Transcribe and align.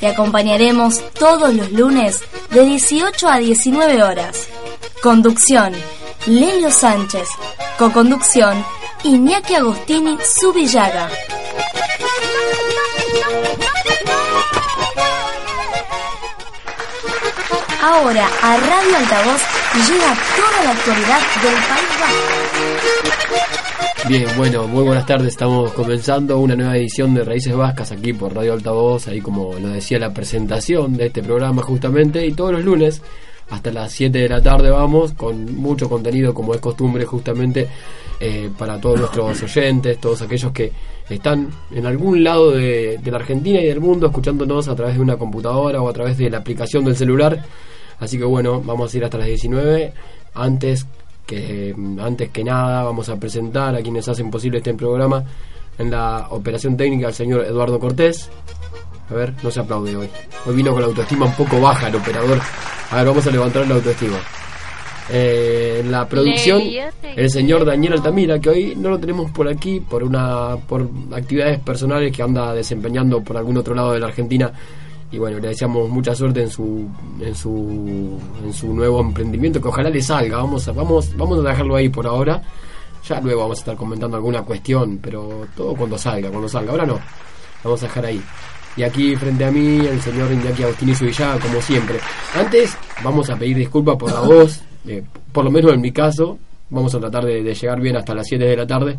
Te 0.00 0.06
acompañaremos 0.06 1.02
todos 1.12 1.52
los 1.54 1.72
lunes 1.72 2.20
de 2.50 2.64
18 2.64 3.28
a 3.28 3.38
19 3.38 4.02
horas. 4.02 4.46
Conducción, 5.02 5.72
Lelio 6.26 6.70
Sánchez. 6.70 7.28
Coconducción, 7.78 8.64
Iñaki 9.02 9.54
Agostini 9.56 10.16
Subillaga. 10.22 11.08
Ahora 17.82 18.28
a 18.42 18.56
Radio 18.56 18.96
Altavoz 18.98 19.42
llega 19.88 20.14
toda 20.36 20.64
la 20.64 20.70
actualidad 20.70 21.20
del 21.42 21.54
País 21.54 22.00
Vasco. 22.00 23.77
Bien, 24.06 24.26
bueno, 24.38 24.66
muy 24.66 24.84
buenas 24.84 25.04
tardes. 25.04 25.28
Estamos 25.28 25.72
comenzando 25.72 26.38
una 26.38 26.54
nueva 26.54 26.76
edición 26.76 27.12
de 27.12 27.24
Raíces 27.24 27.54
Vascas 27.54 27.92
aquí 27.92 28.14
por 28.14 28.34
Radio 28.34 28.54
Altavoz, 28.54 29.08
ahí 29.08 29.20
como 29.20 29.58
lo 29.58 29.68
decía 29.68 29.98
la 29.98 30.14
presentación 30.14 30.96
de 30.96 31.06
este 31.06 31.22
programa 31.22 31.60
justamente, 31.62 32.24
y 32.24 32.32
todos 32.32 32.52
los 32.52 32.64
lunes 32.64 33.02
hasta 33.50 33.70
las 33.70 33.92
7 33.92 34.16
de 34.18 34.28
la 34.28 34.40
tarde 34.40 34.70
vamos 34.70 35.12
con 35.12 35.54
mucho 35.56 35.88
contenido 35.90 36.32
como 36.32 36.54
es 36.54 36.60
costumbre 36.60 37.04
justamente 37.04 37.68
eh, 38.20 38.50
para 38.56 38.80
todos 38.80 39.00
nuestros 39.00 39.42
oyentes, 39.42 39.98
todos 39.98 40.22
aquellos 40.22 40.52
que 40.52 40.72
están 41.10 41.50
en 41.70 41.84
algún 41.84 42.22
lado 42.24 42.52
de, 42.52 42.98
de 42.98 43.10
la 43.10 43.18
Argentina 43.18 43.60
y 43.60 43.66
del 43.66 43.80
mundo 43.80 44.06
escuchándonos 44.06 44.68
a 44.68 44.74
través 44.74 44.94
de 44.94 45.02
una 45.02 45.16
computadora 45.16 45.82
o 45.82 45.88
a 45.88 45.92
través 45.92 46.16
de 46.16 46.30
la 46.30 46.38
aplicación 46.38 46.84
del 46.84 46.96
celular. 46.96 47.44
Así 47.98 48.16
que 48.16 48.24
bueno, 48.24 48.60
vamos 48.62 48.94
a 48.94 48.96
ir 48.96 49.04
hasta 49.04 49.18
las 49.18 49.26
19. 49.26 49.92
Antes 50.34 50.86
que, 51.28 51.74
antes 52.00 52.30
que 52.30 52.42
nada, 52.42 52.82
vamos 52.82 53.10
a 53.10 53.20
presentar 53.20 53.76
a 53.76 53.82
quienes 53.82 54.08
hacen 54.08 54.30
posible 54.30 54.58
este 54.58 54.72
programa 54.72 55.22
en 55.78 55.90
la 55.90 56.28
operación 56.30 56.74
técnica 56.74 57.08
al 57.08 57.14
señor 57.14 57.44
Eduardo 57.44 57.78
Cortés. 57.78 58.30
A 59.10 59.14
ver, 59.14 59.34
no 59.42 59.50
se 59.50 59.60
aplaude 59.60 59.94
hoy. 59.94 60.08
Hoy 60.46 60.56
vino 60.56 60.72
con 60.72 60.80
la 60.80 60.86
autoestima 60.86 61.26
un 61.26 61.34
poco 61.34 61.60
baja 61.60 61.88
el 61.88 61.96
operador. 61.96 62.40
A 62.90 62.96
ver, 62.96 63.06
vamos 63.06 63.26
a 63.26 63.30
levantar 63.30 63.68
la 63.68 63.74
autoestima. 63.74 64.16
Eh, 65.10 65.80
en 65.80 65.92
la 65.92 66.08
producción, 66.08 66.62
el 67.14 67.30
señor 67.30 67.66
Daniel 67.66 67.94
Altamira, 67.94 68.38
que 68.38 68.48
hoy 68.48 68.74
no 68.74 68.88
lo 68.88 68.98
tenemos 68.98 69.30
por 69.30 69.48
aquí 69.48 69.80
por 69.80 70.02
una 70.02 70.56
por 70.56 70.88
actividades 71.14 71.60
personales 71.60 72.14
que 72.14 72.22
anda 72.22 72.54
desempeñando 72.54 73.22
por 73.22 73.36
algún 73.36 73.58
otro 73.58 73.74
lado 73.74 73.92
de 73.92 74.00
la 74.00 74.06
Argentina 74.06 74.50
y 75.10 75.18
bueno, 75.18 75.38
le 75.38 75.48
deseamos 75.48 75.88
mucha 75.88 76.14
suerte 76.14 76.42
en 76.42 76.50
su 76.50 76.86
en 77.20 77.34
su 77.34 78.18
en 78.44 78.52
su 78.52 78.74
nuevo 78.74 79.00
emprendimiento 79.00 79.60
que 79.60 79.68
ojalá 79.68 79.88
le 79.88 80.02
salga. 80.02 80.36
Vamos 80.38 80.68
a 80.68 80.72
vamos 80.72 81.16
vamos 81.16 81.38
a 81.44 81.48
dejarlo 81.48 81.76
ahí 81.76 81.88
por 81.88 82.06
ahora. 82.06 82.42
Ya 83.06 83.20
luego 83.20 83.42
vamos 83.42 83.58
a 83.58 83.60
estar 83.60 83.76
comentando 83.76 84.16
alguna 84.16 84.42
cuestión, 84.42 84.98
pero 85.02 85.46
todo 85.56 85.74
cuando 85.74 85.96
salga, 85.96 86.28
cuando 86.28 86.48
salga. 86.48 86.72
Ahora 86.72 86.84
no. 86.84 86.98
Vamos 87.64 87.82
a 87.82 87.86
dejar 87.86 88.06
ahí. 88.06 88.22
Y 88.76 88.82
aquí 88.82 89.16
frente 89.16 89.44
a 89.44 89.50
mí 89.50 89.78
el 89.86 90.00
señor 90.00 90.30
Iñaki 90.30 90.62
Agostini 90.62 90.94
Subillaga, 90.94 91.40
como 91.40 91.60
siempre. 91.62 91.98
Antes 92.34 92.76
vamos 93.02 93.30
a 93.30 93.36
pedir 93.36 93.56
disculpas 93.56 93.96
por 93.96 94.12
la 94.12 94.20
voz, 94.20 94.60
eh, 94.86 95.02
por 95.32 95.44
lo 95.44 95.50
menos 95.50 95.72
en 95.72 95.80
mi 95.80 95.90
caso. 95.90 96.38
Vamos 96.70 96.94
a 96.94 97.00
tratar 97.00 97.24
de, 97.24 97.42
de 97.42 97.54
llegar 97.54 97.80
bien 97.80 97.96
hasta 97.96 98.14
las 98.14 98.26
7 98.26 98.44
de 98.44 98.56
la 98.56 98.66
tarde 98.66 98.98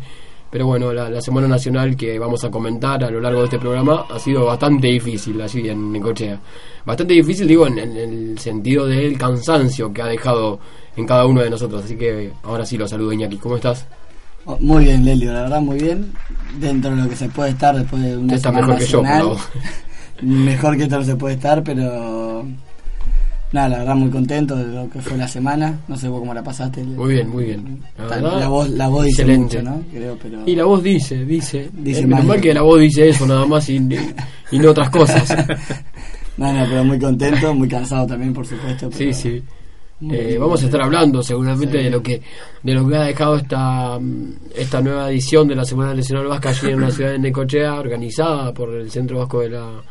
pero 0.50 0.66
bueno, 0.66 0.92
la, 0.92 1.20
Semana 1.20 1.46
Nacional 1.46 1.96
que 1.96 2.18
vamos 2.18 2.44
a 2.44 2.50
comentar 2.50 3.04
a 3.04 3.10
lo 3.10 3.20
largo 3.20 3.40
de 3.40 3.44
este 3.44 3.58
programa 3.58 4.04
ha 4.10 4.18
sido 4.18 4.46
bastante 4.46 4.88
difícil 4.88 5.40
allí 5.40 5.68
en 5.68 5.92
Necochea. 5.92 6.40
Bastante 6.84 7.14
difícil, 7.14 7.46
digo, 7.46 7.66
en, 7.68 7.78
el 7.78 8.38
sentido 8.38 8.86
del 8.86 9.16
cansancio 9.16 9.92
que 9.92 10.02
ha 10.02 10.06
dejado 10.06 10.58
en 10.96 11.06
cada 11.06 11.24
uno 11.26 11.40
de 11.42 11.50
nosotros. 11.50 11.84
Así 11.84 11.96
que 11.96 12.32
ahora 12.42 12.66
sí 12.66 12.76
lo 12.76 12.88
saludo, 12.88 13.12
Iñaki. 13.12 13.36
¿Cómo 13.36 13.56
estás? 13.56 13.86
Oh, 14.44 14.56
muy 14.58 14.84
bien, 14.84 15.04
Lelio, 15.04 15.32
la 15.32 15.42
verdad, 15.42 15.60
muy 15.60 15.78
bien. 15.78 16.12
Dentro 16.58 16.90
de 16.96 17.02
lo 17.02 17.08
que 17.08 17.16
se 17.16 17.28
puede 17.28 17.50
estar 17.50 17.76
después 17.76 18.02
de 18.02 18.16
una 18.16 18.34
Está 18.34 18.50
mejor 18.50 18.76
que 18.76 18.86
yo, 18.86 19.02
Mejor 20.22 20.76
que 20.76 20.82
esto 20.82 20.98
no 20.98 21.04
se 21.04 21.16
puede 21.16 21.34
estar, 21.36 21.62
pero 21.62 22.44
Nada, 23.52 23.68
la 23.68 23.78
verdad 23.78 23.94
muy 23.96 24.10
contento 24.10 24.54
de 24.54 24.72
lo 24.72 24.88
que 24.88 25.00
fue 25.00 25.16
la 25.16 25.26
semana. 25.26 25.80
No 25.88 25.96
sé 25.96 26.08
vos 26.08 26.20
cómo 26.20 26.32
la 26.32 26.42
pasaste. 26.42 26.84
Muy 26.84 27.14
bien, 27.14 27.28
muy 27.28 27.44
bien. 27.44 27.82
La, 27.98 28.48
voz, 28.48 28.70
la 28.70 28.88
voz 28.88 29.04
dice 29.06 29.24
mucho, 29.24 29.60
¿no? 29.60 29.82
Creo, 29.92 30.16
pero... 30.22 30.42
Y 30.46 30.54
la 30.54 30.64
voz 30.64 30.82
dice, 30.82 31.24
dice. 31.24 31.68
dice 31.72 32.02
eh, 32.02 32.40
que 32.40 32.54
la 32.54 32.62
voz 32.62 32.80
dice 32.80 33.08
eso 33.08 33.26
nada 33.26 33.44
más 33.46 33.68
y, 33.68 33.76
y 34.52 34.58
no 34.58 34.70
otras 34.70 34.90
cosas. 34.90 35.28
no, 36.36 36.52
no, 36.52 36.64
pero 36.68 36.84
muy 36.84 36.98
contento, 37.00 37.52
muy 37.52 37.68
cansado 37.68 38.06
también, 38.06 38.32
por 38.32 38.46
supuesto. 38.46 38.88
sí, 38.92 39.12
sí. 39.12 39.42
Eh, 40.08 40.38
vamos 40.40 40.62
a 40.62 40.64
estar 40.64 40.80
hablando 40.80 41.22
seguramente 41.22 41.76
de 41.76 41.90
lo 41.90 42.02
que 42.02 42.22
de 42.62 42.72
lo 42.72 42.88
que 42.88 42.96
ha 42.96 43.02
dejado 43.02 43.36
esta 43.36 43.98
esta 44.56 44.80
nueva 44.80 45.10
edición 45.10 45.46
de 45.46 45.54
la 45.54 45.64
Semana 45.66 45.92
Nacional 45.92 46.26
Vasca 46.26 46.48
allí 46.48 46.70
en 46.70 46.80
la 46.80 46.90
ciudad 46.90 47.10
de 47.12 47.18
Necochea 47.18 47.74
organizada 47.74 48.54
por 48.54 48.74
el 48.74 48.90
Centro 48.90 49.18
Vasco 49.18 49.40
de 49.40 49.50
la 49.50 49.82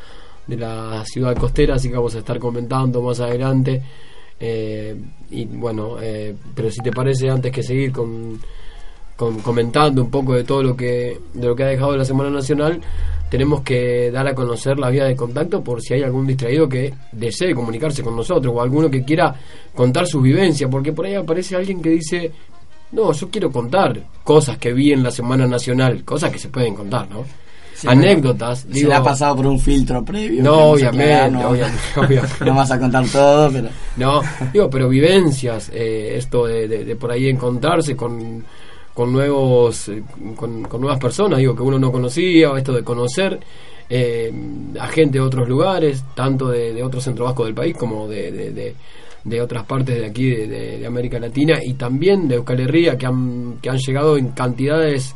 de 0.50 0.58
la 0.58 1.06
ciudad 1.06 1.36
costera, 1.36 1.76
así 1.76 1.90
que 1.90 1.96
vamos 1.96 2.16
a 2.16 2.20
estar 2.20 2.40
comentando 2.40 3.02
más 3.02 3.20
adelante. 3.20 3.82
Eh, 4.40 4.96
y 5.32 5.46
bueno, 5.46 5.98
eh, 6.02 6.34
pero 6.56 6.72
si 6.72 6.82
te 6.82 6.92
parece, 6.92 7.30
antes 7.30 7.52
que 7.52 7.62
seguir 7.62 7.92
con, 7.92 8.40
comentando 9.16 10.02
un 10.02 10.10
poco 10.10 10.34
de 10.34 10.46
todo 10.46 10.64
lo 10.64 10.76
que 10.78 11.20
de 11.34 11.48
lo 11.48 11.56
que 11.56 11.64
ha 11.64 11.68
dejado 11.68 11.96
la 11.96 12.06
Semana 12.06 12.30
Nacional, 12.30 12.80
tenemos 13.30 13.62
que 13.62 14.10
dar 14.12 14.28
a 14.28 14.34
conocer 14.34 14.80
la 14.80 14.90
vía 14.90 15.06
de 15.06 15.16
contacto 15.16 15.62
por 15.62 15.82
si 15.82 15.94
hay 15.94 16.04
algún 16.04 16.26
distraído 16.26 16.68
que 16.68 16.94
desee 17.12 17.54
comunicarse 17.54 18.02
con 18.02 18.16
nosotros 18.16 18.54
o 18.56 18.62
alguno 18.62 18.90
que 18.90 19.04
quiera 19.04 19.36
contar 19.76 20.08
su 20.08 20.22
vivencia, 20.22 20.70
porque 20.70 20.94
por 20.94 21.06
ahí 21.06 21.16
aparece 21.16 21.56
alguien 21.56 21.82
que 21.82 21.90
dice, 21.90 22.32
no, 22.94 23.12
yo 23.12 23.30
quiero 23.30 23.52
contar 23.52 24.02
cosas 24.24 24.58
que 24.58 24.74
vi 24.74 24.94
en 24.94 25.04
la 25.04 25.12
Semana 25.12 25.46
Nacional, 25.46 26.04
cosas 26.06 26.32
que 26.32 26.40
se 26.40 26.50
pueden 26.50 26.74
contar, 26.74 27.10
¿no? 27.10 27.24
Anécdotas. 27.88 28.66
Se 28.72 28.88
le 28.88 28.94
ha 28.94 29.04
pasado 29.04 29.38
por 29.38 29.48
un 29.48 29.60
filtro 29.60 30.04
previo. 30.04 30.44
No, 30.44 30.72
obviamente, 30.72 31.38
obviamente, 31.46 32.46
no 32.46 32.56
vas 32.56 32.72
a 32.72 32.80
contar 32.80 33.08
todo, 33.08 33.52
pero. 33.52 33.70
No, 33.98 34.22
digo, 34.54 34.70
pero 34.70 34.90
vivencias, 34.90 35.70
eh, 35.74 36.16
esto 36.16 36.46
de, 36.46 36.96
por 37.00 37.12
ahí 37.12 37.28
encontrarse 37.28 37.96
con, 37.96 38.44
con 38.94 39.12
nuevos, 39.12 39.90
eh, 39.90 40.04
con, 40.36 40.64
nuevas 40.64 41.00
personas, 41.00 41.40
digo, 41.40 41.56
que 41.56 41.64
uno 41.64 41.80
no 41.80 41.92
conocía, 41.92 42.52
esto 42.58 42.74
de 42.74 42.84
conocer. 42.84 43.40
Eh, 43.92 44.32
a 44.80 44.88
gente 44.88 45.18
de 45.18 45.24
otros 45.24 45.50
lugares, 45.50 46.04
tanto 46.14 46.50
de, 46.50 46.74
de 46.74 46.84
otro 46.84 47.02
centro 47.02 47.26
vasco 47.26 47.46
del 47.46 47.56
país 47.56 47.76
como 47.76 48.08
de, 48.08 48.32
de, 48.32 48.76
de 49.24 49.42
otras 49.42 49.66
partes 49.66 50.00
de 50.00 50.06
aquí 50.06 50.30
de, 50.30 50.86
América 50.86 51.20
Latina 51.20 51.60
y 51.64 51.74
también 51.74 52.28
de 52.28 52.36
Euskal 52.36 52.60
Herria 52.60 52.98
que 52.98 53.06
han, 53.06 53.58
que 53.62 53.70
han 53.70 53.78
llegado 53.78 54.18
en 54.18 54.30
cantidades 54.30 55.16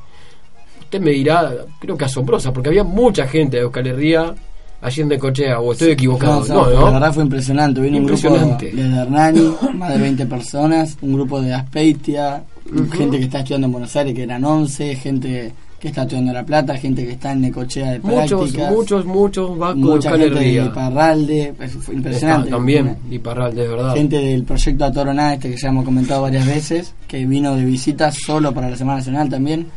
me 0.99 1.11
dirá, 1.11 1.51
creo 1.79 1.97
que 1.97 2.05
asombrosa, 2.05 2.51
porque 2.51 2.69
había 2.69 2.83
mucha 2.83 3.27
gente 3.27 3.57
de 3.57 3.63
Euskal 3.63 3.87
Herria 3.87 4.35
allí 4.83 5.01
en 5.01 5.07
Necochea, 5.07 5.59
o 5.59 5.71
estoy 5.71 5.91
equivocado. 5.91 6.45
No, 6.47 6.69
La 6.69 6.91
verdad 6.91 7.13
fue 7.13 7.23
impresionante. 7.23 7.81
Vino 7.81 7.97
un 7.99 8.05
grupo 8.05 8.29
de, 8.29 8.69
Hernani, 9.01 9.55
más 9.73 9.93
de 9.93 9.97
20 9.97 10.25
personas, 10.25 10.97
un 11.01 11.13
grupo 11.13 11.41
de 11.41 11.53
Aspeitia, 11.53 12.43
gente 12.91 13.17
que 13.17 13.25
está 13.25 13.39
estudiando 13.39 13.67
en 13.67 13.71
Buenos 13.71 13.95
Aires, 13.95 14.13
que 14.13 14.23
eran 14.23 14.43
11, 14.43 14.95
gente 14.95 15.53
que 15.79 15.87
está 15.87 16.03
estudiando 16.03 16.31
en 16.31 16.35
La 16.35 16.45
Plata, 16.45 16.77
gente 16.77 17.05
que 17.05 17.11
está 17.11 17.31
en 17.31 17.41
Necochea 17.41 17.91
de 17.91 17.99
muchos, 17.99 18.41
prácticas. 18.41 18.71
Muchos, 18.71 19.05
muchos 19.05 19.57
muchos 19.75 20.11
de 20.11 20.19
gente 20.19 20.39
de 20.39 20.65
Iparralde, 20.65 21.53
fue 21.81 21.95
impresionante. 21.95 22.49
también, 22.49 22.97
Iparralde, 23.09 23.63
es 23.63 23.69
verdad. 23.69 23.93
Gente 23.93 24.17
del 24.17 24.43
proyecto 24.43 24.85
Atoroná, 24.85 25.33
este 25.33 25.49
que 25.49 25.57
ya 25.57 25.69
hemos 25.69 25.85
comentado 25.85 26.23
varias 26.23 26.45
veces, 26.45 26.93
que 27.07 27.25
vino 27.25 27.55
de 27.55 27.63
visita 27.63 28.11
solo 28.11 28.53
para 28.53 28.69
la 28.69 28.75
Semana 28.75 28.97
Nacional 28.97 29.29
también 29.29 29.67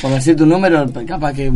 por 0.00 0.10
decir 0.10 0.36
tu 0.36 0.46
número, 0.46 0.86
capaz 1.06 1.32
que 1.32 1.50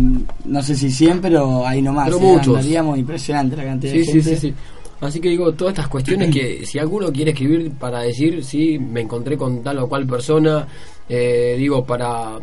no 0.44 0.62
sé 0.62 0.74
si 0.74 0.90
100, 0.90 1.20
pero 1.20 1.66
ahí 1.66 1.82
nomás. 1.82 2.06
Pero 2.06 2.18
¿eh? 2.18 2.20
muchos. 2.22 2.66
impresionante 2.96 3.56
la 3.56 3.64
cantidad 3.64 3.92
de 3.92 4.04
gente. 4.04 4.22
Sí, 4.22 4.36
sí, 4.36 4.36
sí. 4.36 4.54
Así 5.00 5.18
que 5.18 5.30
digo, 5.30 5.52
todas 5.52 5.72
estas 5.72 5.88
cuestiones 5.88 6.32
que 6.32 6.64
si 6.66 6.78
alguno 6.78 7.10
quiere 7.12 7.30
escribir 7.30 7.72
para 7.72 8.00
decir, 8.00 8.44
sí, 8.44 8.78
me 8.78 9.00
encontré 9.00 9.36
con 9.36 9.62
tal 9.62 9.78
o 9.78 9.88
cual 9.88 10.06
persona, 10.06 10.66
eh, 11.08 11.54
digo, 11.58 11.84
para 11.84 12.38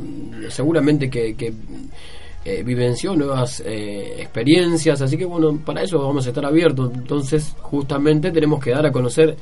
seguramente 0.50 1.10
que, 1.10 1.36
que 1.36 1.54
eh, 2.50 2.64
vivenció 2.64 3.14
nuevas 3.14 3.62
eh, 3.66 4.22
experiencias, 4.22 5.02
así 5.02 5.18
que 5.18 5.26
bueno, 5.26 5.60
para 5.66 5.82
eso 5.82 6.00
vamos 6.00 6.26
a 6.26 6.30
estar 6.30 6.46
abiertos. 6.46 6.90
Entonces, 6.94 7.54
justamente 7.60 8.32
tenemos 8.32 8.64
que 8.64 8.72
dar 8.72 8.86
a 8.86 8.92
conocer 8.94 9.36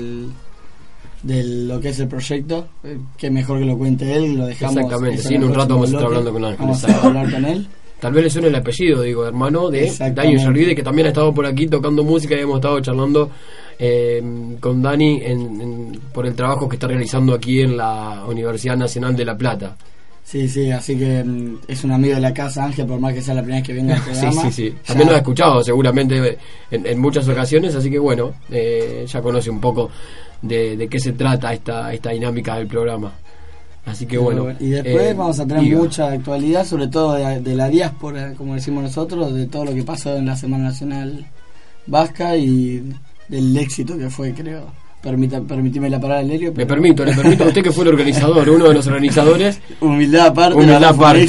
de 1.29 1.45
lo 1.45 1.79
que 1.79 1.91
es 1.91 2.01
el 2.01 2.09
proyecto. 2.09 2.67
Eh, 2.83 2.99
que 3.17 3.31
mejor 3.31 3.59
que 3.59 3.67
lo 3.67 3.77
cuente 3.77 4.15
él, 4.15 4.37
lo 4.37 4.47
dejamos. 4.47 4.77
Exactamente, 4.77 5.23
sí, 5.23 5.35
en 5.35 5.45
un 5.45 5.55
rato 5.55 5.75
vamos 5.75 5.91
a 5.91 5.93
estar 5.93 6.07
hablando 6.07 6.33
con 6.33 6.45
Ángel. 6.45 6.59
Vamos 6.61 6.85
a 6.85 7.07
hablar 7.07 7.31
con 7.31 7.45
él. 7.45 7.69
Tal 8.01 8.13
vez 8.13 8.25
le 8.25 8.31
suene 8.31 8.49
el 8.49 8.55
apellido, 8.55 9.03
digo, 9.03 9.27
hermano 9.27 9.71
de 9.71 9.93
Dani 10.15 10.35
Villarvide, 10.35 10.77
que 10.77 10.85
también 10.85 11.07
ha 11.07 11.09
estado 11.09 11.35
por 11.35 11.45
aquí 11.45 11.67
tocando 11.67 12.05
música 12.05 12.37
y 12.37 12.41
hemos 12.41 12.59
estado 12.59 12.79
charlando 12.81 13.29
eh, 13.77 14.23
con 14.61 14.81
Dani 14.81 15.21
en, 15.25 16.01
por 16.13 16.25
el 16.25 16.35
trabajo 16.37 16.69
que 16.69 16.77
está 16.77 16.87
realizando 16.87 17.35
aquí 17.35 17.61
en 17.61 17.77
la 17.77 18.25
Universidad 18.29 18.77
Nacional 18.77 19.17
de 19.17 19.25
La 19.25 19.37
Plata. 19.37 19.77
Sí, 20.23 20.49
sí, 20.49 20.71
así 20.71 20.97
que 20.97 21.25
mm, 21.25 21.59
es 21.67 21.83
un 21.83 21.91
amigo 21.91 22.15
de 22.15 22.21
la 22.21 22.33
casa, 22.33 22.67
Ángel, 22.67 22.87
por 22.87 23.01
más 23.01 23.15
que 23.15 23.23
sea 23.23 23.35
la 23.35 23.41
primera 23.41 23.61
vez 23.61 23.67
que 23.67 23.75
venga 23.75 23.97
al 23.97 24.03
programa. 24.05 24.43
sí, 24.43 24.51
sí, 24.53 24.53
sí. 24.53 24.75
También 24.87 25.09
lo 25.09 25.15
ha 25.17 25.19
escuchado 25.19 25.65
seguramente 25.65 26.39
en, 26.71 27.01
muchas 27.01 27.27
ocasiones, 27.29 27.75
así 27.75 27.91
que 27.91 27.99
bueno, 27.99 28.33
eh, 28.49 29.07
ya 29.09 29.21
conoce 29.21 29.51
un 29.51 29.61
poco 29.61 29.91
de, 30.43 30.89
qué 30.91 31.01
se 31.01 31.13
trata 31.13 31.53
esta, 31.53 31.93
esta 31.93 32.11
dinámica 32.11 32.57
del 32.57 32.67
programa. 32.67 33.13
Así 33.87 34.07
que 34.07 34.19
bueno. 34.19 34.51
Y 34.61 34.69
después 34.69 35.03
eh, 35.03 35.15
vamos 35.15 35.41
a 35.41 35.47
tener 35.47 35.63
mucha 35.77 36.13
actualidad, 36.13 36.65
sobre 36.65 36.89
todo 36.89 37.15
de, 37.15 37.55
la 37.55 37.69
diáspora, 37.69 38.35
como 38.35 38.55
decimos 38.55 38.83
nosotros, 38.83 39.33
de 39.35 39.47
todo 39.47 39.65
lo 39.67 39.75
que 39.75 39.83
pasó 39.83 40.17
en 40.17 40.27
la 40.27 40.37
Semana 40.37 40.65
Nacional 40.65 41.27
Vasca 41.87 42.37
y 42.37 42.83
del 43.29 43.57
éxito 43.57 43.97
que 43.97 44.11
fue, 44.11 44.33
creo 44.35 44.71
Permita, 45.01 45.41
permitime 45.41 45.89
la 45.89 46.01
palabra, 46.01 46.23
Helio. 46.23 46.53
Me 46.57 46.67
permito, 46.67 47.05
le 47.05 47.15
permito 47.15 47.45
a 47.45 47.47
usted 47.47 47.63
que 47.63 47.71
fue 47.71 47.85
el 47.85 47.91
organizador, 47.91 48.49
uno 48.49 48.67
de 48.67 48.75
los 48.75 48.87
organizadores. 48.89 49.61
Humildad 49.81 50.27
aparte, 50.27 50.57
humildad 50.57 50.85
aparte. 50.85 51.29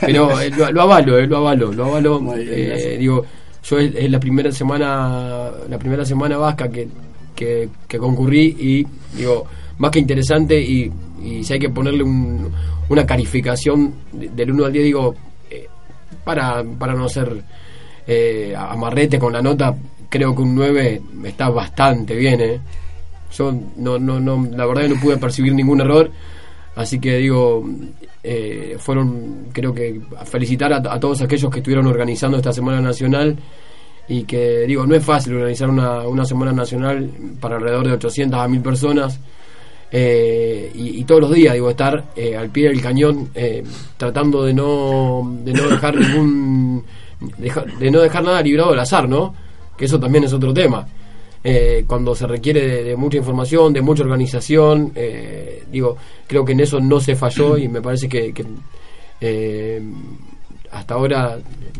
Pero 0.00 0.40
eh, 0.40 0.50
lo, 0.50 0.82
avalo, 0.82 1.16
eh, 1.16 1.26
lo 1.26 1.36
avalo, 1.36 1.72
lo 1.72 1.84
avalo. 1.84 2.34
Eh, 2.36 2.96
digo, 2.98 3.24
yo 3.62 3.78
es, 3.78 4.10
la 4.10 4.18
primera 4.18 4.50
semana, 4.50 5.50
la 5.68 5.78
primera 5.78 6.04
semana 6.04 6.36
vasca 6.36 6.68
que, 6.68 6.88
que, 7.88 7.98
concurrí 7.98 8.56
y 8.58 8.86
digo, 9.16 9.46
más 9.78 9.90
que 9.90 9.98
interesante 9.98 10.60
y, 10.60 10.90
si 11.42 11.52
hay 11.52 11.58
que 11.58 11.68
ponerle 11.68 12.02
un, 12.02 12.50
una 12.88 13.04
calificación 13.04 13.92
del 14.12 14.52
1 14.52 14.64
al 14.64 14.72
10, 14.72 14.84
digo, 14.84 15.14
eh, 15.50 15.66
para, 16.24 16.64
para 16.64 16.94
no 16.94 17.08
ser 17.08 17.42
amarrete 18.56 19.18
con 19.18 19.32
la 19.32 19.42
nota, 19.42 19.76
creo 20.08 20.34
que 20.34 20.42
un 20.42 20.54
9 20.54 21.00
está 21.24 21.48
bastante 21.50 22.16
bien, 22.16 22.40
¿eh? 22.40 22.60
Yo 23.32 23.54
no, 23.76 23.98
no, 23.98 24.18
no, 24.18 24.48
la 24.50 24.66
verdad 24.66 24.82
que 24.82 24.88
no 24.88 25.00
pude 25.00 25.16
percibir 25.16 25.54
ningún 25.54 25.80
error, 25.80 26.10
así 26.74 26.98
que 26.98 27.18
digo, 27.18 27.64
eh, 28.22 28.76
fueron, 28.78 29.46
creo 29.52 29.72
que, 29.72 30.00
a 30.18 30.24
felicitar 30.24 30.72
a, 30.72 31.00
todos 31.00 31.22
aquellos 31.22 31.50
que 31.50 31.60
estuvieron 31.60 31.86
organizando 31.86 32.36
esta 32.36 32.52
Semana 32.52 32.80
Nacional 32.80 33.36
y 34.10 34.24
que, 34.24 34.66
digo, 34.66 34.86
no 34.86 34.94
es 34.94 35.02
fácil 35.02 35.36
organizar 35.36 35.70
una, 35.70 36.02
una 36.02 36.26
Semana 36.26 36.52
Nacional 36.52 37.10
para 37.40 37.56
alrededor 37.56 37.86
de 37.86 37.92
800 37.94 38.38
a 38.38 38.46
1000 38.46 38.60
personas. 38.60 39.18
Eh, 39.90 40.70
y, 40.74 41.02
todos 41.04 41.22
los 41.22 41.32
días 41.32 41.54
digo 41.54 41.70
estar 41.70 42.04
eh, 42.14 42.36
al 42.36 42.50
pie 42.50 42.68
del 42.68 42.80
cañón 42.80 43.30
tratando 43.96 44.44
de 44.44 44.54
no 44.54 45.38
de 45.42 45.52
no 45.52 45.68
dejar 45.68 45.96
ningún 45.96 46.84
de 47.80 47.90
no 47.90 48.00
dejar 48.00 48.22
nada 48.22 48.40
librado 48.40 48.72
al 48.72 48.78
azar 48.78 49.08
no 49.08 49.34
que 49.80 49.86
eso 49.86 49.98
también 49.98 50.24
es 50.24 50.32
otro 50.34 50.52
tema. 50.52 50.86
Eh, 51.42 51.84
cuando 51.86 52.14
se 52.14 52.26
requiere 52.26 52.84
de, 52.84 52.96
mucha 52.96 53.16
información, 53.16 53.72
de 53.72 53.80
mucha 53.80 54.02
organización, 54.02 54.92
eh, 54.94 55.64
digo, 55.72 55.96
creo 56.26 56.44
que 56.44 56.52
en 56.52 56.60
eso 56.60 56.80
no 56.80 57.00
se 57.00 57.16
falló 57.16 57.56
y 57.56 57.66
me 57.66 57.80
parece 57.80 58.06
que, 58.06 58.34
eh, 59.22 59.82
hasta 60.72 60.94
ahora 60.94 61.38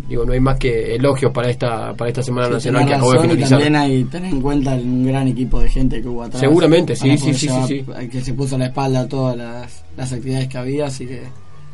digo 0.09 0.25
no 0.25 0.33
hay 0.33 0.41
más 0.41 0.59
que 0.59 0.95
elogios 0.97 1.33
para 1.33 1.49
esta 1.49 1.95
para 1.95 2.09
esta 2.09 2.23
semana 2.23 2.49
nacional 2.49 2.87
que 2.87 2.95
acabo 2.95 3.13
de 3.13 3.21
finalizar. 3.21 3.51
también 3.51 3.77
hay 3.77 4.05
tener 4.05 4.33
en 4.33 4.41
cuenta 4.41 4.75
un 4.75 5.07
gran 5.07 5.29
equipo 5.29 5.61
de 5.61 5.69
gente 5.69 6.03
que 6.03 6.09
hubo 6.09 6.25
atrás. 6.25 6.41
Seguramente, 6.41 6.97
sí, 6.97 7.17
sí, 7.17 7.35
sí, 7.35 7.49
sí, 7.67 7.85
Que 8.11 8.21
se 8.21 8.35
puso 8.35 8.57
a 8.57 8.59
la 8.59 8.67
espalda 8.67 9.07
todas 9.07 9.37
las, 9.37 9.85
las 9.97 10.13
actividades 10.13 10.49
que 10.49 10.59
había, 10.59 10.87
así 10.87 11.07
que 11.07 11.23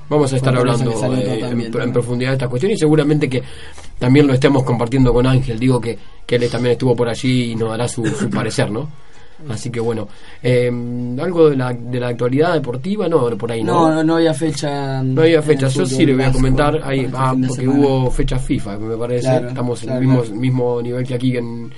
Vamos 0.08 0.32
a 0.32 0.36
estar 0.36 0.56
hablando 0.56 0.92
en, 1.82 1.92
profundidad 1.92 2.30
de 2.30 2.34
esta 2.34 2.48
cuestión 2.48 2.70
y 2.70 2.76
seguramente 2.76 3.28
que 3.28 3.42
también 3.98 4.26
lo 4.26 4.34
estemos 4.34 4.62
compartiendo 4.62 5.12
con 5.12 5.26
Ángel. 5.26 5.58
Digo 5.58 5.80
que, 5.80 5.98
que 6.24 6.36
él 6.36 6.48
también 6.48 6.72
estuvo 6.72 6.94
por 6.94 7.08
allí 7.08 7.52
y 7.52 7.56
nos 7.56 7.70
dará 7.70 7.88
su, 7.88 8.04
parecer, 8.32 8.70
¿no? 8.70 8.88
Así 9.48 9.70
que 9.70 9.80
bueno, 9.80 10.08
eh, 10.42 10.70
algo 11.20 11.50
de 11.50 11.56
la, 11.56 11.72
de 11.72 12.00
la 12.00 12.08
actualidad 12.08 12.54
deportiva, 12.54 13.08
no, 13.08 13.28
por 13.36 13.52
ahí 13.52 13.62
no. 13.62 13.92
No, 13.92 14.02
no 14.02 14.16
había 14.16 14.32
fecha. 14.32 15.02
No 15.02 15.22
había 15.22 15.42
fecha, 15.42 15.68
yo 15.68 15.84
sí 15.84 16.06
le 16.06 16.14
voy 16.14 16.24
a 16.24 16.32
comentar, 16.32 16.80
ahí, 16.82 17.08
ah, 17.14 17.34
porque 17.46 17.68
hubo 17.68 18.10
fecha 18.10 18.38
FIFA, 18.38 18.78
me 18.78 18.96
parece, 18.96 19.36
estamos 19.48 19.82
en 19.82 19.90
el 19.90 20.00
mismo, 20.00 20.24
mismo 20.34 20.82
nivel 20.82 21.06
que 21.06 21.14
aquí 21.14 21.36
en, 21.36 21.70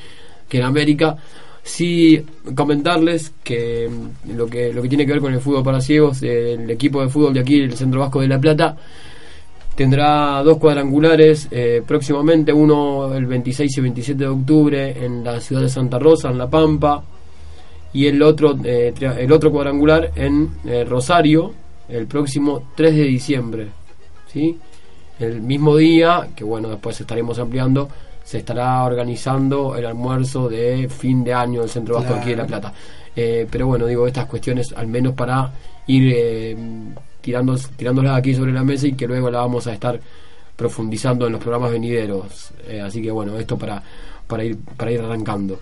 que 0.49 0.59
en 0.59 0.65
América. 0.65 1.17
Sí, 1.63 2.25
comentarles 2.55 3.35
que 3.43 3.91
mm, 3.91 4.37
lo 4.37 4.47
que 4.47 4.73
lo 4.73 4.81
que 4.81 4.89
tiene 4.89 5.05
que 5.05 5.13
ver 5.13 5.21
con 5.21 5.35
el 5.35 5.41
fútbol 5.41 5.63
para 5.63 5.81
ciegos, 5.83 6.23
el 6.23 6.71
equipo 6.71 7.03
de 7.03 7.09
fútbol 7.09 7.35
de 7.35 7.41
aquí, 7.41 7.61
el 7.61 7.75
Centro 7.75 8.01
Vasco 8.01 8.23
de 8.23 8.29
La 8.29 8.41
Plata, 8.41 8.75
tendrá 9.75 10.43
dos 10.43 10.57
cuadrangulares 10.59 11.49
eh, 11.51 11.83
próximamente, 11.87 12.53
uno 12.53 13.13
el 13.15 13.27
26 13.27 13.77
y 13.77 13.81
27 13.81 14.25
de 14.25 14.29
octubre 14.29 15.05
en 15.05 15.23
la 15.23 15.41
ciudad 15.41 15.63
de 15.63 15.69
Santa 15.69 15.99
Rosa, 15.99 16.31
en 16.31 16.39
La 16.39 16.49
Pampa, 16.49 17.03
y 17.93 18.07
el 18.07 18.23
otro, 18.23 18.57
eh, 18.65 18.93
el 19.01 19.33
otro 19.33 19.51
cuadrangular 19.51 20.13
en 20.15 20.51
eh, 20.65 20.85
Rosario, 20.85 21.53
el 21.89 22.07
próximo 22.07 22.71
3 22.77 22.95
de 22.95 23.05
diciembre. 23.05 23.69
¿sí? 24.33 24.59
El 25.19 25.41
mismo 25.41 25.77
día, 25.77 26.29
que 26.37 26.45
bueno, 26.45 26.69
después 26.69 27.01
estaremos 27.01 27.39
ampliando 27.39 27.89
se 28.29 28.37
estará 28.37 28.85
organizando 28.85 29.75
el 29.75 29.87
almuerzo 29.87 30.51
de 30.51 30.87
fin 30.91 31.25
de 31.25 31.33
año 31.33 31.63
del 31.63 31.71
Centro 31.71 31.95
Vasco 31.95 32.13
aquí 32.13 32.29
de 32.29 32.37
La 32.37 32.47
Plata. 32.47 32.75
Eh, 33.17 33.47
pero 33.51 33.67
bueno, 33.69 33.87
digo, 33.87 34.07
estas 34.07 34.27
cuestiones 34.27 34.75
al 34.77 34.87
menos 34.87 35.15
para 35.15 35.51
ir 35.87 36.13
eh, 36.15 36.57
tirándolas 37.23 38.19
aquí 38.19 38.35
sobre 38.35 38.53
la 38.53 38.63
mesa 38.63 38.87
y 38.87 38.93
que 38.93 39.07
luego 39.07 39.31
la 39.31 39.39
vamos 39.39 39.67
a 39.67 39.73
estar 39.73 39.99
profundizando 40.55 41.25
en 41.25 41.33
los 41.33 41.41
programas 41.41 41.73
venideros. 41.73 42.51
Así 42.85 43.01
que 43.01 43.11
bueno, 43.11 43.35
esto 43.39 43.57
para, 43.57 43.83
para, 44.27 44.45
ir, 44.45 44.59
para 44.77 44.93
ir 44.93 45.01
arrancando. 45.01 45.59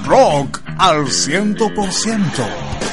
Rock 0.06 0.62
al 0.78 1.06
100%. 1.06 2.85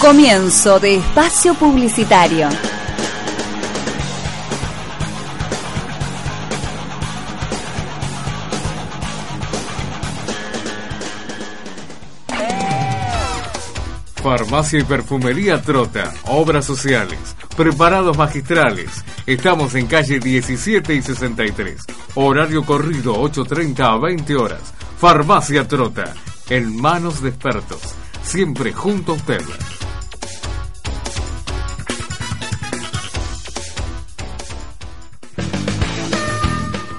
Comienzo 0.00 0.78
de 0.78 0.96
espacio 0.96 1.54
publicitario. 1.54 2.48
Farmacia 14.22 14.80
y 14.80 14.84
Perfumería 14.84 15.62
Trota, 15.62 16.12
obras 16.24 16.64
sociales, 16.64 17.18
preparados 17.56 18.16
magistrales, 18.16 19.04
Estamos 19.26 19.74
en 19.74 19.88
calle 19.88 20.20
17 20.20 20.94
y 20.94 21.02
63. 21.02 21.82
Horario 22.14 22.64
corrido 22.64 23.16
8.30 23.16 23.80
a 23.80 23.98
20 23.98 24.36
horas. 24.36 24.72
Farmacia 24.98 25.66
Trota. 25.66 26.14
En 26.48 26.80
manos 26.80 27.20
de 27.22 27.30
expertos. 27.30 27.80
Siempre 28.22 28.72
junto 28.72 29.16
a. 29.16 29.75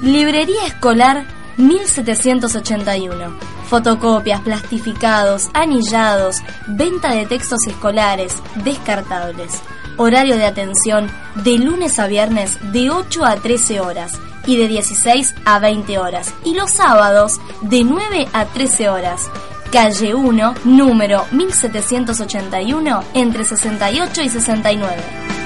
Librería 0.07 0.65
Escolar 0.65 1.25
1781. 1.57 3.37
Fotocopias, 3.67 4.39
plastificados, 4.39 5.49
anillados, 5.53 6.37
venta 6.65 7.11
de 7.11 7.25
textos 7.25 7.59
escolares, 7.67 8.41
descartables. 8.63 9.61
Horario 9.97 10.37
de 10.37 10.45
atención 10.45 11.11
de 11.43 11.57
lunes 11.57 11.99
a 11.99 12.07
viernes 12.07 12.57
de 12.71 12.89
8 12.89 13.25
a 13.25 13.35
13 13.35 13.81
horas 13.81 14.13
y 14.45 14.55
de 14.55 14.69
16 14.69 15.35
a 15.43 15.59
20 15.59 15.99
horas. 15.99 16.33
Y 16.45 16.53
los 16.53 16.71
sábados 16.71 17.41
de 17.63 17.83
9 17.83 18.29
a 18.31 18.45
13 18.45 18.87
horas. 18.89 19.29
Calle 19.73 20.15
1, 20.15 20.55
número 20.63 21.25
1781, 21.31 23.03
entre 23.13 23.43
68 23.43 24.21
y 24.21 24.29
69. 24.29 25.36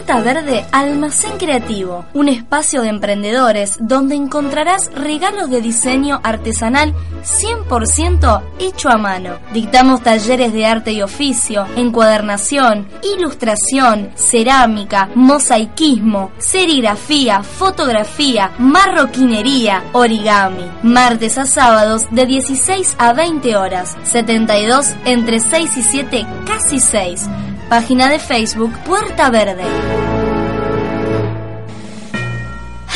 Puerta 0.00 0.22
Verde 0.22 0.64
Almacén 0.72 1.36
Creativo, 1.36 2.06
un 2.14 2.30
espacio 2.30 2.80
de 2.80 2.88
emprendedores 2.88 3.76
donde 3.82 4.14
encontrarás 4.14 4.90
regalos 4.94 5.50
de 5.50 5.60
diseño 5.60 6.20
artesanal 6.24 6.94
100% 7.22 8.42
hecho 8.58 8.88
a 8.88 8.96
mano. 8.96 9.38
Dictamos 9.52 10.02
talleres 10.02 10.54
de 10.54 10.64
arte 10.64 10.92
y 10.92 11.02
oficio, 11.02 11.66
encuadernación, 11.76 12.88
ilustración, 13.14 14.10
cerámica, 14.14 15.10
mosaicismo, 15.14 16.32
serigrafía, 16.38 17.42
fotografía, 17.42 18.52
marroquinería, 18.58 19.84
origami. 19.92 20.64
Martes 20.82 21.36
a 21.36 21.44
sábados 21.44 22.06
de 22.10 22.24
16 22.24 22.96
a 22.98 23.12
20 23.12 23.54
horas, 23.54 23.98
72 24.04 24.94
entre 25.04 25.40
6 25.40 25.76
y 25.76 25.82
7, 25.82 26.26
casi 26.46 26.80
6 26.80 27.28
Página 27.70 28.08
de 28.08 28.18
Facebook 28.18 28.76
Puerta 28.80 29.30
Verde. 29.30 29.62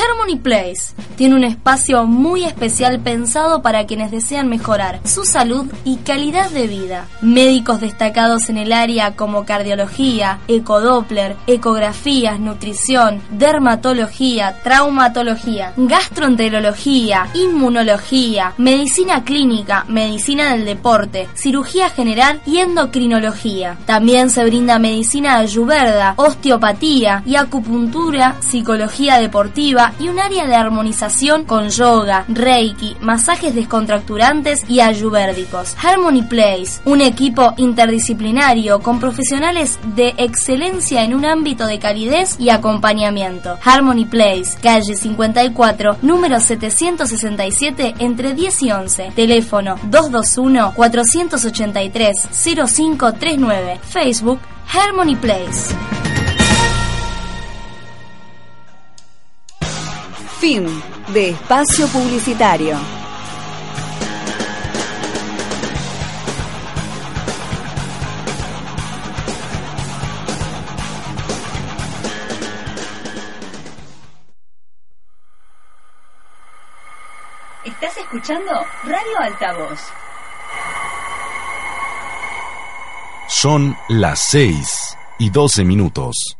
Harmony 0.04 0.36
Place 0.36 0.94
tiene 1.16 1.36
un 1.36 1.44
espacio 1.44 2.06
muy 2.06 2.44
especial 2.44 3.00
pensado 3.00 3.62
para 3.62 3.86
quienes 3.86 4.10
desean 4.10 4.48
mejorar 4.48 5.00
su 5.04 5.24
salud 5.24 5.66
y 5.84 5.96
calidad 5.98 6.50
de 6.50 6.66
vida. 6.66 7.06
Médicos 7.22 7.80
destacados 7.80 8.48
en 8.48 8.58
el 8.58 8.72
área 8.72 9.14
como 9.14 9.44
cardiología, 9.44 10.40
ecodoppler, 10.48 11.36
ecografías, 11.46 12.40
nutrición, 12.40 13.22
dermatología, 13.30 14.60
traumatología, 14.62 15.72
gastroenterología, 15.76 17.28
inmunología, 17.34 18.54
medicina 18.58 19.24
clínica, 19.24 19.84
medicina 19.88 20.52
del 20.52 20.64
deporte, 20.64 21.28
cirugía 21.34 21.90
general 21.90 22.40
y 22.46 22.58
endocrinología. 22.58 23.78
También 23.86 24.30
se 24.30 24.44
brinda 24.44 24.78
medicina 24.78 25.36
ayurveda, 25.36 26.14
osteopatía 26.16 27.22
y 27.24 27.36
acupuntura, 27.36 28.36
psicología 28.40 29.18
deportiva 29.18 29.92
y 29.98 30.08
un 30.08 30.18
área 30.18 30.46
de 30.46 30.54
armonización 30.54 31.44
con 31.44 31.68
yoga, 31.68 32.24
reiki, 32.28 32.96
masajes 33.00 33.54
descontracturantes 33.54 34.68
y 34.68 34.80
ayurvédicos. 34.80 35.76
Harmony 35.82 36.22
Place, 36.22 36.80
un 36.84 37.00
equipo 37.00 37.54
interdisciplinario 37.56 38.80
con 38.80 39.00
profesionales 39.00 39.78
de 39.94 40.14
excelencia 40.18 41.04
en 41.04 41.14
un 41.14 41.24
ámbito 41.24 41.66
de 41.66 41.78
calidez 41.78 42.36
y 42.38 42.50
acompañamiento. 42.50 43.58
Harmony 43.64 44.06
Place, 44.06 44.58
calle 44.60 44.96
54, 44.96 45.98
número 46.02 46.40
767 46.40 47.94
entre 47.98 48.34
10 48.34 48.62
y 48.62 48.72
11. 48.72 49.12
Teléfono 49.14 49.76
221 49.84 50.74
483 50.74 52.16
0539. 52.34 53.80
Facebook 53.82 54.40
Harmony 54.72 55.16
Place. 55.16 55.74
Fin 60.46 60.66
de 61.14 61.30
espacio 61.30 61.88
publicitario. 61.88 62.76
Estás 77.64 77.96
escuchando 77.96 78.52
Radio 78.84 79.20
Altavoz. 79.20 79.80
Son 83.28 83.74
las 83.88 84.20
6 84.28 84.98
y 85.20 85.30
12 85.30 85.64
minutos. 85.64 86.36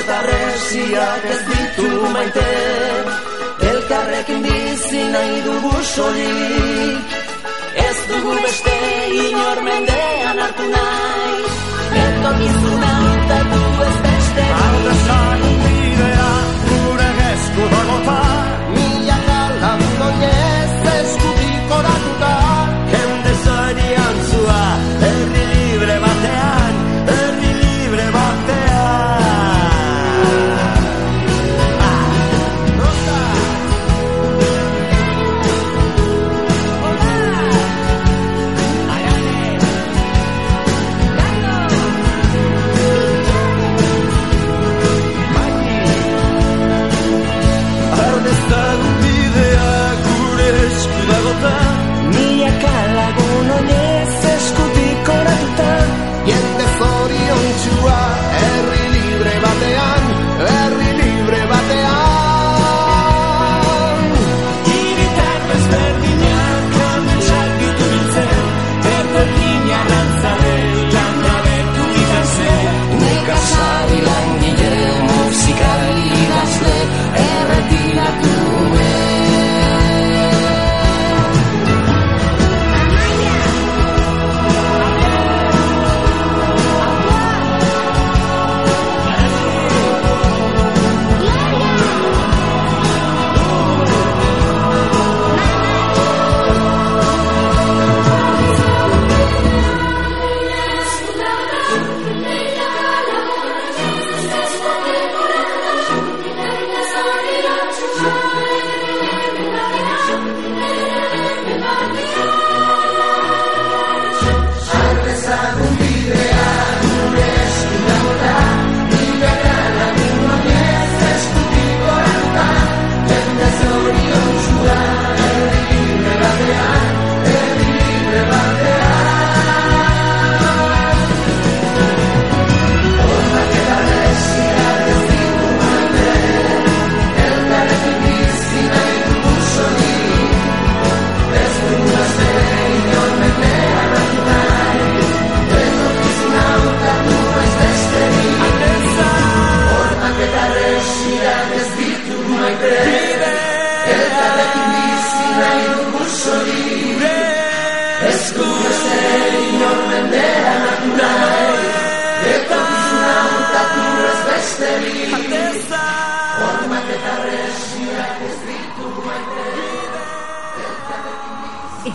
Eta 0.00 0.18
resiak 0.26 1.24
ez 1.32 1.40
ditu 1.48 1.88
maite, 2.14 2.50
elkarrekin 3.70 4.40
bizi 4.46 5.02
nahi 5.14 5.40
dugu 5.46 5.74
solik. 5.94 7.16
Ez 7.86 7.98
dugu 8.10 8.34
beste 8.44 8.76
inor 9.24 9.62
mendean 9.68 10.42
hartu 10.44 10.66
nahi, 10.74 11.38
etorkizun 12.04 12.84
hautatu 12.88 13.62
ez 13.88 13.96
besterik. 14.06 14.66
Alde 14.66 14.94
zain 15.06 15.56
bidea, 15.64 16.30
gure 16.66 17.10
gesku 17.20 17.70
dagota, 17.74 18.20
milaka 18.76 19.40
lagun 19.64 19.98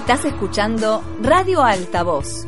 Estás 0.06 0.26
escuchando 0.26 1.04
Radio 1.24 1.64
Altavoz 1.64 2.46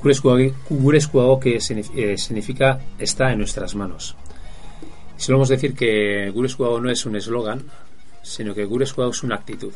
Gurescuago 0.01 1.41
que 1.41 1.59
signif- 1.59 1.91
eh, 1.97 2.17
significa 2.17 2.79
está 3.01 3.33
en 3.33 3.39
nuestras 3.39 3.75
manos. 3.75 4.15
Solemos 5.17 5.49
decir 5.49 5.75
que 5.75 6.31
Gurescuago 6.31 6.81
no 6.81 6.89
es 6.89 7.05
un 7.05 7.17
eslogan, 7.17 7.65
sino 8.23 8.55
que 8.55 8.65
Gurescuago 8.65 9.11
es 9.11 9.25
una 9.25 9.35
actitud. 9.35 9.73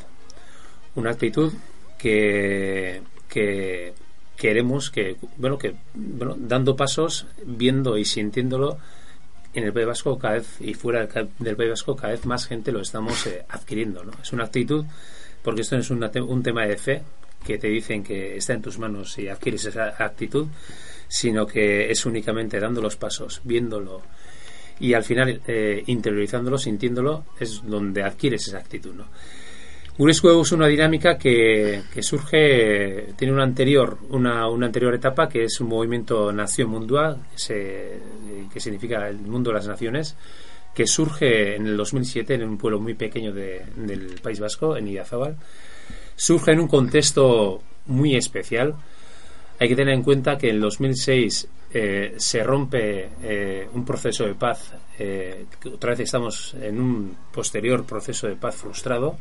Una 0.95 1.11
actitud 1.11 1.53
que, 1.99 3.03
que 3.29 3.95
queremos 4.37 4.93
que, 4.93 5.17
bueno, 5.39 5.59
que, 5.59 5.75
bueno, 5.93 6.37
dando 6.39 6.77
pasos, 6.77 7.27
viendo 7.45 7.99
y 7.99 8.05
sintiéndolo 8.05 8.79
en 9.55 9.65
el 9.65 9.73
País 9.73 9.87
Vasco 9.87 10.19
cada 10.19 10.35
vez 10.35 10.61
y 10.61 10.75
fuera 10.75 11.07
del 11.39 11.57
País 11.57 11.71
Vasco 11.71 11.95
cada 11.97 12.13
vez 12.13 12.25
más 12.27 12.47
gente 12.47 12.73
lo 12.73 12.81
estamos 12.81 13.27
eh, 13.27 13.45
adquiriendo, 13.49 14.03
¿no? 14.05 14.13
Es 14.23 14.33
una 14.33 14.45
actitud 14.45 14.85
porque 15.43 15.61
esto 15.63 15.75
no 15.77 15.81
es 15.83 15.91
una 15.91 16.11
te- 16.11 16.21
un 16.21 16.43
tema 16.43 16.67
de 16.67 16.77
fe 16.77 17.03
que 17.45 17.59
te 17.59 17.67
dicen 17.69 18.03
que 18.05 18.37
está 18.37 18.53
en 18.55 18.63
tus 18.63 18.79
manos 18.79 19.19
y 19.19 19.29
adquieres 19.29 19.65
esa 19.65 19.89
actitud, 19.99 20.47
sino 21.09 21.47
que 21.47 21.91
es 21.91 22.07
únicamente 22.07 22.61
dando 22.61 22.81
los 22.81 22.97
pasos, 22.97 23.41
viéndolo 23.45 24.03
y 24.81 24.95
al 24.95 25.05
final 25.05 25.41
eh, 25.47 25.83
interiorizándolo, 25.87 26.57
sintiéndolo, 26.59 27.25
es 27.39 27.63
donde 27.65 28.03
adquieres 28.03 28.47
esa 28.49 28.59
actitud, 28.59 28.95
¿no? 28.95 29.07
Uresco 29.99 30.41
es 30.41 30.53
una 30.53 30.67
dinámica 30.69 31.19
que, 31.19 31.83
que 31.93 32.03
surge, 32.03 33.13
tiene 33.17 33.33
una 33.35 33.43
anterior, 33.45 33.99
una, 34.09 34.49
una 34.49 34.67
anterior 34.67 34.95
etapa 34.95 35.29
que 35.29 35.45
es 35.45 35.61
un 35.61 35.69
movimiento 35.69 36.33
Nación 36.33 36.71
Mundial, 36.71 37.19
que, 37.33 37.39
se- 37.39 37.99
que 38.53 38.59
significa 38.61 39.07
el 39.09 39.19
mundo 39.19 39.51
de 39.51 39.57
las 39.57 39.69
naciones, 39.69 40.17
que 40.75 40.87
surge 40.87 41.57
en 41.57 41.67
el 41.67 41.77
2007 41.77 42.35
en 42.35 42.45
un 42.45 42.57
pueblo 42.57 42.81
muy 42.81 42.95
pequeño 42.95 43.33
de- 43.35 43.67
del 43.77 44.19
País 44.23 44.41
Vasco, 44.41 44.77
en 44.79 44.89
Idiazábal. 44.89 45.37
Surge 46.17 46.53
en 46.53 46.61
un 46.61 46.69
contexto 46.69 47.63
muy 47.87 48.17
especial. 48.17 48.75
Hay 49.61 49.69
que 49.69 49.77
tener 49.77 49.93
en 49.95 50.03
cuenta 50.03 50.39
que 50.39 50.49
en 50.49 50.61
2006 50.61 51.49
eh, 51.75 52.15
se 52.17 52.43
rompe 52.43 53.11
eh, 53.23 53.69
un 53.75 53.85
proceso 53.85 54.25
de 54.25 54.35
paz, 54.35 54.73
eh, 54.99 55.45
otra 55.67 55.91
vez 55.91 56.01
estamos 56.01 56.55
en 56.55 56.81
un 56.81 57.17
posterior 57.33 57.85
proceso 57.85 58.27
de 58.27 58.37
paz 58.37 58.57
frustrado, 58.57 59.19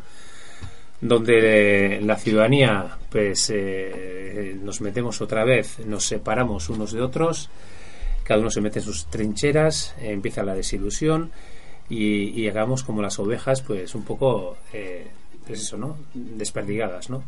donde 1.02 2.00
la 2.04 2.16
ciudadanía 2.16 2.98
pues 3.10 3.52
eh, 3.54 4.56
nos 4.62 4.82
metemos 4.82 5.20
otra 5.20 5.44
vez, 5.44 5.80
nos 5.86 6.06
separamos 6.06 6.70
unos 6.70 6.94
de 6.94 7.02
otros, 7.02 7.50
cada 8.24 8.40
uno 8.40 8.52
se 8.52 8.62
mete 8.62 8.80
en 8.80 8.86
sus 8.86 9.08
trincheras, 9.08 9.96
eh, 10.00 10.12
empieza 10.12 10.44
la 10.44 10.54
desilusión 10.54 11.32
y, 11.90 12.30
y 12.30 12.44
llegamos 12.44 12.84
como 12.84 13.02
las 13.02 13.18
ovejas 13.20 13.62
pues 13.62 13.96
un 13.96 14.04
poco 14.04 14.58
eh, 14.72 15.08
pues 15.46 15.62
eso, 15.62 15.78
¿no? 15.78 15.98
desperdigadas, 16.14 17.10
¿no? 17.10 17.24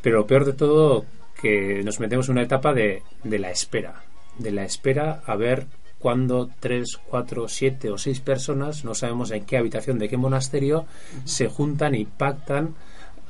Pero 0.00 0.18
lo 0.18 0.26
peor 0.26 0.44
de 0.44 0.52
todo 0.52 1.04
que 1.40 1.82
nos 1.84 1.98
metemos 1.98 2.28
en 2.28 2.32
una 2.32 2.42
etapa 2.42 2.72
de, 2.72 3.02
de 3.24 3.38
la 3.38 3.50
espera, 3.50 4.04
de 4.38 4.52
la 4.52 4.64
espera 4.64 5.22
a 5.26 5.34
ver 5.34 5.66
cuándo 5.98 6.50
tres, 6.60 6.98
cuatro, 7.08 7.48
siete 7.48 7.90
o 7.90 7.98
seis 7.98 8.20
personas, 8.20 8.84
no 8.84 8.94
sabemos 8.94 9.30
en 9.32 9.44
qué 9.44 9.56
habitación 9.56 9.98
de 9.98 10.08
qué 10.08 10.16
monasterio, 10.16 10.86
se 11.24 11.48
juntan 11.48 11.94
y 11.94 12.04
pactan 12.04 12.74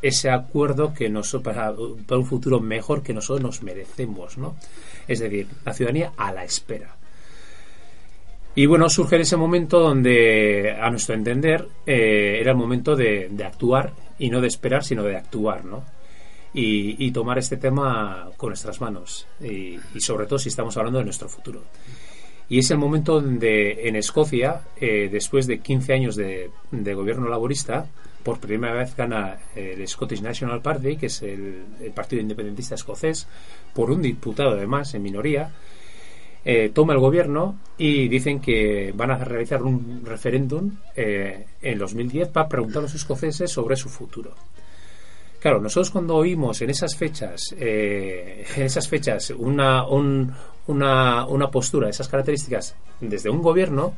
ese 0.02 0.30
acuerdo 0.30 0.92
que 0.92 1.08
nos, 1.08 1.32
para, 1.42 1.72
para 2.06 2.18
un 2.18 2.26
futuro 2.26 2.60
mejor 2.60 3.02
que 3.02 3.14
nosotros 3.14 3.42
nos 3.42 3.62
merecemos, 3.62 4.36
¿no? 4.36 4.56
Es 5.06 5.20
decir, 5.20 5.46
la 5.64 5.72
ciudadanía 5.72 6.12
a 6.16 6.32
la 6.32 6.44
espera. 6.44 6.96
Y 8.54 8.66
bueno, 8.66 8.88
surge 8.90 9.16
en 9.16 9.22
ese 9.22 9.36
momento 9.36 9.80
donde, 9.80 10.76
a 10.78 10.90
nuestro 10.90 11.14
entender, 11.14 11.66
eh, 11.86 12.38
era 12.40 12.50
el 12.50 12.56
momento 12.56 12.94
de, 12.94 13.30
actuar 13.44 13.92
y 14.18 14.28
no 14.28 14.40
de 14.40 14.48
esperar, 14.48 14.84
sino 14.84 15.04
de 15.04 15.16
actuar, 15.16 15.64
¿no? 15.64 15.84
Y, 16.54 17.10
tomar 17.12 17.38
este 17.38 17.56
tema 17.56 18.28
con 18.36 18.50
nuestras 18.50 18.78
manos 18.78 19.26
y, 19.40 19.78
sobre 20.00 20.26
todo 20.26 20.38
si 20.38 20.50
estamos 20.50 20.76
hablando 20.76 20.98
de 20.98 21.06
nuestro 21.06 21.28
futuro. 21.28 21.62
Y 22.50 22.58
es 22.58 22.70
el 22.70 22.76
momento 22.76 23.22
donde 23.22 23.88
en 23.88 23.96
Escocia, 23.96 24.60
eh, 24.78 25.08
después 25.10 25.46
de 25.46 25.60
15 25.60 25.94
años 25.94 26.16
de 26.16 26.50
gobierno 26.94 27.28
laborista, 27.28 27.86
por 28.22 28.38
primera 28.40 28.74
vez 28.74 28.94
gana 28.96 29.38
el 29.54 29.86
Scottish 29.86 30.22
National 30.22 30.62
Party, 30.62 30.96
que 30.96 31.06
es 31.06 31.22
el, 31.22 31.64
el 31.80 31.90
partido 31.92 32.22
independentista 32.22 32.74
escocés, 32.74 33.26
por 33.74 33.90
un 33.90 34.02
diputado 34.02 34.50
además 34.50 34.94
en 34.94 35.02
minoría, 35.02 35.50
eh, 36.44 36.70
toma 36.74 36.92
el 36.92 36.98
gobierno 36.98 37.58
y 37.78 38.08
dicen 38.08 38.40
que 38.40 38.92
van 38.96 39.10
a 39.12 39.18
realizar 39.18 39.62
un 39.62 40.02
referéndum 40.04 40.72
eh, 40.96 41.46
en 41.60 41.78
2010 41.78 42.28
para 42.28 42.48
preguntar 42.48 42.80
a 42.80 42.82
los 42.82 42.94
escoceses 42.94 43.50
sobre 43.50 43.76
su 43.76 43.88
futuro. 43.88 44.32
Claro, 45.40 45.60
nosotros 45.60 45.90
cuando 45.90 46.14
oímos 46.16 46.60
en 46.62 46.70
esas 46.70 46.96
fechas, 46.96 47.54
eh, 47.58 48.44
en 48.56 48.62
esas 48.62 48.88
fechas 48.88 49.30
una, 49.30 49.86
un- 49.86 50.32
una, 50.68 51.26
una 51.26 51.50
postura 51.50 51.86
de 51.86 51.90
esas 51.90 52.08
características 52.08 52.76
desde 53.00 53.28
un 53.30 53.42
gobierno, 53.42 53.94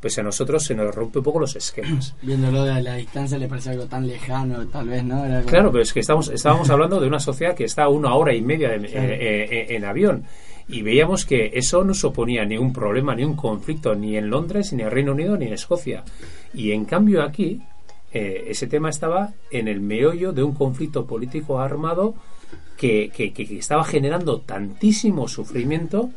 pues 0.00 0.18
a 0.18 0.22
nosotros 0.22 0.62
se 0.64 0.74
nos 0.74 0.94
rompe 0.94 1.18
un 1.18 1.24
poco 1.24 1.40
los 1.40 1.56
esquemas. 1.56 2.14
Viéndolo 2.22 2.64
de 2.64 2.82
la 2.82 2.94
distancia 2.94 3.36
le 3.38 3.48
parece 3.48 3.70
algo 3.70 3.86
tan 3.86 4.06
lejano, 4.06 4.66
tal 4.68 4.88
vez, 4.88 5.02
¿no? 5.04 5.22
Algo- 5.24 5.48
Claro, 5.48 5.70
pero 5.72 5.82
es 5.82 5.92
que 5.92 6.00
estamos, 6.00 6.28
estábamos 6.28 6.70
hablando 6.70 7.00
de 7.00 7.06
una 7.08 7.20
sociedad 7.20 7.54
que 7.54 7.64
está 7.64 7.84
a 7.84 7.88
una 7.88 8.14
hora 8.14 8.34
y 8.34 8.42
media 8.42 8.70
de- 8.70 8.86
Claro. 8.88 9.12
eh, 9.12 9.18
eh, 9.50 9.66
en 9.76 9.84
avión. 9.84 10.24
Y 10.70 10.82
veíamos 10.82 11.24
que 11.24 11.50
eso 11.54 11.82
no 11.82 11.94
suponía 11.94 12.44
ni 12.44 12.58
un 12.58 12.72
problema, 12.74 13.14
ni 13.14 13.24
un 13.24 13.34
conflicto, 13.36 13.94
ni 13.94 14.16
en 14.18 14.28
Londres, 14.28 14.72
ni 14.74 14.82
en 14.82 14.90
Reino 14.90 15.12
Unido, 15.12 15.36
ni 15.36 15.46
en 15.46 15.54
Escocia. 15.54 16.04
Y 16.52 16.72
en 16.72 16.84
cambio 16.84 17.22
aquí, 17.22 17.62
eh, 18.12 18.44
ese 18.48 18.66
tema 18.66 18.90
estaba 18.90 19.32
en 19.50 19.66
el 19.66 19.80
meollo 19.80 20.32
de 20.32 20.42
un 20.42 20.52
conflicto 20.52 21.06
político 21.06 21.58
armado 21.58 22.14
que- 22.76 23.10
que- 23.14 23.32
que 23.32 23.58
estaba 23.58 23.82
generando 23.84 24.40
tantísimo 24.42 25.26
sufrimiento 25.26 26.10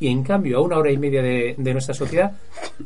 y 0.00 0.08
en 0.08 0.22
cambio 0.22 0.58
a 0.58 0.60
una 0.60 0.78
hora 0.78 0.90
y 0.90 0.98
media 0.98 1.22
de, 1.22 1.54
de 1.56 1.72
nuestra 1.72 1.94
sociedad, 1.94 2.32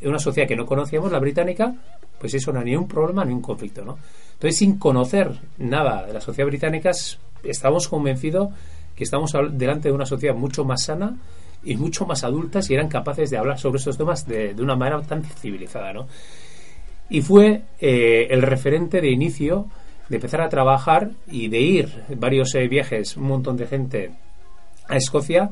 una 0.02 0.18
sociedad 0.18 0.46
que 0.46 0.56
no 0.56 0.66
conocíamos, 0.66 1.10
la 1.10 1.18
británica, 1.18 1.74
pues 2.18 2.34
eso 2.34 2.52
no 2.52 2.58
era 2.58 2.66
ni 2.66 2.76
un 2.76 2.88
problema 2.88 3.24
ni 3.24 3.32
un 3.32 3.40
conflicto, 3.40 3.84
¿no? 3.84 3.98
Entonces, 4.34 4.58
sin 4.58 4.78
conocer 4.78 5.32
nada 5.58 6.06
de 6.06 6.12
la 6.12 6.20
sociedad 6.20 6.46
británica, 6.46 6.90
estamos 7.42 7.88
convencidos 7.88 8.50
que 8.94 9.04
estamos 9.04 9.32
delante 9.52 9.88
de 9.88 9.94
una 9.94 10.06
sociedad 10.06 10.34
mucho 10.34 10.64
más 10.64 10.84
sana 10.84 11.16
y 11.64 11.76
mucho 11.76 12.06
más 12.06 12.24
adultas 12.24 12.68
y 12.70 12.74
eran 12.74 12.88
capaces 12.88 13.30
de 13.30 13.38
hablar 13.38 13.58
sobre 13.58 13.78
estos 13.78 13.96
temas 13.96 14.26
de, 14.26 14.54
de 14.54 14.62
una 14.62 14.76
manera 14.76 15.00
tan 15.02 15.24
civilizada, 15.24 15.92
¿no? 15.92 16.06
Y 17.10 17.22
fue 17.22 17.62
eh, 17.80 18.26
el 18.30 18.42
referente 18.42 19.00
de 19.00 19.10
inicio 19.10 19.66
de 20.08 20.16
empezar 20.16 20.40
a 20.40 20.48
trabajar 20.48 21.10
y 21.26 21.48
de 21.48 21.60
ir 21.60 22.04
varios 22.16 22.54
eh, 22.54 22.68
viajes, 22.68 23.16
un 23.16 23.24
montón 23.24 23.56
de 23.56 23.66
gente 23.66 24.10
a 24.88 24.96
Escocia 24.96 25.50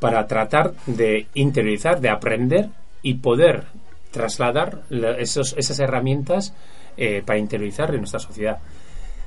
para 0.00 0.26
tratar 0.26 0.72
de 0.86 1.26
interiorizar, 1.34 2.00
de 2.00 2.08
aprender 2.08 2.68
y 3.02 3.14
poder 3.14 3.64
trasladar 4.10 4.82
esas 4.90 5.78
herramientas 5.78 6.52
eh, 6.96 7.22
para 7.24 7.38
interiorizar 7.38 7.90
en 7.94 7.98
nuestra 8.00 8.18
sociedad. 8.18 8.58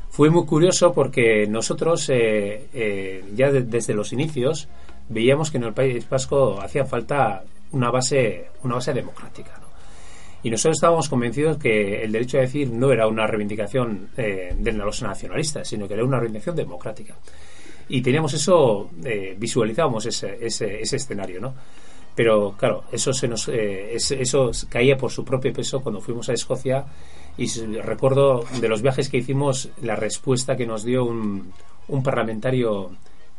Fue 0.09 0.29
muy 0.29 0.45
curioso 0.45 0.93
porque 0.93 1.47
nosotros 1.47 2.09
eh, 2.09 2.67
eh, 2.73 3.23
ya 3.33 3.51
de- 3.51 3.63
desde 3.63 3.93
los 3.93 4.11
inicios 4.13 4.67
veíamos 5.09 5.49
que 5.51 5.57
en 5.57 5.63
el 5.63 5.73
País 5.73 6.07
Vasco 6.09 6.59
hacía 6.61 6.85
falta 6.85 7.43
una 7.71 7.89
base, 7.89 8.47
una 8.63 8.75
base 8.75 8.93
democrática. 8.93 9.51
¿no? 9.59 9.67
Y 10.43 10.49
nosotros 10.51 10.77
estábamos 10.77 11.07
convencidos 11.09 11.57
que 11.57 12.03
el 12.03 12.11
derecho 12.11 12.37
a 12.37 12.41
decir 12.41 12.69
no 12.69 12.91
era 12.91 13.07
una 13.07 13.25
reivindicación 13.25 14.09
de 14.15 14.71
los 14.73 15.01
nacionalistas, 15.01 15.67
sino 15.67 15.87
que 15.87 15.93
era 15.95 16.03
una 16.03 16.19
reivindicación 16.19 16.57
democrática. 16.57 17.15
Y 17.89 18.01
teníamos 18.01 18.33
eso, 18.33 18.89
eh, 19.03 19.35
visualizábamos 19.37 20.05
ese, 20.05 20.37
ese, 20.45 20.81
ese 20.81 20.95
escenario, 20.95 21.39
¿no? 21.41 21.53
Pero 22.15 22.53
claro, 22.57 22.83
eso 22.91 23.11
se 23.11 23.27
nos, 23.27 23.47
eh, 23.47 23.95
es- 23.95 24.11
eso 24.11 24.51
caía 24.69 24.97
por 24.97 25.11
su 25.11 25.25
propio 25.25 25.51
peso 25.51 25.81
cuando 25.81 25.99
fuimos 25.99 26.29
a 26.29 26.33
Escocia 26.33 26.85
y 27.37 27.47
recuerdo 27.81 28.45
de 28.61 28.69
los 28.69 28.81
viajes 28.83 29.09
que 29.09 29.17
hicimos 29.17 29.69
la 29.81 29.95
respuesta 29.95 30.55
que 30.55 30.67
nos 30.67 30.83
dio 30.83 31.03
un, 31.05 31.51
un 31.87 32.03
parlamentario 32.03 32.91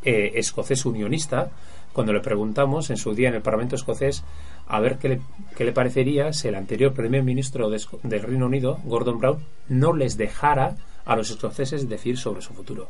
eh, 0.03 0.33
escocés 0.35 0.85
unionista 0.85 1.49
cuando 1.93 2.11
le 2.11 2.19
preguntamos 2.19 2.89
en 2.89 2.97
su 2.97 3.15
día 3.15 3.29
en 3.29 3.35
el 3.35 3.41
Parlamento 3.41 3.77
escocés 3.77 4.25
a 4.67 4.81
ver 4.81 4.97
qué 4.97 5.07
le, 5.09 5.21
qué 5.55 5.63
le 5.63 5.71
parecería 5.71 6.33
si 6.33 6.49
el 6.49 6.55
anterior 6.55 6.93
primer 6.93 7.23
ministro 7.23 7.69
de 7.69 7.81
del 8.03 8.21
Reino 8.21 8.47
Unido, 8.47 8.79
Gordon 8.83 9.19
Brown, 9.19 9.39
no 9.69 9.93
les 9.93 10.17
dejara 10.17 10.75
a 11.05 11.15
los 11.15 11.29
escoceses 11.29 11.87
decir 11.87 12.17
sobre 12.17 12.41
su 12.41 12.53
futuro. 12.53 12.89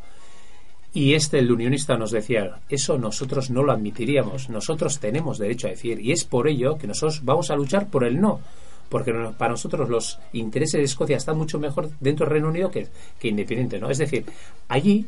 Y 0.96 1.14
este, 1.14 1.40
el 1.40 1.52
unionista, 1.52 1.98
nos 1.98 2.12
decía, 2.12 2.62
eso 2.70 2.98
nosotros 2.98 3.50
no 3.50 3.64
lo 3.64 3.74
admitiríamos, 3.74 4.50
nosotros 4.50 4.98
tenemos 4.98 5.38
derecho 5.38 5.68
a 5.68 5.72
decir, 5.72 6.00
y 6.00 6.14
es 6.14 6.24
por 6.24 6.48
ello 6.48 6.78
que 6.78 6.88
nosotros 6.88 7.20
vamos 7.26 7.52
a 7.52 7.56
luchar 7.58 7.90
por 7.90 8.06
el 8.06 8.22
no, 8.22 8.40
porque 8.88 9.12
para 9.38 9.52
nosotros 9.52 9.90
los 9.90 10.20
intereses 10.32 10.80
de 10.80 10.86
Escocia 10.86 11.18
están 11.18 11.38
mucho 11.38 11.60
mejor 11.60 11.90
dentro 12.00 12.26
del 12.26 12.32
Reino 12.32 12.48
Unido 12.48 12.72
que, 12.72 12.88
que 13.20 13.28
independiente, 13.28 13.78
¿no? 13.78 13.90
Es 13.90 13.98
decir, 13.98 14.24
allí 14.70 15.06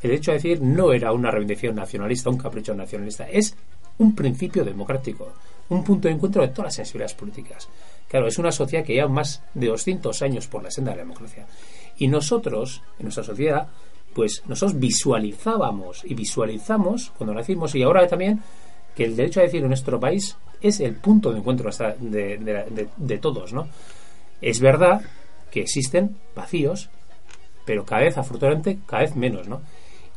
el 0.00 0.10
derecho 0.10 0.30
a 0.30 0.34
decir 0.34 0.62
no 0.62 0.90
era 0.94 1.12
una 1.12 1.30
reivindicación 1.30 1.76
nacionalista, 1.76 2.30
un 2.30 2.38
capricho 2.38 2.74
nacionalista, 2.74 3.28
es 3.28 3.54
un 3.98 4.14
principio 4.14 4.64
democrático, 4.64 5.34
un 5.68 5.84
punto 5.84 6.08
de 6.08 6.14
encuentro 6.14 6.40
de 6.40 6.48
todas 6.48 6.68
las 6.68 6.74
sensibilidades 6.76 7.14
políticas. 7.14 7.68
Claro, 8.08 8.26
es 8.26 8.38
una 8.38 8.52
sociedad 8.52 8.86
que 8.86 8.94
lleva 8.94 9.08
más 9.08 9.42
de 9.52 9.66
200 9.66 10.22
años 10.22 10.46
por 10.46 10.62
la 10.62 10.70
senda 10.70 10.92
de 10.92 10.96
la 10.96 11.02
democracia. 11.02 11.46
Y 11.98 12.08
nosotros, 12.08 12.82
en 12.98 13.04
nuestra 13.04 13.24
sociedad, 13.24 13.68
pues 14.16 14.42
nosotros 14.48 14.80
visualizábamos 14.80 16.02
y 16.06 16.14
visualizamos 16.14 17.12
cuando 17.18 17.34
nacimos 17.34 17.74
y 17.74 17.82
ahora 17.82 18.06
también 18.08 18.40
que 18.94 19.04
el 19.04 19.14
derecho 19.14 19.40
a 19.40 19.42
decir 19.42 19.60
en 19.60 19.68
nuestro 19.68 20.00
país 20.00 20.38
es 20.62 20.80
el 20.80 20.94
punto 20.94 21.30
de 21.32 21.40
encuentro 21.40 21.68
hasta 21.68 21.92
de, 22.00 22.38
de- 22.96 23.18
todos, 23.18 23.52
¿no? 23.52 23.68
Es 24.40 24.58
verdad 24.60 25.02
que 25.50 25.60
existen 25.60 26.16
vacíos, 26.34 26.88
pero 27.66 27.84
cada 27.84 28.04
vez, 28.04 28.16
afortunadamente, 28.16 28.78
cada 28.86 29.02
vez 29.02 29.14
menos, 29.16 29.48
¿no? 29.48 29.60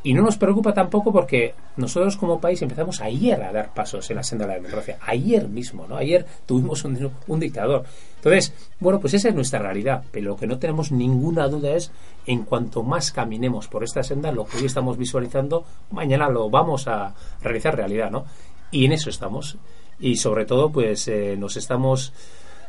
Y 0.01 0.13
no 0.13 0.21
nos 0.21 0.37
preocupa 0.37 0.73
tampoco 0.73 1.11
porque 1.11 1.53
nosotros 1.75 2.15
como 2.15 2.39
país 2.39 2.61
empezamos 2.61 3.01
ayer 3.01 3.41
a 3.43 3.51
dar 3.51 3.73
pasos 3.73 4.09
en 4.09 4.15
la 4.15 4.23
senda 4.23 4.45
de 4.45 4.49
la 4.49 4.55
democracia. 4.55 4.97
Ayer 5.01 5.49
mismo, 5.49 5.85
¿no? 5.87 5.97
Ayer 5.97 6.25
tuvimos 6.45 6.85
un, 6.85 7.11
un 7.27 7.39
dictador. 7.39 7.83
Entonces, 8.15 8.53
bueno, 8.79 9.01
pues 9.01 9.13
esa 9.13 9.27
es 9.27 9.35
nuestra 9.35 9.59
realidad. 9.59 10.03
Pero 10.11 10.29
lo 10.29 10.37
que 10.37 10.47
no 10.47 10.57
tenemos 10.57 10.93
ninguna 10.93 11.49
duda 11.49 11.71
es, 11.71 11.91
en 12.25 12.43
cuanto 12.43 12.81
más 12.81 13.11
caminemos 13.11 13.67
por 13.67 13.83
esta 13.83 14.01
senda, 14.01 14.31
lo 14.31 14.45
que 14.45 14.57
hoy 14.57 14.65
estamos 14.65 14.97
visualizando, 14.97 15.65
mañana 15.91 16.29
lo 16.29 16.49
vamos 16.49 16.87
a 16.87 17.13
realizar 17.41 17.75
realidad, 17.75 18.09
¿no? 18.09 18.23
Y 18.71 18.85
en 18.85 18.93
eso 18.93 19.09
estamos. 19.09 19.57
Y 19.99 20.15
sobre 20.15 20.45
todo, 20.45 20.69
pues 20.69 21.09
eh, 21.09 21.35
nos 21.37 21.57
estamos 21.57 22.13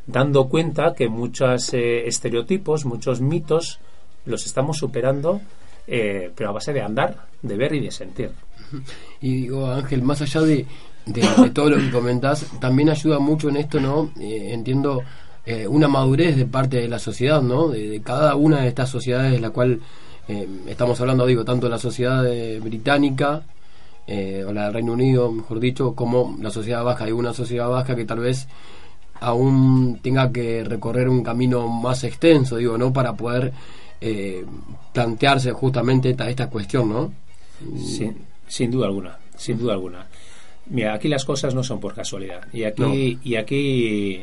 dando 0.06 0.48
cuenta 0.48 0.94
que 0.94 1.08
muchos 1.08 1.72
eh, 1.74 2.08
estereotipos, 2.08 2.84
muchos 2.84 3.20
mitos, 3.20 3.78
los 4.24 4.46
estamos 4.46 4.78
superando, 4.78 5.40
eh, 5.86 6.30
pero 6.34 6.50
a 6.50 6.52
base 6.52 6.72
de 6.72 6.82
andar, 6.82 7.26
de 7.42 7.56
ver 7.56 7.74
y 7.74 7.80
de 7.80 7.90
sentir. 7.90 8.30
Y 9.20 9.34
digo, 9.42 9.66
Ángel, 9.70 10.02
más 10.02 10.22
allá 10.22 10.40
de, 10.42 10.66
de- 11.06 11.28
de 11.42 11.50
todo 11.50 11.70
lo 11.70 11.76
que 11.78 11.90
comentás, 11.90 12.46
también 12.60 12.88
ayuda 12.90 13.18
mucho 13.18 13.48
en 13.48 13.56
esto, 13.56 13.80
¿no? 13.80 14.10
Eh, 14.20 14.50
entiendo 14.52 15.02
eh, 15.44 15.66
una 15.66 15.88
madurez 15.88 16.36
de 16.36 16.46
parte 16.46 16.76
de 16.78 16.88
la 16.88 16.98
sociedad, 16.98 17.42
¿no? 17.42 17.68
De, 17.68 17.88
de 17.88 18.00
cada 18.02 18.34
una 18.36 18.60
de 18.62 18.68
estas 18.68 18.88
sociedades, 18.88 19.40
la 19.40 19.50
cual 19.50 19.80
eh, 20.28 20.46
estamos 20.68 21.00
hablando, 21.00 21.26
digo, 21.26 21.44
tanto 21.44 21.66
de 21.66 21.70
la 21.70 21.78
sociedad 21.78 22.24
eh, 22.26 22.60
británica, 22.60 23.42
o 24.46 24.52
la 24.52 24.64
del 24.64 24.74
Reino 24.74 24.92
Unido, 24.94 25.30
mejor 25.30 25.60
dicho, 25.60 25.94
como 25.94 26.36
la 26.40 26.50
sociedad 26.50 26.82
vasca. 26.82 27.04
Hay 27.04 27.12
una 27.12 27.32
sociedad 27.32 27.68
vasca 27.68 27.94
que 27.94 28.04
tal 28.04 28.18
vez 28.18 28.48
aún 29.20 30.00
tenga 30.02 30.32
que 30.32 30.64
recorrer 30.64 31.08
un 31.08 31.22
camino 31.22 31.68
más 31.68 32.02
extenso, 32.02 32.56
digo, 32.56 32.76
¿no? 32.76 32.92
Para 32.92 33.12
poder 33.12 33.52
eh, 34.00 34.44
plantearse 34.92 35.52
justamente 35.52 36.10
esta, 36.10 36.28
esta 36.30 36.48
cuestión, 36.48 36.88
¿no? 36.88 37.12
Sin, 37.78 38.16
sin 38.48 38.70
duda 38.70 38.86
alguna, 38.86 39.18
sin 39.36 39.58
duda 39.58 39.74
alguna. 39.74 40.06
Mira, 40.66 40.94
aquí 40.94 41.08
las 41.08 41.24
cosas 41.24 41.54
no 41.54 41.62
son 41.64 41.80
por 41.80 41.94
casualidad. 41.94 42.46
Y 42.52 42.64
aquí, 42.64 43.18
y 43.24 43.34
aquí, 43.36 44.22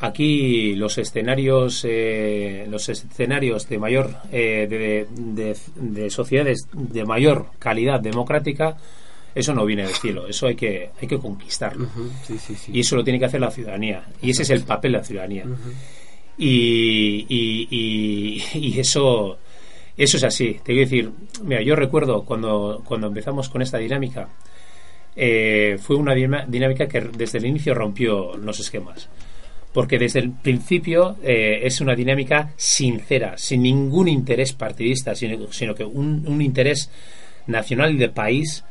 aquí 0.00 0.74
los 0.74 0.98
escenarios, 0.98 1.82
eh, 1.88 2.66
los 2.70 2.88
escenarios 2.88 3.68
de 3.68 3.78
mayor, 3.78 4.10
eh, 4.32 4.66
de, 4.68 5.06
de- 5.10 5.56
de 5.76 6.10
sociedades 6.10 6.68
de 6.72 7.04
mayor 7.04 7.46
calidad 7.58 8.00
democrática, 8.00 8.76
eso 9.34 9.52
no 9.54 9.66
viene 9.66 9.82
del 9.84 9.94
cielo. 9.94 10.26
Eso 10.26 10.46
hay 10.46 10.56
que, 10.56 10.90
hay 11.00 11.06
que 11.06 11.18
conquistarlo. 11.18 11.84
Ujú, 11.84 12.10
sí, 12.26 12.38
sí, 12.38 12.54
sí. 12.54 12.72
Y 12.74 12.80
eso 12.80 12.96
lo 12.96 13.04
tiene 13.04 13.18
que 13.18 13.26
hacer 13.26 13.40
la 13.40 13.50
ciudadanía. 13.50 14.02
Y 14.22 14.30
ese 14.30 14.42
es 14.44 14.50
el 14.50 14.62
papel 14.62 14.92
de 14.92 14.98
la 14.98 15.04
ciudadanía. 15.04 15.44
Y, 16.38 17.26
y, 17.28 18.42
y- 18.54 18.78
eso, 18.80 19.38
eso 19.96 20.16
es 20.16 20.24
así. 20.24 20.58
Te 20.62 20.72
voy 20.72 20.82
a 20.82 20.84
decir, 20.84 21.10
mira, 21.42 21.62
yo 21.62 21.76
recuerdo 21.76 22.22
cuando, 22.24 22.82
cuando 22.84 23.06
empezamos 23.08 23.48
con 23.48 23.62
esta 23.62 23.78
dinámica, 23.78 24.28
eh, 25.14 25.78
fue 25.80 25.96
una 25.96 26.14
dinámica 26.14 26.86
que 26.88 27.00
desde 27.00 27.38
el 27.38 27.46
inicio 27.46 27.74
rompió 27.74 28.36
los 28.36 28.60
esquemas. 28.60 29.08
Porque 29.72 29.98
desde 29.98 30.20
el 30.20 30.30
principio 30.30 31.16
eh, 31.22 31.60
es 31.62 31.80
una 31.82 31.94
dinámica 31.94 32.52
sincera, 32.56 33.36
sin 33.36 33.62
ningún 33.62 34.08
interés 34.08 34.52
partidista, 34.54 35.14
sino, 35.14 35.52
sino 35.52 35.74
que 35.74 35.84
un, 35.84 36.24
un 36.26 36.40
interés 36.40 36.90
nacional 37.46 37.94
y 37.94 37.98
de 37.98 38.08
país 38.08 38.64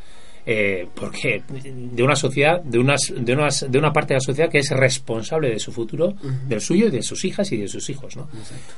eh, 0.45 0.87
porque 0.93 1.41
de 1.65 2.03
una 2.03 2.15
sociedad, 2.15 2.61
de 2.61 2.77
unas, 2.79 3.11
de 3.15 3.33
unas, 3.33 3.65
de 3.69 3.77
una 3.79 3.91
parte 3.91 4.13
de 4.13 4.17
la 4.17 4.21
sociedad 4.21 4.49
que 4.49 4.59
es 4.59 4.69
responsable 4.69 5.49
de 5.49 5.59
su 5.59 5.71
futuro, 5.71 6.13
del 6.47 6.61
suyo 6.61 6.87
y 6.87 6.91
de 6.91 7.01
sus 7.01 7.25
hijas 7.25 7.51
y 7.51 7.57
de 7.57 7.67
sus 7.67 7.89
hijos, 7.89 8.15
¿no? 8.15 8.29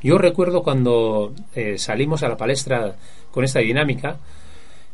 Yo 0.01 0.17
recuerdo 0.17 0.63
cuando 0.63 1.33
eh, 1.55 1.77
salimos 1.77 2.23
a 2.23 2.29
la 2.29 2.37
palestra 2.37 2.95
con 3.31 3.43
esta 3.43 3.59
dinámica, 3.59 4.17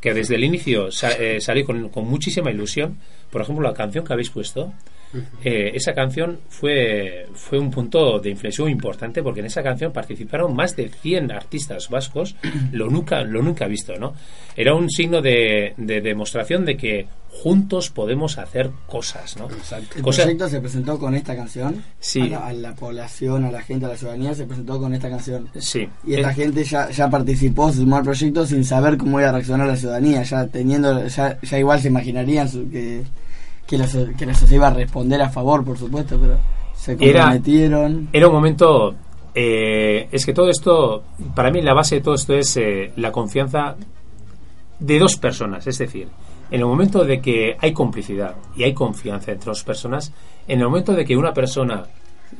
que 0.01 0.13
desde 0.13 0.35
el 0.35 0.43
inicio 0.43 0.91
sa- 0.91 1.11
eh, 1.13 1.39
salí 1.39 1.63
con, 1.63 1.89
con 1.89 2.05
muchísima 2.09 2.51
ilusión. 2.51 2.97
Por 3.31 3.41
ejemplo, 3.41 3.63
la 3.67 3.73
canción 3.73 4.03
que 4.05 4.11
habéis 4.13 4.29
puesto, 4.31 4.73
eh, 5.43 5.71
esa 5.75 5.93
canción 5.93 6.39
fue, 6.49 7.27
fue 7.33 7.59
un 7.59 7.69
punto 7.71 8.19
de 8.19 8.29
inflexión 8.29 8.69
importante 8.69 9.21
porque 9.23 9.39
en 9.41 9.47
esa 9.47 9.61
canción 9.63 9.91
participaron 9.91 10.55
más 10.55 10.75
de 10.75 10.89
100 10.89 11.31
artistas 11.31 11.89
vascos, 11.89 12.35
lo 12.71 12.89
nunca, 12.89 13.21
lo 13.23 13.41
nunca 13.41 13.67
visto, 13.67 13.93
¿no? 13.99 14.13
Era 14.55 14.73
un 14.75 14.89
signo 14.89 15.21
de, 15.21 15.73
de 15.77 16.01
demostración 16.01 16.65
de 16.65 16.77
que 16.77 17.07
juntos 17.29 17.89
podemos 17.89 18.37
hacer 18.37 18.69
cosas, 18.85 19.35
¿no? 19.37 19.47
El 19.49 20.01
Cosas- 20.03 20.25
proyecto 20.25 20.47
se 20.49 20.59
presentó 20.61 20.99
con 20.99 21.15
esta 21.15 21.35
canción. 21.35 21.83
Sí. 21.99 22.21
A 22.21 22.27
la, 22.27 22.47
a 22.47 22.53
la 22.53 22.75
población, 22.75 23.43
a 23.45 23.51
la 23.51 23.61
gente, 23.63 23.87
a 23.87 23.89
la 23.89 23.97
ciudadanía 23.97 24.35
se 24.35 24.45
presentó 24.45 24.79
con 24.79 24.93
esta 24.93 25.09
canción. 25.09 25.49
Sí. 25.57 25.87
Y 26.05 26.17
la 26.17 26.29
Eh, 26.29 26.35
gente 26.35 26.63
ya, 26.63 26.91
ya 26.91 27.09
participó, 27.09 27.71
se 27.71 27.79
sumó 27.79 27.97
al 27.97 28.03
proyecto 28.03 28.45
sin 28.45 28.63
saber 28.63 28.97
cómo 28.97 29.19
iba 29.19 29.29
a 29.29 29.31
reaccionar 29.31 29.65
la 29.67 29.75
ciudadanía. 29.75 30.21
Ya 30.21 30.45
teniendo, 30.45 31.07
ya, 31.07 31.39
ya 31.41 31.57
igual 31.57 31.81
se 31.81 31.87
imaginarían 31.87 32.47
su- 32.47 32.69
que, 32.69 33.01
que, 33.67 33.77
la, 33.77 33.87
que 34.17 34.25
la 34.25 34.33
sociedad 34.33 34.55
iba 34.55 34.67
a 34.67 34.73
responder 34.73 35.21
a 35.21 35.29
favor, 35.29 35.63
por 35.63 35.77
supuesto, 35.77 36.17
pero 36.19 36.37
se 36.75 36.97
comprometieron. 36.97 38.09
Era 38.13 38.27
un 38.27 38.33
momento. 38.33 38.95
eh, 39.35 40.07
es 40.11 40.25
que 40.25 40.33
todo 40.33 40.49
esto, 40.49 41.03
para 41.35 41.49
mí, 41.51 41.61
la 41.61 41.73
base 41.73 41.95
de 41.95 42.01
todo 42.01 42.15
esto 42.15 42.33
es 42.35 42.55
eh, 42.57 42.91
la 42.97 43.11
confianza 43.11 43.75
de 44.79 44.99
dos 44.99 45.15
personas. 45.17 45.65
Es 45.67 45.77
decir, 45.77 46.07
en 46.51 46.59
el 46.59 46.65
momento 46.65 47.03
de 47.03 47.19
que 47.21 47.55
hay 47.59 47.73
complicidad 47.73 48.35
y 48.55 48.63
hay 48.63 48.73
confianza 48.73 49.31
entre 49.31 49.45
dos 49.49 49.63
personas, 49.63 50.11
en 50.47 50.59
el 50.59 50.65
momento 50.67 50.93
de 50.93 51.05
que 51.05 51.15
una 51.15 51.33
persona 51.33 51.83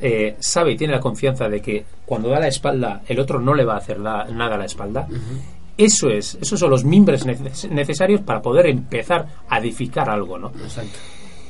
eh, 0.00 0.36
sabe 0.40 0.72
y 0.72 0.76
tiene 0.76 0.92
la 0.94 1.00
confianza 1.00 1.48
de 1.48 1.60
que 1.62 1.84
cuando 2.04 2.28
da 2.28 2.38
la 2.40 2.48
espalda, 2.48 3.02
el 3.08 3.18
otro 3.18 3.40
no 3.40 3.54
le 3.54 3.64
va 3.64 3.74
a 3.74 3.78
hacer 3.78 3.98
la- 3.98 4.24
nada 4.26 4.56
a 4.56 4.58
la 4.58 4.64
espalda. 4.66 5.08
Eso 5.76 6.08
es, 6.08 6.36
esos 6.40 6.58
son 6.60 6.70
los 6.70 6.84
mimbres 6.84 7.26
neces- 7.26 7.68
necesarios 7.68 8.20
para 8.20 8.40
poder 8.40 8.66
empezar 8.66 9.26
a 9.48 9.58
edificar 9.58 10.08
algo, 10.08 10.38
¿no? 10.38 10.48
Exacto. 10.62 10.98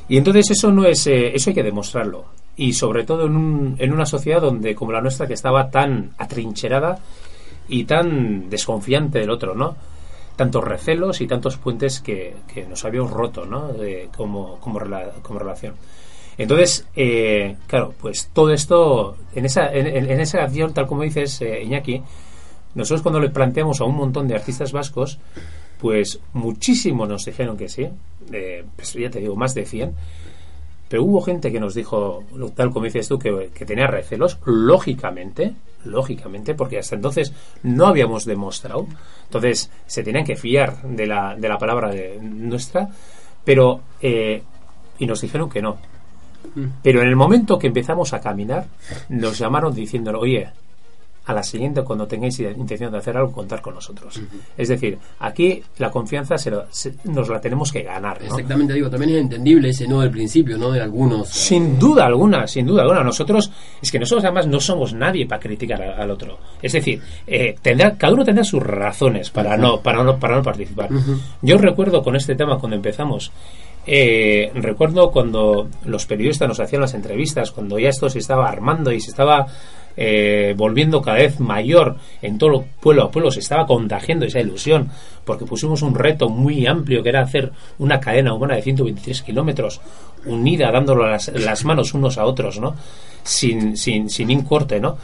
Y 0.08 0.16
entonces 0.16 0.50
eso 0.50 0.70
no 0.72 0.84
es, 0.86 1.06
eh, 1.06 1.34
eso 1.34 1.50
hay 1.50 1.54
que 1.54 1.62
demostrarlo. 1.62 2.24
Y 2.56 2.72
sobre 2.72 3.04
todo 3.04 3.26
en, 3.26 3.36
un- 3.36 3.76
en 3.78 3.92
una 3.92 4.06
sociedad 4.06 4.40
donde, 4.40 4.74
como 4.74 4.92
la 4.92 5.00
nuestra, 5.00 5.26
que 5.26 5.34
estaba 5.34 5.70
tan 5.70 6.12
atrincherada 6.18 6.98
y 7.68 7.84
tan 7.84 8.48
desconfiante 8.48 9.18
del 9.18 9.30
otro, 9.30 9.54
¿no? 9.54 9.76
Tantos 10.36 10.64
recelos 10.64 11.20
y 11.20 11.26
tantos 11.26 11.56
puentes 11.58 12.00
que, 12.00 12.34
que 12.52 12.64
nos 12.66 12.84
habíamos 12.84 13.10
roto, 13.10 13.44
¿no? 13.46 13.68
De- 13.72 14.08
como, 14.16 14.58
como, 14.60 14.78
rela- 14.80 15.12
como 15.22 15.38
relación. 15.38 15.74
Entonces, 16.38 16.86
eh, 16.96 17.56
claro, 17.66 17.94
pues 18.00 18.30
todo 18.32 18.50
esto, 18.52 19.16
en 19.34 19.44
esa, 19.44 19.72
en, 19.72 19.86
en- 19.86 20.20
esa 20.20 20.38
canción, 20.38 20.72
tal 20.74 20.86
como 20.86 21.02
dices, 21.02 21.40
eh, 21.42 21.62
Iñaki, 21.62 22.02
nosotros 22.74 23.02
cuando 23.02 23.20
le 23.20 23.30
planteamos 23.30 23.80
a 23.80 23.84
un 23.84 23.96
montón 23.96 24.28
de 24.28 24.34
artistas 24.34 24.72
vascos, 24.72 25.18
pues 25.78 26.20
muchísimos 26.32 27.08
nos 27.08 27.24
dijeron 27.24 27.56
que 27.56 27.68
sí, 27.68 27.88
eh, 28.32 28.64
pues 28.76 28.92
ya 28.94 29.10
te 29.10 29.20
digo, 29.20 29.36
más 29.36 29.54
de 29.54 29.66
100, 29.66 29.94
pero 30.88 31.04
hubo 31.04 31.20
gente 31.22 31.50
que 31.50 31.60
nos 31.60 31.74
dijo, 31.74 32.24
tal 32.54 32.70
como 32.70 32.84
dices 32.84 33.08
tú, 33.08 33.18
que, 33.18 33.50
que 33.54 33.64
tenía 33.64 33.86
recelos, 33.86 34.38
lógicamente, 34.44 35.54
lógicamente, 35.84 36.54
porque 36.54 36.78
hasta 36.78 36.96
entonces 36.96 37.32
no 37.62 37.86
habíamos 37.86 38.24
demostrado, 38.24 38.86
entonces 39.24 39.70
se 39.86 40.02
tenían 40.02 40.24
que 40.24 40.36
fiar 40.36 40.82
de 40.82 41.06
la, 41.06 41.34
de 41.36 41.48
la 41.48 41.58
palabra 41.58 41.90
de 41.90 42.18
nuestra, 42.20 42.88
pero, 43.44 43.80
eh, 44.00 44.42
y 44.98 45.06
nos 45.06 45.20
dijeron 45.20 45.50
que 45.50 45.62
no. 45.62 45.76
Pero 46.82 47.00
en 47.00 47.08
el 47.08 47.16
momento 47.16 47.58
que 47.58 47.66
empezamos 47.66 48.12
a 48.12 48.20
caminar, 48.20 48.66
nos 49.08 49.38
llamaron 49.38 49.74
diciendo, 49.74 50.12
oye, 50.18 50.48
a 51.26 51.32
la 51.32 51.42
siguiente, 51.42 51.82
cuando 51.82 52.06
tengáis 52.06 52.38
intención 52.40 52.92
de 52.92 52.98
hacer 52.98 53.16
algo, 53.16 53.32
contar 53.32 53.62
con 53.62 53.74
nosotros. 53.74 54.20
Es 54.58 54.68
decir, 54.68 54.98
aquí 55.20 55.62
la 55.78 55.90
confianza 55.90 56.36
se 56.36 56.50
lo- 56.50 56.66
se- 56.70 56.94
nos 57.04 57.28
la 57.30 57.40
tenemos 57.40 57.72
que 57.72 57.82
ganar. 57.82 58.20
¿no? 58.20 58.26
Exactamente, 58.26 58.74
digo, 58.74 58.90
también 58.90 59.12
es 59.16 59.20
entendible 59.22 59.70
ese 59.70 59.88
no 59.88 60.00
del 60.02 60.10
principio, 60.10 60.58
¿no? 60.58 60.70
De 60.70 60.80
algunos. 60.82 61.28
Sin 61.30 61.78
duda 61.78 62.04
alguna, 62.06 62.46
sin 62.46 62.66
duda 62.66 62.82
alguna. 62.82 63.02
Nosotros, 63.02 63.50
es 63.80 63.90
que 63.90 63.98
nosotros 63.98 64.24
además 64.24 64.46
no 64.46 64.60
somos 64.60 64.92
nadie 64.92 65.26
para 65.26 65.40
criticar 65.40 65.80
a- 65.82 65.96
al 66.02 66.10
otro. 66.10 66.38
Es 66.60 66.72
decir, 66.72 67.00
eh, 67.26 67.54
tendrá, 67.62 67.96
cada 67.96 68.12
uno 68.12 68.24
tendrá 68.24 68.44
sus 68.44 68.62
razones 68.62 69.30
para 69.30 69.56
no, 69.56 69.80
para 69.80 70.02
no, 70.04 70.18
para 70.18 70.36
no 70.36 70.42
participar. 70.42 70.90
Yo 71.40 71.56
recuerdo 71.56 72.02
con 72.02 72.16
este 72.16 72.34
tema 72.34 72.58
cuando 72.58 72.76
empezamos, 72.76 73.32
eh, 73.86 74.50
recuerdo 74.54 75.10
cuando 75.10 75.68
los 75.84 76.06
periodistas 76.06 76.48
nos 76.48 76.60
hacían 76.60 76.80
las 76.82 76.94
entrevistas, 76.94 77.50
cuando 77.50 77.78
ya 77.78 77.88
esto 77.90 78.08
se 78.08 78.18
estaba 78.18 78.48
armando 78.48 78.90
y 78.92 79.00
se 79.00 79.10
estaba 79.10 79.46
eh, 79.96 80.54
volviendo 80.56 81.00
cada 81.00 81.18
vez 81.18 81.40
mayor 81.40 81.96
en 82.22 82.38
todo 82.38 82.64
pueblo 82.80 83.04
a 83.04 83.10
pueblo, 83.10 83.30
se 83.30 83.40
estaba 83.40 83.66
contagiando 83.66 84.26
esa 84.26 84.40
ilusión, 84.40 84.90
porque 85.24 85.44
pusimos 85.44 85.82
un 85.82 85.94
reto 85.94 86.28
muy 86.28 86.66
amplio 86.66 87.02
que 87.02 87.08
era 87.08 87.22
hacer 87.22 87.52
una 87.78 88.00
cadena 88.00 88.34
humana 88.34 88.56
de 88.56 88.62
123 88.62 89.22
kilómetros 89.22 89.80
unida, 90.26 90.70
dándolo 90.70 91.08
las, 91.08 91.28
las 91.28 91.64
manos 91.64 91.94
unos 91.94 92.18
a 92.18 92.24
otros, 92.24 92.58
¿no? 92.60 92.74
Sin, 93.22 93.76
sin, 93.76 94.10
sin 94.10 94.30
un 94.30 94.42
corte, 94.42 94.80
¿no? 94.80 94.96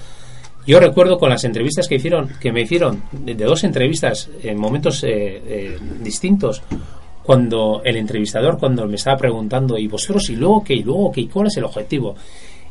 Yo 0.66 0.78
recuerdo 0.78 1.18
con 1.18 1.30
las 1.30 1.44
entrevistas 1.44 1.88
que 1.88 1.96
hicieron, 1.96 2.28
que 2.40 2.52
me 2.52 2.62
hicieron, 2.62 3.02
de, 3.12 3.34
dos 3.34 3.64
entrevistas 3.64 4.28
en 4.42 4.58
momentos 4.58 5.02
eh, 5.04 5.42
eh, 5.46 5.78
distintos, 6.02 6.62
cuando 7.22 7.82
el 7.84 7.96
entrevistador, 7.96 8.58
cuando 8.58 8.86
me 8.86 8.96
estaba 8.96 9.16
preguntando, 9.16 9.78
¿y 9.78 9.88
vosotros 9.88 10.28
y 10.30 10.36
luego 10.36 10.62
qué? 10.64 10.74
¿Y 10.74 10.82
luego 10.82 11.12
qué? 11.12 11.22
¿Y 11.22 11.28
¿Cuál 11.28 11.46
es 11.46 11.56
el 11.56 11.64
objetivo? 11.64 12.14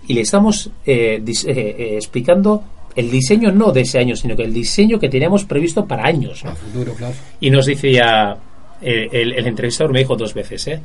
Y 0.10 0.14
le 0.16 0.22
estamos 0.22 0.70
eh, 0.86 1.22
dis- 1.24 1.48
eh, 1.48 1.54
eh, 1.78 1.96
explicando 1.96 2.64
el 2.96 3.10
diseño 3.12 3.52
no 3.52 3.72
de 3.72 3.82
ese 3.82 4.00
año, 4.00 4.16
sino 4.16 4.36
que 4.36 4.44
el 4.44 4.54
diseño 4.54 5.00
que 5.00 5.08
teníamos 5.08 5.46
previsto 5.46 5.86
para 5.86 6.06
años, 6.08 6.44
¿no? 6.44 6.56
Futuro, 6.56 6.94
claro. 6.96 7.14
Y 7.40 7.50
nos 7.52 7.68
dice 7.68 7.92
ya, 7.94 8.36
eh, 8.82 9.08
el, 9.12 9.34
el 9.34 9.46
entrevistador 9.48 9.94
me 9.94 10.00
dijo 10.00 10.16
dos 10.16 10.34
veces, 10.34 10.68
¿eh? 10.68 10.82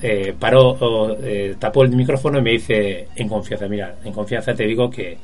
Eh, 0.00 0.32
paró, 0.38 0.68
o, 0.68 1.16
eh, 1.20 1.56
tapó 1.58 1.82
el 1.82 1.90
micrófono 1.90 2.38
y 2.38 2.42
me 2.42 2.50
dice, 2.52 3.08
en 3.16 3.28
confianza, 3.28 3.66
mira, 3.66 3.96
en 4.04 4.12
confianza 4.12 4.54
te 4.54 4.64
digo 4.64 4.88
que 4.88 5.18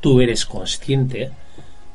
tú 0.00 0.20
eres 0.20 0.44
consciente 0.44 1.30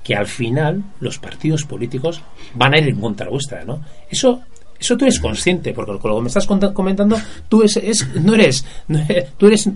que 0.01 0.15
al 0.15 0.25
final 0.27 0.81
los 1.01 1.19
partidos 1.19 1.65
políticos 1.65 2.21
van 2.55 2.73
a 2.73 2.77
ir 2.79 2.87
en 2.87 2.99
contra 3.01 3.29
vuestra, 3.29 3.65
¿no? 3.65 3.81
Eso, 4.09 4.39
eso 4.79 4.95
tú 4.95 5.03
eres 5.03 5.19
consciente, 5.19 5.73
porque 5.73 5.97
con 5.99 6.09
lo 6.11 6.17
que 6.17 6.21
me 6.23 6.27
estás 6.29 6.47
comentando, 6.47 7.17
tú 7.49 7.61
es, 7.63 7.75
es- 7.75 8.07
no 8.15 8.33
eres, 8.33 8.65
no 8.87 8.99
eres- 8.99 9.27
tú 9.37 9.47
eres, 9.47 9.69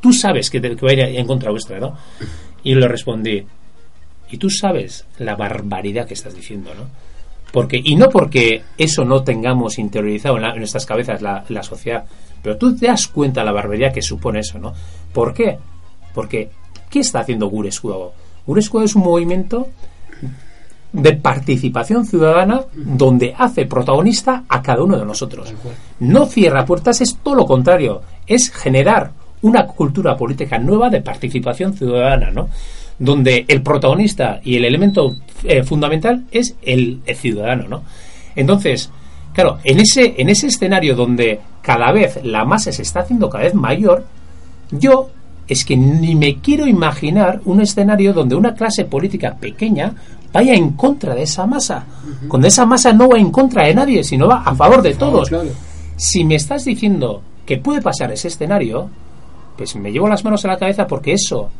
tú 0.00 0.12
sabes 0.12 0.50
que, 0.50 0.60
te- 0.60 0.76
que 0.76 0.84
va 0.86 0.90
a 0.90 0.94
ir 0.94 1.00
en 1.00 1.26
contra 1.26 1.50
vuestra, 1.50 1.78
¿no? 1.78 1.94
Y 2.62 2.74
le 2.74 2.86
respondí, 2.88 3.44
y 4.30 4.36
tú 4.36 4.50
sabes 4.50 5.04
la 5.18 5.36
barbaridad 5.36 6.06
que 6.06 6.14
estás 6.14 6.34
diciendo, 6.34 6.70
¿no? 6.74 6.84
Porque, 7.52 7.80
y 7.82 7.96
no 7.96 8.10
porque 8.10 8.62
eso 8.76 9.04
no 9.04 9.22
tengamos 9.22 9.78
interiorizado 9.78 10.36
en, 10.36 10.42
la- 10.42 10.50
en 10.52 10.58
nuestras 10.58 10.84
cabezas 10.86 11.22
la, 11.22 11.44
la 11.48 11.62
sociedad, 11.62 12.04
pero 12.42 12.56
tú 12.58 12.76
te 12.76 12.86
das 12.86 13.08
cuenta 13.08 13.42
la 13.42 13.52
barbaridad 13.52 13.92
que 13.92 14.02
supone 14.02 14.40
eso, 14.40 14.58
¿no? 14.58 14.74
¿Por 15.12 15.32
qué? 15.32 15.58
Porque, 16.14 16.50
¿qué 16.90 17.00
está 17.00 17.20
haciendo 17.20 17.46
Gurescuago? 17.48 18.12
Gurescuago 18.46 18.84
es 18.84 18.94
un 18.94 19.02
movimiento 19.02 19.68
de 20.92 21.12
participación 21.14 22.06
ciudadana 22.06 22.62
donde 22.74 23.34
hace 23.36 23.66
protagonista 23.66 24.44
a 24.48 24.62
cada 24.62 24.82
uno 24.82 24.98
de 24.98 25.04
nosotros. 25.04 25.52
No 26.00 26.26
cierra 26.26 26.64
puertas, 26.64 27.00
es 27.02 27.16
todo 27.22 27.34
lo 27.34 27.46
contrario, 27.46 28.00
es 28.26 28.50
generar 28.50 29.10
una 29.42 29.66
cultura 29.66 30.16
política 30.16 30.58
nueva 30.58 30.90
de 30.90 31.00
participación 31.00 31.74
ciudadana, 31.74 32.30
¿no? 32.30 32.48
Donde 32.98 33.44
el 33.46 33.62
protagonista 33.62 34.40
y 34.42 34.56
el 34.56 34.64
elemento 34.64 35.16
eh, 35.44 35.62
fundamental 35.62 36.24
es 36.30 36.56
el, 36.62 37.00
el 37.06 37.16
ciudadano, 37.16 37.68
¿no? 37.68 37.82
Entonces, 38.34 38.90
claro, 39.32 39.58
en 39.64 39.80
ese, 39.80 40.14
en 40.18 40.28
ese 40.28 40.48
escenario 40.48 40.94
donde 40.96 41.40
cada 41.62 41.92
vez 41.92 42.20
la 42.24 42.44
masa 42.44 42.72
se 42.72 42.82
está 42.82 43.00
haciendo 43.00 43.28
cada 43.28 43.44
vez 43.44 43.54
mayor, 43.54 44.04
yo 44.70 45.10
es 45.48 45.64
que 45.64 45.76
ni 45.76 46.14
me 46.14 46.36
quiero 46.40 46.66
imaginar 46.66 47.40
un 47.46 47.60
escenario 47.60 48.12
donde 48.12 48.34
una 48.34 48.54
clase 48.54 48.84
política 48.84 49.34
pequeña 49.34 49.94
vaya 50.32 50.54
en 50.54 50.72
contra 50.72 51.14
de 51.14 51.22
esa 51.22 51.46
masa. 51.46 51.84
Cuando 52.28 52.46
esa 52.48 52.66
masa 52.66 52.92
no 52.92 53.08
va 53.08 53.18
en 53.18 53.30
contra 53.30 53.66
de 53.66 53.74
nadie, 53.74 54.04
sino 54.04 54.28
va 54.28 54.42
a 54.44 54.54
favor 54.54 54.82
de 54.82 54.94
todos. 54.94 55.30
Si 55.96 56.24
me 56.24 56.34
estás 56.34 56.64
diciendo 56.64 57.22
que 57.46 57.56
puede 57.56 57.80
pasar 57.80 58.12
ese 58.12 58.28
escenario, 58.28 58.90
pues 59.58 59.76
me 59.76 59.92
llevo 59.92 60.08
las 60.08 60.24
manos 60.24 60.42
a 60.46 60.48
la 60.48 60.56
cabeza 60.56 60.86
porque 60.86 61.12
eso, 61.12 61.50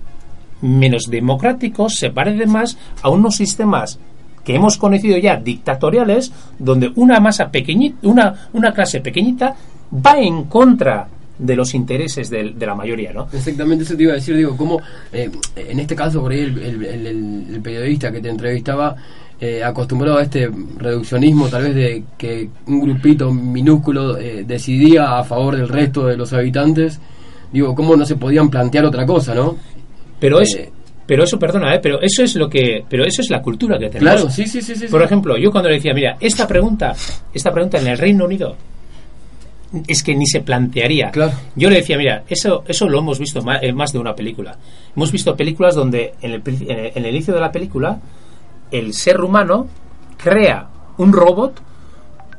menos 0.63 1.05
democrático, 1.11 1.91
se 1.91 2.11
parece 2.11 2.47
más 2.47 2.79
a 3.03 3.11
unos 3.11 3.37
sistemas 3.37 3.99
que 4.45 4.55
hemos 4.55 4.79
conocido 4.79 5.19
ya 5.19 5.37
dictatoriales, 5.37 6.33
donde 6.59 6.91
una 6.95 7.21
masa 7.21 7.51
pequeñita, 7.51 7.99
una, 8.09 8.49
una 8.55 8.73
clase 8.73 9.01
pequeñita 9.01 9.55
va 9.93 10.19
en 10.19 10.45
contra 10.45 11.07
de 11.39 11.55
los 11.55 11.75
intereses 11.75 12.31
del- 12.31 12.59
de, 12.59 12.67
la 12.67 12.75
mayoría, 12.75 13.13
¿no? 13.13 13.29
Exactamente 13.33 13.85
eso 13.85 13.95
te 13.97 14.03
iba 14.05 14.13
a 14.13 14.17
decir, 14.17 14.35
digo, 14.37 14.57
como 14.57 14.81
en 15.13 15.79
este 15.81 15.95
caso 15.95 16.21
por 16.23 16.33
ahí 16.33 16.41
el 16.41 17.61
periodista 17.63 18.11
que 18.11 18.21
te 18.21 18.29
entrevistaba 18.29 18.97
eh, 19.41 19.63
acostumbrado 19.63 20.19
a 20.19 20.23
este 20.23 20.51
reduccionismo 20.79 21.47
tal 21.49 21.63
vez 21.65 21.75
de 21.77 22.05
que 22.17 22.49
un 22.67 22.81
grupito 22.81 23.31
minúsculo 23.33 24.19
eh, 24.19 24.43
decidía 24.45 25.17
a 25.19 25.23
favor 25.25 25.55
del 25.57 25.69
resto 25.69 26.07
de 26.07 26.17
los 26.17 26.33
habitantes, 26.33 26.99
digo, 27.53 27.75
cómo 27.75 27.97
no 27.97 28.05
se 28.05 28.17
podían 28.17 28.49
plantear 28.51 28.85
otra 28.85 29.05
cosa, 29.07 29.35
¿no? 29.35 29.57
Pero 30.21 30.41
eso, 30.41 30.59
Eh, 30.59 30.71
pero 31.07 31.25
eso, 31.25 31.39
perdona, 31.39 31.75
¿eh? 31.75 31.81
pero 31.83 32.01
eso 32.03 32.23
es 32.23 32.35
lo 32.37 32.49
que, 32.51 32.85
pero 32.89 33.05
eso 33.05 33.23
es 33.23 33.31
la 33.31 33.41
cultura 33.41 33.79
que 33.79 33.89
tenemos. 33.89 34.15
Claro, 34.21 34.31
sí, 34.31 34.47
sí, 34.47 34.61
sí, 34.61 34.75
sí, 34.75 34.87
Por 34.89 35.03
ejemplo, 35.03 35.37
yo 35.39 35.51
cuando 35.51 35.69
le 35.71 35.77
decía, 35.77 35.95
mira, 35.95 36.17
esta 36.21 36.47
pregunta, 36.47 36.95
esta 37.33 37.51
pregunta 37.53 37.79
en 37.79 37.87
el 37.87 37.97
Reino 37.99 38.25
Unido 38.27 38.57
es 39.87 40.03
que 40.03 40.15
ni 40.15 40.27
se 40.27 40.41
plantearía. 40.41 41.11
Claro. 41.11 41.33
Yo 41.55 41.69
le 41.69 41.77
decía, 41.77 41.99
mira, 41.99 42.25
eso, 42.29 42.65
eso 42.67 42.89
lo 42.89 42.99
hemos 43.01 43.19
visto 43.19 43.43
ma- 43.43 43.59
en 43.61 43.77
más 43.77 43.93
de 43.93 43.99
una 43.99 44.15
película. 44.15 44.57
Hemos 44.97 45.13
visto 45.13 45.37
películas 45.37 45.75
donde 45.75 46.15
en 46.23 46.33
el, 46.33 46.41
pri- 46.41 46.67
en 46.69 46.79
el- 46.79 46.93
en 46.95 47.05
el 47.05 47.15
inicio 47.15 47.35
de 47.35 47.41
la 47.41 47.53
película 47.53 47.99
el 48.71 48.93
ser 48.95 49.21
humano 49.21 49.67
crea 50.17 50.69
un 50.99 51.13
robot 51.13 51.61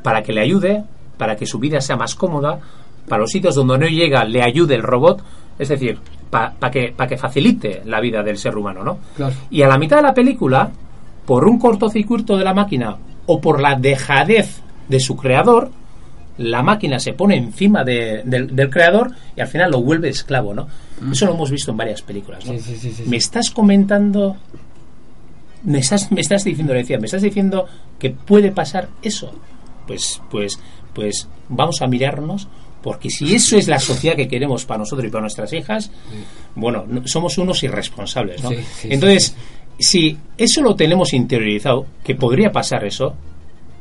para 0.04 0.22
que 0.24 0.34
le 0.34 0.42
ayude, 0.42 0.84
para 1.18 1.36
que 1.36 1.46
su 1.46 1.60
vida 1.60 1.82
sea 1.82 1.96
más 1.98 2.16
cómoda, 2.16 2.60
para 3.10 3.22
los 3.24 3.32
sitios 3.32 3.56
donde 3.56 3.78
no 3.78 3.88
llega 3.88 4.24
le 4.24 4.42
ayude 4.42 4.76
el 4.76 4.84
robot, 4.84 5.22
es 5.58 5.68
decir, 5.68 5.98
para 6.30 6.54
que, 6.72 6.94
pa 6.96 7.08
que 7.08 7.18
facilite 7.18 7.82
la 7.86 8.00
vida 8.00 8.24
del 8.24 8.38
ser 8.38 8.56
humano, 8.56 8.84
¿no? 8.84 9.00
Claro. 9.18 9.34
Y 9.50 9.62
a 9.64 9.68
la 9.68 9.78
mitad 9.78 9.98
de 9.98 10.04
la 10.04 10.14
película, 10.14 10.70
por 11.26 11.46
un 11.46 11.60
cortocircuito 11.60 12.38
de 12.38 12.44
la 12.46 12.54
máquina 12.54 12.96
o 13.26 13.42
por 13.42 13.60
la 13.60 13.76
dejadez 13.76 14.62
de 14.88 15.00
su 15.00 15.16
creador, 15.18 15.72
la 16.38 16.64
máquina 16.64 17.00
se 17.00 17.14
pone 17.14 17.36
encima 17.36 17.84
de- 17.84 18.22
del, 18.24 18.56
del 18.56 18.70
creador 18.70 19.12
y 19.36 19.42
al 19.42 19.48
final 19.48 19.72
lo 19.72 19.82
vuelve 19.82 20.08
esclavo, 20.10 20.54
¿no? 20.54 20.68
Eso 21.12 21.26
lo 21.26 21.34
hemos 21.34 21.52
visto 21.52 21.72
en 21.72 21.78
varias 21.78 22.02
películas, 22.02 22.46
¿no? 22.46 22.54
Sí, 22.54 22.60
sí, 22.78 22.92
sí. 22.92 23.04
Me 23.08 23.18
estás 23.18 23.50
comentando, 23.52 24.38
me 25.64 25.80
estás, 25.80 26.12
me 26.12 26.22
estás 26.22 26.44
diciendo, 26.44 26.74
le 26.74 26.80
decía, 26.80 26.98
me 27.00 27.06
estás 27.06 27.22
diciendo 27.22 27.66
que 27.98 28.12
puede 28.12 28.52
pasar 28.52 28.90
eso. 29.02 29.32
Pues, 29.88 30.22
pues, 30.30 30.60
pues 30.94 31.28
vamos 31.50 31.82
a 31.82 31.88
mirarnos, 31.88 32.48
porque 32.82 33.10
si 33.10 33.34
eso 33.36 33.58
es 33.58 33.68
la 33.68 33.80
sociedad 33.80 34.16
que 34.16 34.28
queremos 34.28 34.66
para 34.66 34.80
nosotros 34.80 35.08
y 35.08 35.10
para 35.12 35.22
nuestras 35.22 35.52
hijas, 35.54 35.92
bueno, 36.56 36.86
no- 36.88 37.08
somos 37.08 37.38
unos 37.38 37.62
irresponsables, 37.64 38.42
¿no? 38.44 38.50
Sí, 38.52 38.58
sí, 38.82 38.88
Entonces, 38.92 39.36
si 39.78 40.18
eso 40.38 40.62
lo 40.62 40.76
tenemos 40.76 41.14
interiorizado, 41.14 41.86
que 42.04 42.16
podría 42.16 42.52
pasar 42.52 42.84
eso, 42.86 43.14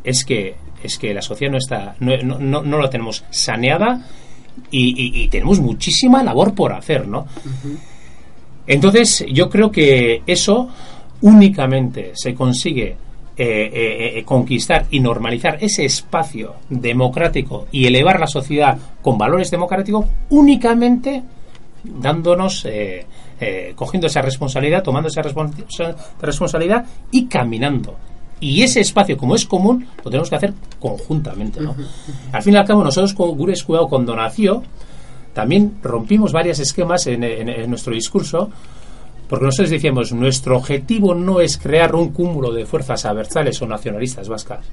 es 0.05 0.25
que 0.25 0.55
es 0.83 0.97
que 0.97 1.13
la 1.13 1.23
sociedad 1.23 1.51
no 1.53 1.59
está 1.59 1.97
no, 1.99 2.17
no, 2.19 2.39
no, 2.39 2.63
no 2.63 2.79
la 2.79 2.89
tenemos 2.89 3.25
saneada 3.31 4.07
y, 4.71 4.91
y- 4.91 5.23
y 5.25 5.29
tenemos 5.29 5.59
muchísima 5.61 6.23
labor 6.23 6.55
por 6.55 6.73
hacer, 6.73 7.07
¿no? 7.09 7.27
Entonces, 8.67 9.25
yo 9.33 9.49
creo 9.49 9.71
que 9.71 10.23
eso 10.27 10.69
únicamente 11.23 12.13
se 12.15 12.35
consigue 12.35 12.97
eh, 13.39 13.71
eh, 13.73 14.19
eh, 14.19 14.25
conquistar 14.25 14.87
y 14.91 14.99
normalizar 15.01 15.59
ese 15.61 15.85
espacio 15.85 16.55
democrático 16.69 17.67
y 17.71 17.87
elevar 17.87 18.19
la 18.19 18.27
sociedad 18.27 18.77
con 19.01 19.17
valores 19.17 19.51
democráticos 19.51 20.07
únicamente 20.31 21.23
dándonos, 21.85 22.65
eh, 22.69 23.07
cogiendo 23.77 24.09
esa 24.09 24.21
responsabilidad, 24.23 24.83
tomando 24.83 25.09
esa 25.09 25.23
respons- 25.23 25.95
responsabilidad 26.21 26.85
y 27.13 27.27
caminando. 27.27 27.95
Y 28.41 28.63
ese 28.63 28.81
espacio, 28.81 29.17
como 29.17 29.35
es 29.35 29.47
común, 29.47 29.87
lo 30.05 30.11
tenemos 30.11 30.29
que 30.29 30.37
hacer 30.37 30.55
conjuntamente. 30.79 31.61
¿no? 31.61 31.75
Al 32.33 32.43
fin 32.43 32.55
y 32.55 32.57
al 32.57 32.67
cabo, 32.67 32.83
nosotros 32.85 33.15
con 33.15 33.37
Gures 33.37 33.63
Cuidado 33.65 33.89
cuando 33.89 34.15
nació, 34.15 34.63
también 35.33 35.75
rompimos 35.83 36.33
varios 36.33 36.59
esquemas 36.59 37.07
en, 37.07 37.23
en- 37.25 37.49
en 37.49 37.71
nuestro 37.71 37.95
discurso, 37.95 38.51
porque 39.29 39.45
nosotros 39.45 39.71
decíamos, 39.71 40.13
nuestro 40.13 40.57
objetivo 40.57 41.15
no 41.15 41.41
es 41.41 41.59
crear 41.59 41.95
un 41.95 42.11
cúmulo 42.11 42.53
de 42.53 42.67
fuerzas 42.67 43.05
aversales 43.05 43.61
o 43.61 43.67
nacionalistas 43.67 44.29
vascas. 44.29 44.67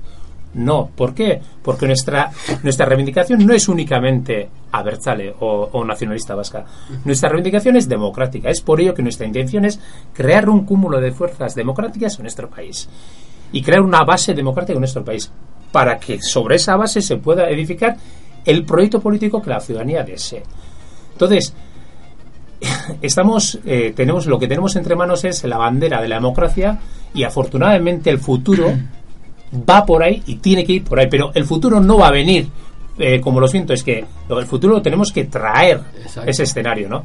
No, 0.55 0.89
¿por 0.95 1.13
qué? 1.13 1.41
Porque 1.61 1.85
nuestra, 1.85 2.31
nuestra 2.63 2.85
reivindicación 2.85 3.45
no 3.45 3.53
es 3.53 3.67
únicamente 3.67 4.47
aversale 4.71 5.35
o, 5.41 5.69
o 5.73 5.83
nacionalista 5.83 6.33
vasca. 6.33 6.65
Nuestra 7.03 7.27
reivindicación 7.27 7.75
es 7.75 7.89
democrática. 7.89 8.49
Es 8.49 8.61
por 8.61 8.79
ello 8.79 8.93
que 8.93 9.03
nuestra 9.03 9.27
intención 9.27 9.65
es 9.65 9.79
crear 10.13 10.49
un 10.49 10.65
cúmulo 10.65 11.01
de 11.01 11.11
fuerzas 11.11 11.55
democráticas 11.55 12.15
en 12.17 12.23
nuestro 12.23 12.49
país 12.49 12.87
y 13.51 13.61
crear 13.61 13.81
una 13.81 14.05
base 14.05 14.33
democrática 14.33 14.75
en 14.75 14.81
nuestro 14.81 15.03
país 15.03 15.29
para 15.73 15.97
que 15.97 16.21
sobre 16.21 16.55
esa 16.55 16.77
base 16.77 17.01
se 17.01 17.17
pueda 17.17 17.49
edificar 17.49 17.97
el 18.45 18.63
proyecto 18.63 19.01
político 19.01 19.41
que 19.41 19.49
la 19.49 19.59
ciudadanía 19.59 20.03
desee. 20.03 20.43
Entonces, 21.11 21.53
estamos 23.01 23.59
eh, 23.65 23.93
tenemos 23.95 24.25
lo 24.27 24.39
que 24.39 24.47
tenemos 24.47 24.75
entre 24.75 24.95
manos 24.95 25.23
es 25.25 25.43
la 25.43 25.57
bandera 25.57 26.01
de 26.01 26.07
la 26.07 26.15
democracia 26.15 26.77
y 27.13 27.23
afortunadamente 27.23 28.09
el 28.09 28.19
futuro 28.19 28.73
va 29.69 29.85
por 29.85 30.03
ahí 30.03 30.21
y 30.25 30.35
tiene 30.35 30.63
que 30.65 30.73
ir 30.73 30.83
por 30.83 30.99
ahí 30.99 31.07
pero 31.09 31.31
el 31.33 31.45
futuro 31.45 31.79
no 31.79 31.97
va 31.97 32.07
a 32.07 32.11
venir. 32.11 32.47
Eh, 32.97 33.19
como 33.19 33.41
lo 33.41 33.47
siento 33.49 33.73
es 33.73 33.83
que 33.83 34.05
el 34.29 34.45
futuro 34.45 34.75
lo 34.75 34.81
tenemos 34.81 35.11
que 35.11 35.25
traer 35.25 35.81
Exacto. 36.01 36.29
ese 36.29 36.43
escenario 36.43 36.87
no 36.87 37.03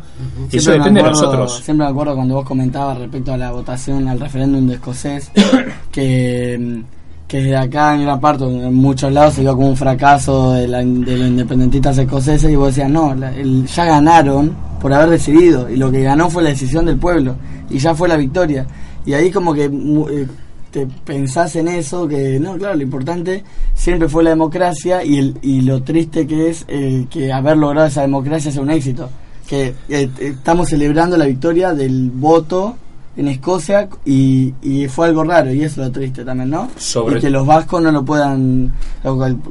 y 0.52 0.56
eso 0.56 0.70
Siempre 0.70 0.72
me 0.72 0.78
depende 0.78 1.02
de 1.02 1.08
acuerdo- 1.08 1.20
nosotros. 1.22 1.64
Siempre 1.64 1.84
me 1.86 1.90
acuerdo 1.90 2.14
cuando 2.14 2.34
vos 2.36 2.44
comentabas 2.44 2.96
respecto 2.98 3.32
a 3.32 3.36
la 3.36 3.50
votación 3.50 4.06
al 4.06 4.20
referéndum 4.20 4.68
de 4.68 4.74
escocés, 4.74 5.32
que, 5.90 6.82
que 7.26 7.36
desde 7.38 7.56
acá 7.56 7.96
en 7.96 8.02
gran 8.04 8.20
parte, 8.20 8.44
en 8.44 8.72
muchos 8.74 9.12
lados, 9.12 9.34
se 9.34 9.40
vio 9.40 9.56
como 9.56 9.68
un 9.70 9.76
fracaso 9.76 10.52
de, 10.52 10.68
la- 10.68 10.78
de 10.78 10.84
los 11.18 11.28
independentistas 11.28 11.98
escoceses 11.98 12.48
y 12.50 12.54
vos 12.54 12.68
decías, 12.68 12.88
no, 12.90 13.12
la- 13.14 13.34
el- 13.34 13.66
ya 13.66 13.84
ganaron 13.84 14.52
por 14.80 14.92
haber 14.92 15.10
decidido 15.10 15.68
y 15.70 15.76
lo 15.76 15.90
que 15.90 16.02
ganó 16.02 16.30
fue 16.30 16.42
la 16.42 16.50
decisión 16.50 16.86
del 16.86 16.96
pueblo 16.96 17.36
y 17.68 17.78
ya 17.78 17.94
fue 17.94 18.08
la 18.08 18.16
victoria. 18.16 18.66
Y 19.06 19.14
ahí 19.14 19.30
como 19.30 19.54
que 19.54 19.64
eh, 19.64 20.26
te 20.70 20.86
pensás 21.04 21.56
en 21.56 21.68
eso, 21.68 22.06
que 22.06 22.38
no, 22.40 22.56
claro, 22.56 22.76
lo 22.76 22.82
importante 22.82 23.44
siempre 23.74 24.08
fue 24.08 24.24
la 24.24 24.30
democracia 24.30 25.04
y, 25.04 25.18
el, 25.18 25.38
y 25.42 25.62
lo 25.62 25.82
triste 25.82 26.26
que 26.26 26.50
es 26.50 26.64
eh, 26.68 27.06
que 27.10 27.32
haber 27.32 27.56
logrado 27.56 27.88
esa 27.88 28.02
democracia 28.02 28.50
sea 28.50 28.62
un 28.62 28.70
éxito. 28.70 29.10
Que 29.48 29.74
eh, 29.88 30.08
estamos 30.20 30.68
celebrando 30.68 31.16
la 31.16 31.26
victoria 31.26 31.74
del 31.74 32.10
voto 32.10 32.76
en 33.20 33.28
Escocia 33.28 33.88
y, 34.04 34.52
y 34.62 34.88
fue 34.88 35.08
algo 35.08 35.22
raro 35.24 35.52
y 35.52 35.62
eso 35.62 35.82
es 35.82 35.88
lo 35.88 35.92
triste 35.92 36.24
también, 36.24 36.50
¿no? 36.50 36.70
Sobre- 36.76 37.18
Y 37.18 37.20
que 37.20 37.30
los 37.30 37.46
vascos 37.46 37.82
no 37.82 37.92
lo 37.92 38.04
puedan, 38.04 38.72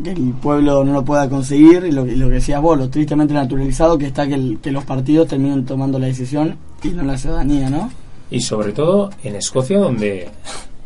que 0.03 0.11
el, 0.11 0.33
pueblo 0.41 0.83
no 0.83 0.93
lo 0.93 1.05
pueda 1.05 1.29
conseguir 1.29 1.85
y 1.85 1.91
lo, 1.91 2.05
y 2.05 2.15
lo 2.15 2.27
que 2.27 2.35
decías 2.35 2.61
vos, 2.61 2.77
lo 2.77 2.89
tristemente 2.89 3.33
naturalizado 3.33 3.97
que 3.97 4.07
está 4.07 4.27
que, 4.27 4.33
el- 4.35 4.59
que 4.61 4.71
los 4.71 4.83
partidos 4.85 5.27
terminen 5.27 5.65
tomando 5.65 5.99
la 5.99 6.07
decisión 6.07 6.55
y 6.83 6.89
no 6.89 7.03
la 7.03 7.17
ciudadanía, 7.17 7.69
¿no? 7.69 7.91
y 8.31 8.41
sobre 8.41 8.73
todo 8.73 9.09
en 9.23 9.35
Escocia 9.35 9.79
donde 9.79 10.29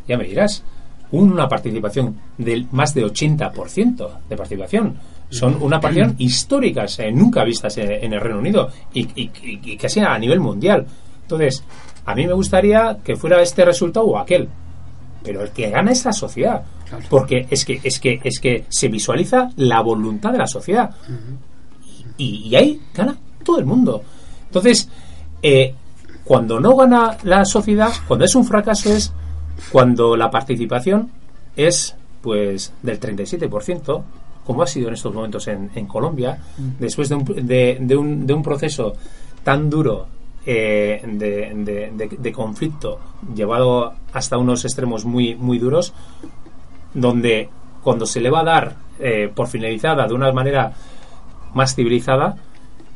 ya 0.07 0.17
me 0.17 0.23
dirás 0.23 0.63
una 1.11 1.47
participación 1.47 2.15
del 2.37 2.67
más 2.71 2.93
de 2.93 3.05
80% 3.05 4.07
de 4.29 4.37
participación 4.37 4.95
son 5.29 5.57
una 5.61 5.79
participación 5.79 6.15
histórica 6.19 6.85
eh, 6.99 7.11
nunca 7.11 7.43
vistas 7.43 7.77
en, 7.77 7.91
en 7.91 8.13
el 8.13 8.21
Reino 8.21 8.39
Unido 8.39 8.69
y, 8.93 9.01
y- 9.01 9.31
y- 9.43 9.59
y 9.73 9.77
casi 9.77 9.99
a 9.99 10.17
nivel 10.17 10.39
mundial 10.39 10.85
entonces 11.23 11.63
a 12.05 12.15
mí 12.15 12.27
me 12.27 12.33
gustaría 12.33 12.97
que 13.03 13.15
fuera 13.15 13.41
este 13.41 13.65
resultado 13.65 14.05
o 14.05 14.17
aquel. 14.17 14.49
Pero 15.23 15.41
el 15.41 15.51
que 15.51 15.69
gana 15.69 15.91
es 15.91 16.03
la 16.05 16.13
sociedad. 16.13 16.63
Porque 17.09 17.47
es 17.49 17.65
que 17.65 17.79
es 17.83 17.99
que 17.99 18.19
es 18.23 18.39
que 18.39 18.65
se 18.69 18.87
visualiza 18.89 19.49
la 19.55 19.81
voluntad 19.81 20.31
de 20.31 20.37
la 20.37 20.47
sociedad. 20.47 20.91
Y, 22.17 22.49
y 22.49 22.55
ahí 22.55 22.81
gana 22.93 23.17
todo 23.43 23.57
el 23.57 23.65
mundo. 23.65 24.03
Entonces, 24.47 24.89
eh, 25.41 25.73
cuando 26.23 26.59
no 26.59 26.75
gana 26.75 27.17
la 27.23 27.45
sociedad, 27.45 27.91
cuando 28.07 28.25
es 28.25 28.35
un 28.35 28.45
fracaso, 28.45 28.93
es 28.93 29.11
cuando 29.71 30.15
la 30.15 30.29
participación 30.29 31.09
es 31.55 31.95
pues 32.21 32.71
del 32.81 32.99
37%, 32.99 34.03
como 34.45 34.63
ha 34.63 34.67
sido 34.67 34.87
en 34.87 34.93
estos 34.93 35.13
momentos 35.13 35.47
en, 35.47 35.71
en 35.75 35.87
Colombia, 35.87 36.37
después 36.79 37.09
de 37.09 37.15
un, 37.15 37.25
de, 37.25 37.77
de 37.81 37.95
un, 37.95 38.25
de 38.25 38.33
un 38.33 38.43
proceso 38.43 38.93
tan 39.43 39.69
duro 39.69 40.07
eh, 40.45 41.01
de, 41.05 41.51
de- 41.55 41.91
de- 41.93 42.17
de 42.17 42.31
conflicto 42.31 42.99
llevado 43.35 43.93
hasta 44.11 44.37
unos 44.37 44.65
extremos 44.65 45.05
muy, 45.05 45.35
muy 45.35 45.57
duros, 45.59 45.93
donde 46.93 47.49
cuando 47.81 48.05
se 48.05 48.19
le 48.21 48.29
va 48.29 48.41
a 48.41 48.43
dar 48.43 48.75
eh, 48.99 49.29
por 49.33 49.47
finalizada 49.47 50.07
de 50.07 50.13
una 50.13 50.31
manera 50.31 50.71
más 51.53 51.75
civilizada, 51.75 52.35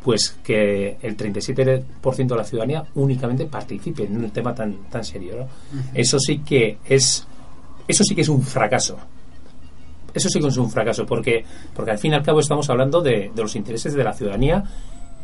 pues 0.03 0.29
que 0.43 0.97
el 1.01 1.17
37% 1.17 1.83
de 2.27 2.35
la 2.35 2.43
ciudadanía 2.43 2.85
únicamente 2.95 3.45
participe 3.45 4.03
en 4.05 4.17
un 4.23 4.29
tema 4.31 4.55
tan, 4.55 4.73
tan 4.89 5.03
serio. 5.03 5.35
¿no? 5.37 5.47
Eso 5.93 6.17
sí 6.19 6.39
que 6.39 6.77
es 6.85 7.27
eso 7.87 8.03
sí 8.03 8.15
que 8.15 8.21
es 8.21 8.29
un 8.29 8.41
fracaso. 8.41 8.97
Eso 10.13 10.29
sí 10.29 10.39
que 10.39 10.47
es 10.47 10.57
un 10.57 10.69
fracaso, 10.69 11.05
porque, 11.05 11.43
porque 11.75 11.91
al 11.91 11.97
fin 11.99 12.11
y 12.11 12.15
al 12.15 12.23
cabo 12.23 12.39
estamos 12.39 12.69
hablando 12.69 13.01
de, 13.01 13.31
de 13.33 13.41
los 13.41 13.55
intereses 13.55 13.93
de 13.93 14.03
la 14.03 14.13
ciudadanía 14.13 14.63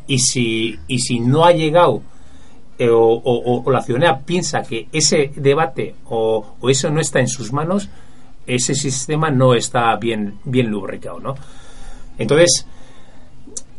y 0.08 0.20
si, 0.20 0.78
y 0.88 1.00
si 1.00 1.20
no 1.20 1.46
ha 1.46 1.52
llegado 1.52 2.02
eh, 2.78 2.90
o, 2.90 3.00
o- 3.02 3.64
o 3.64 3.72
la 3.72 3.82
ciudadanía 3.82 4.20
piensa 4.26 4.62
que 4.62 4.88
ese 4.92 5.32
debate 5.36 5.96
o, 6.10 6.56
o 6.60 6.70
eso 6.70 6.90
no 6.90 7.00
está 7.00 7.20
en 7.20 7.28
sus 7.28 7.52
manos, 7.54 7.90
ese 8.48 8.74
sistema 8.76 9.30
no 9.30 9.54
está 9.54 9.96
bien, 9.98 10.40
bien 10.44 10.70
lubricado, 10.70 11.20
¿no? 11.20 11.36
Entonces, 12.18 12.66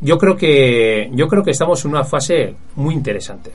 yo 0.00 0.18
creo 0.18 0.36
que 0.36 1.10
yo 1.12 1.28
creo 1.28 1.42
que 1.42 1.50
estamos 1.52 1.84
en 1.84 1.90
una 1.92 2.04
fase 2.04 2.54
muy 2.76 2.94
interesante. 2.94 3.52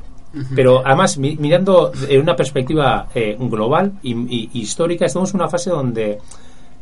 Pero 0.56 0.86
además, 0.86 1.18
mi- 1.18 1.36
mirando 1.38 1.92
en 2.08 2.22
una 2.22 2.36
perspectiva 2.36 3.08
eh, 3.16 3.36
global 3.40 3.94
y, 4.04 4.14
y- 4.14 4.50
histórica, 4.62 5.06
estamos 5.08 5.32
en 5.34 5.38
una 5.40 5.50
fase 5.50 5.72
donde 5.72 6.20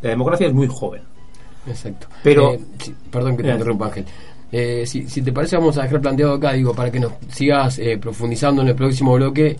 la 0.01 0.09
democracia 0.09 0.47
es 0.47 0.53
muy 0.53 0.67
joven. 0.67 1.01
Exacto. 1.65 2.07
Pero- 2.23 2.53
Eh, 2.53 2.59
sí, 2.79 2.93
perdón 3.09 3.31
que 3.37 3.37
te 3.37 3.43
Bien. 3.43 3.55
interrumpa, 3.55 3.85
Ángel. 3.85 4.05
Eh, 4.51 4.83
si, 4.85 5.07
si 5.09 5.21
te 5.21 5.31
parece, 5.33 5.57
vamos 5.57 5.77
a 5.77 5.83
dejar 5.83 5.99
planteado 6.01 6.33
acá, 6.35 6.53
digo, 6.53 6.73
para 6.73 6.91
que 6.91 6.99
nos 6.99 7.13
sigas 7.29 7.79
eh, 7.79 7.97
profundizando 7.97 8.61
en 8.61 8.69
el 8.69 8.75
próximo 8.75 9.13
bloque, 9.15 9.57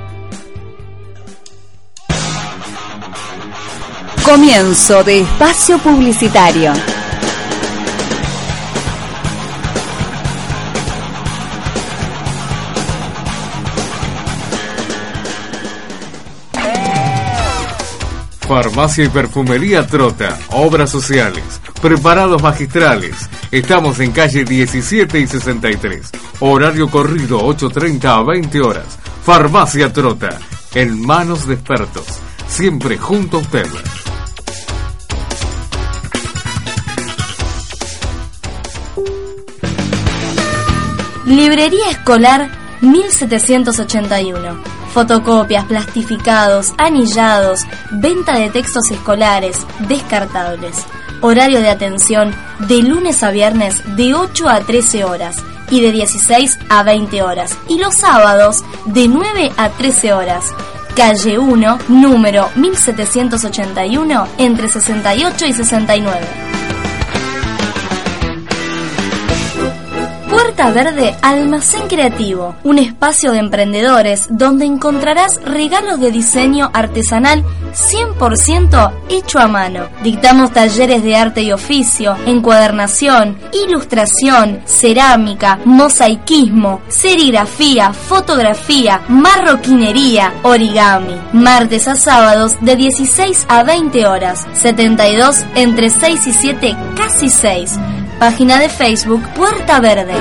Comienzo 4.28 5.02
de 5.04 5.20
espacio 5.20 5.78
publicitario. 5.78 6.74
Farmacia 18.46 19.04
y 19.04 19.08
Perfumería 19.08 19.86
Trota, 19.86 20.38
obras 20.50 20.90
sociales, 20.90 21.42
preparados 21.80 22.42
magistrales. 22.42 23.30
Estamos 23.50 23.98
en 24.00 24.12
calle 24.12 24.44
17 24.44 25.20
y 25.20 25.26
63. 25.26 26.10
Horario 26.40 26.90
corrido 26.90 27.40
8.30 27.40 28.04
a 28.04 28.22
20 28.24 28.60
horas. 28.60 28.98
Farmacia 29.24 29.90
Trota, 29.90 30.38
en 30.74 31.00
manos 31.00 31.46
de 31.46 31.54
expertos. 31.54 32.04
Siempre 32.46 32.98
junto 32.98 33.40
a. 33.40 33.97
Librería 41.28 41.90
Escolar 41.90 42.48
1781. 42.80 44.62
Fotocopias, 44.94 45.66
plastificados, 45.66 46.72
anillados, 46.78 47.66
venta 47.90 48.38
de 48.38 48.48
textos 48.48 48.90
escolares, 48.90 49.58
descartables. 49.88 50.86
Horario 51.20 51.60
de 51.60 51.68
atención 51.68 52.34
de 52.60 52.82
lunes 52.82 53.22
a 53.22 53.30
viernes 53.30 53.82
de 53.94 54.14
8 54.14 54.48
a 54.48 54.60
13 54.60 55.04
horas 55.04 55.36
y 55.70 55.82
de 55.82 55.92
16 55.92 56.58
a 56.70 56.82
20 56.82 57.22
horas. 57.22 57.58
Y 57.68 57.78
los 57.78 57.94
sábados 57.94 58.64
de 58.86 59.06
9 59.06 59.52
a 59.58 59.68
13 59.68 60.14
horas. 60.14 60.46
Calle 60.96 61.38
1, 61.38 61.78
número 61.88 62.48
1781, 62.56 64.28
entre 64.38 64.68
68 64.70 65.46
y 65.46 65.52
69. 65.52 66.47
Verde 70.66 71.14
Almacén 71.22 71.86
Creativo, 71.88 72.56
un 72.64 72.78
espacio 72.78 73.30
de 73.32 73.38
emprendedores 73.38 74.26
donde 74.28 74.66
encontrarás 74.66 75.40
regalos 75.44 76.00
de 76.00 76.10
diseño 76.10 76.70
artesanal 76.74 77.44
100% 77.72 78.92
hecho 79.08 79.38
a 79.38 79.46
mano. 79.46 79.86
Dictamos 80.02 80.52
talleres 80.52 81.02
de 81.02 81.16
arte 81.16 81.42
y 81.42 81.52
oficio, 81.52 82.16
encuadernación, 82.26 83.38
ilustración, 83.52 84.60
cerámica, 84.64 85.60
mosaicismo, 85.64 86.82
serigrafía, 86.88 87.92
fotografía, 87.92 89.00
marroquinería, 89.08 90.34
origami. 90.42 91.16
Martes 91.32 91.86
a 91.86 91.94
sábados 91.94 92.56
de 92.60 92.76
16 92.76 93.46
a 93.48 93.62
20 93.62 94.06
horas, 94.06 94.46
72 94.54 95.44
entre 95.54 95.88
6 95.88 96.26
y 96.26 96.32
7, 96.32 96.76
casi 96.96 97.30
6. 97.30 97.78
Página 98.18 98.58
de 98.58 98.68
Facebook 98.68 99.22
Puerta 99.34 99.78
Verde. 99.78 100.14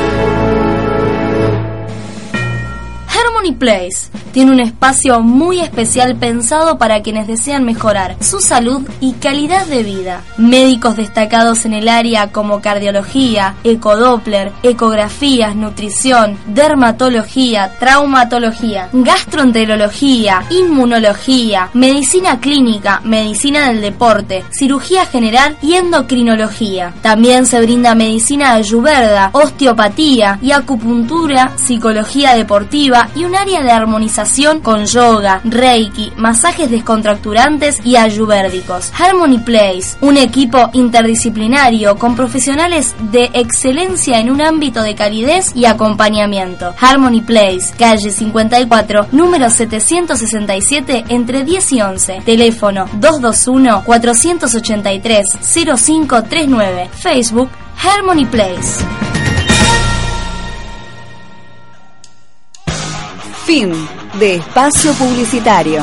Harmony 3.38 3.56
Place 3.56 4.10
tiene 4.32 4.52
un 4.52 4.60
espacio 4.60 5.22
muy 5.22 5.60
especial 5.60 6.16
pensado 6.16 6.78
para 6.78 7.02
quienes 7.02 7.28
desean 7.28 7.64
mejorar 7.64 8.16
su 8.20 8.40
salud 8.40 8.88
y 9.00 9.14
calidad 9.14 9.66
de 9.66 9.84
vida. 9.84 10.22
Médicos 10.38 10.96
destacados 10.96 11.66
en 11.66 11.74
el 11.74 11.88
área 11.88 12.32
como 12.32 12.62
cardiología, 12.62 13.56
ecodoppler, 13.64 14.52
ecografías, 14.64 15.56
nutrición, 15.56 16.38
dermatología, 16.48 17.74
traumatología, 17.80 18.90
gastroenterología, 18.94 20.44
inmunología, 20.50 21.70
medicina 21.74 22.40
clínica, 22.40 23.02
medicina 23.04 23.70
del 23.70 23.82
deporte, 23.82 24.46
cirugía 24.52 25.06
general 25.06 25.58
y 25.62 25.74
endocrinología. 25.74 26.94
También 27.02 27.46
se 27.46 27.62
brinda 27.62 27.96
medicina 27.96 28.54
ayurveda, 28.54 29.32
osteopatía 29.34 30.38
y 30.42 30.52
acupuntura, 30.52 31.54
psicología 31.58 32.36
deportiva 32.36 33.10
y 33.16 33.27
un 33.28 33.36
área 33.36 33.62
de 33.62 33.72
armonización 33.72 34.62
con 34.62 34.86
yoga, 34.86 35.42
reiki, 35.44 36.14
masajes 36.16 36.72
descontracturantes 36.72 37.80
y 37.84 37.98
ayurvédicos. 37.98 38.94
Harmony 38.98 39.40
Place, 39.40 39.98
un 40.00 40.16
equipo 40.16 40.70
interdisciplinario 40.72 41.98
con 41.98 42.16
profesionales 42.16 42.96
de 43.12 43.30
excelencia 43.34 44.20
en 44.20 44.32
un 44.32 44.42
ámbito 44.42 44.82
de 44.82 44.96
calidez 44.96 45.54
y 45.56 45.66
acompañamiento. 45.66 46.74
Harmony 46.80 47.22
Place, 47.22 47.74
calle 47.78 48.12
54, 48.12 49.08
número 49.12 49.50
767 49.50 51.04
entre 51.10 51.44
10 51.44 51.72
y 51.74 51.82
11. 51.82 52.22
Teléfono 52.24 52.86
221 52.94 53.84
483 53.84 55.26
0539. 55.76 56.90
Facebook 56.94 57.50
Harmony 57.84 58.26
Place. 58.26 58.86
Fin 63.48 63.72
de 64.20 64.36
espacio 64.36 64.92
publicitario. 64.96 65.82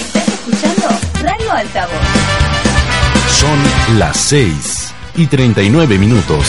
Estás 0.00 0.28
escuchando 0.28 0.88
Radio 1.22 1.52
Altavoz. 1.52 1.92
Son 3.28 3.98
las 4.00 4.16
6 4.16 4.94
y 5.14 5.26
39 5.28 5.98
minutos. 5.98 6.48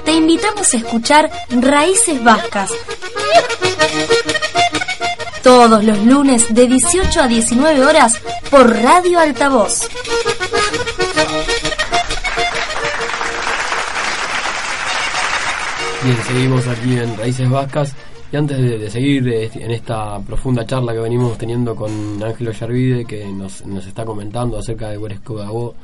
Te 0.05 0.11
invitamos 0.11 0.75
a 0.75 0.77
escuchar 0.77 1.31
Raíces 1.51 2.25
Vascas. 2.25 2.72
Todos 5.45 5.85
los 5.85 6.05
lunes 6.05 6.53
de 6.53 6.66
18 6.66 7.20
a 7.20 7.29
19 7.29 7.85
horas 7.85 8.20
por 8.51 8.77
Radio 8.83 9.20
Altavoz. 9.20 9.89
Bien, 16.03 16.18
seguimos 16.27 16.66
aquí 16.66 16.99
en 16.99 17.16
Raíces 17.16 17.49
Vascas. 17.49 17.95
Y 18.35 18.37
antes 18.37 18.59
de, 18.59 18.91
seguir 18.91 19.28
eh, 19.28 19.49
en 19.55 19.70
esta 19.70 20.18
profunda 20.18 20.66
charla 20.66 20.93
que 20.93 20.99
venimos 20.99 21.39
teniendo 21.39 21.76
con 21.76 22.20
Ángelo 22.20 22.51
Yarvide, 22.51 23.05
que 23.05 23.24
nos, 23.26 23.62
está 23.87 24.05
comentando 24.05 24.59
acerca 24.59 24.91
de 24.91 24.99
Hueresco 24.99 25.37
Gabó, 25.37 25.76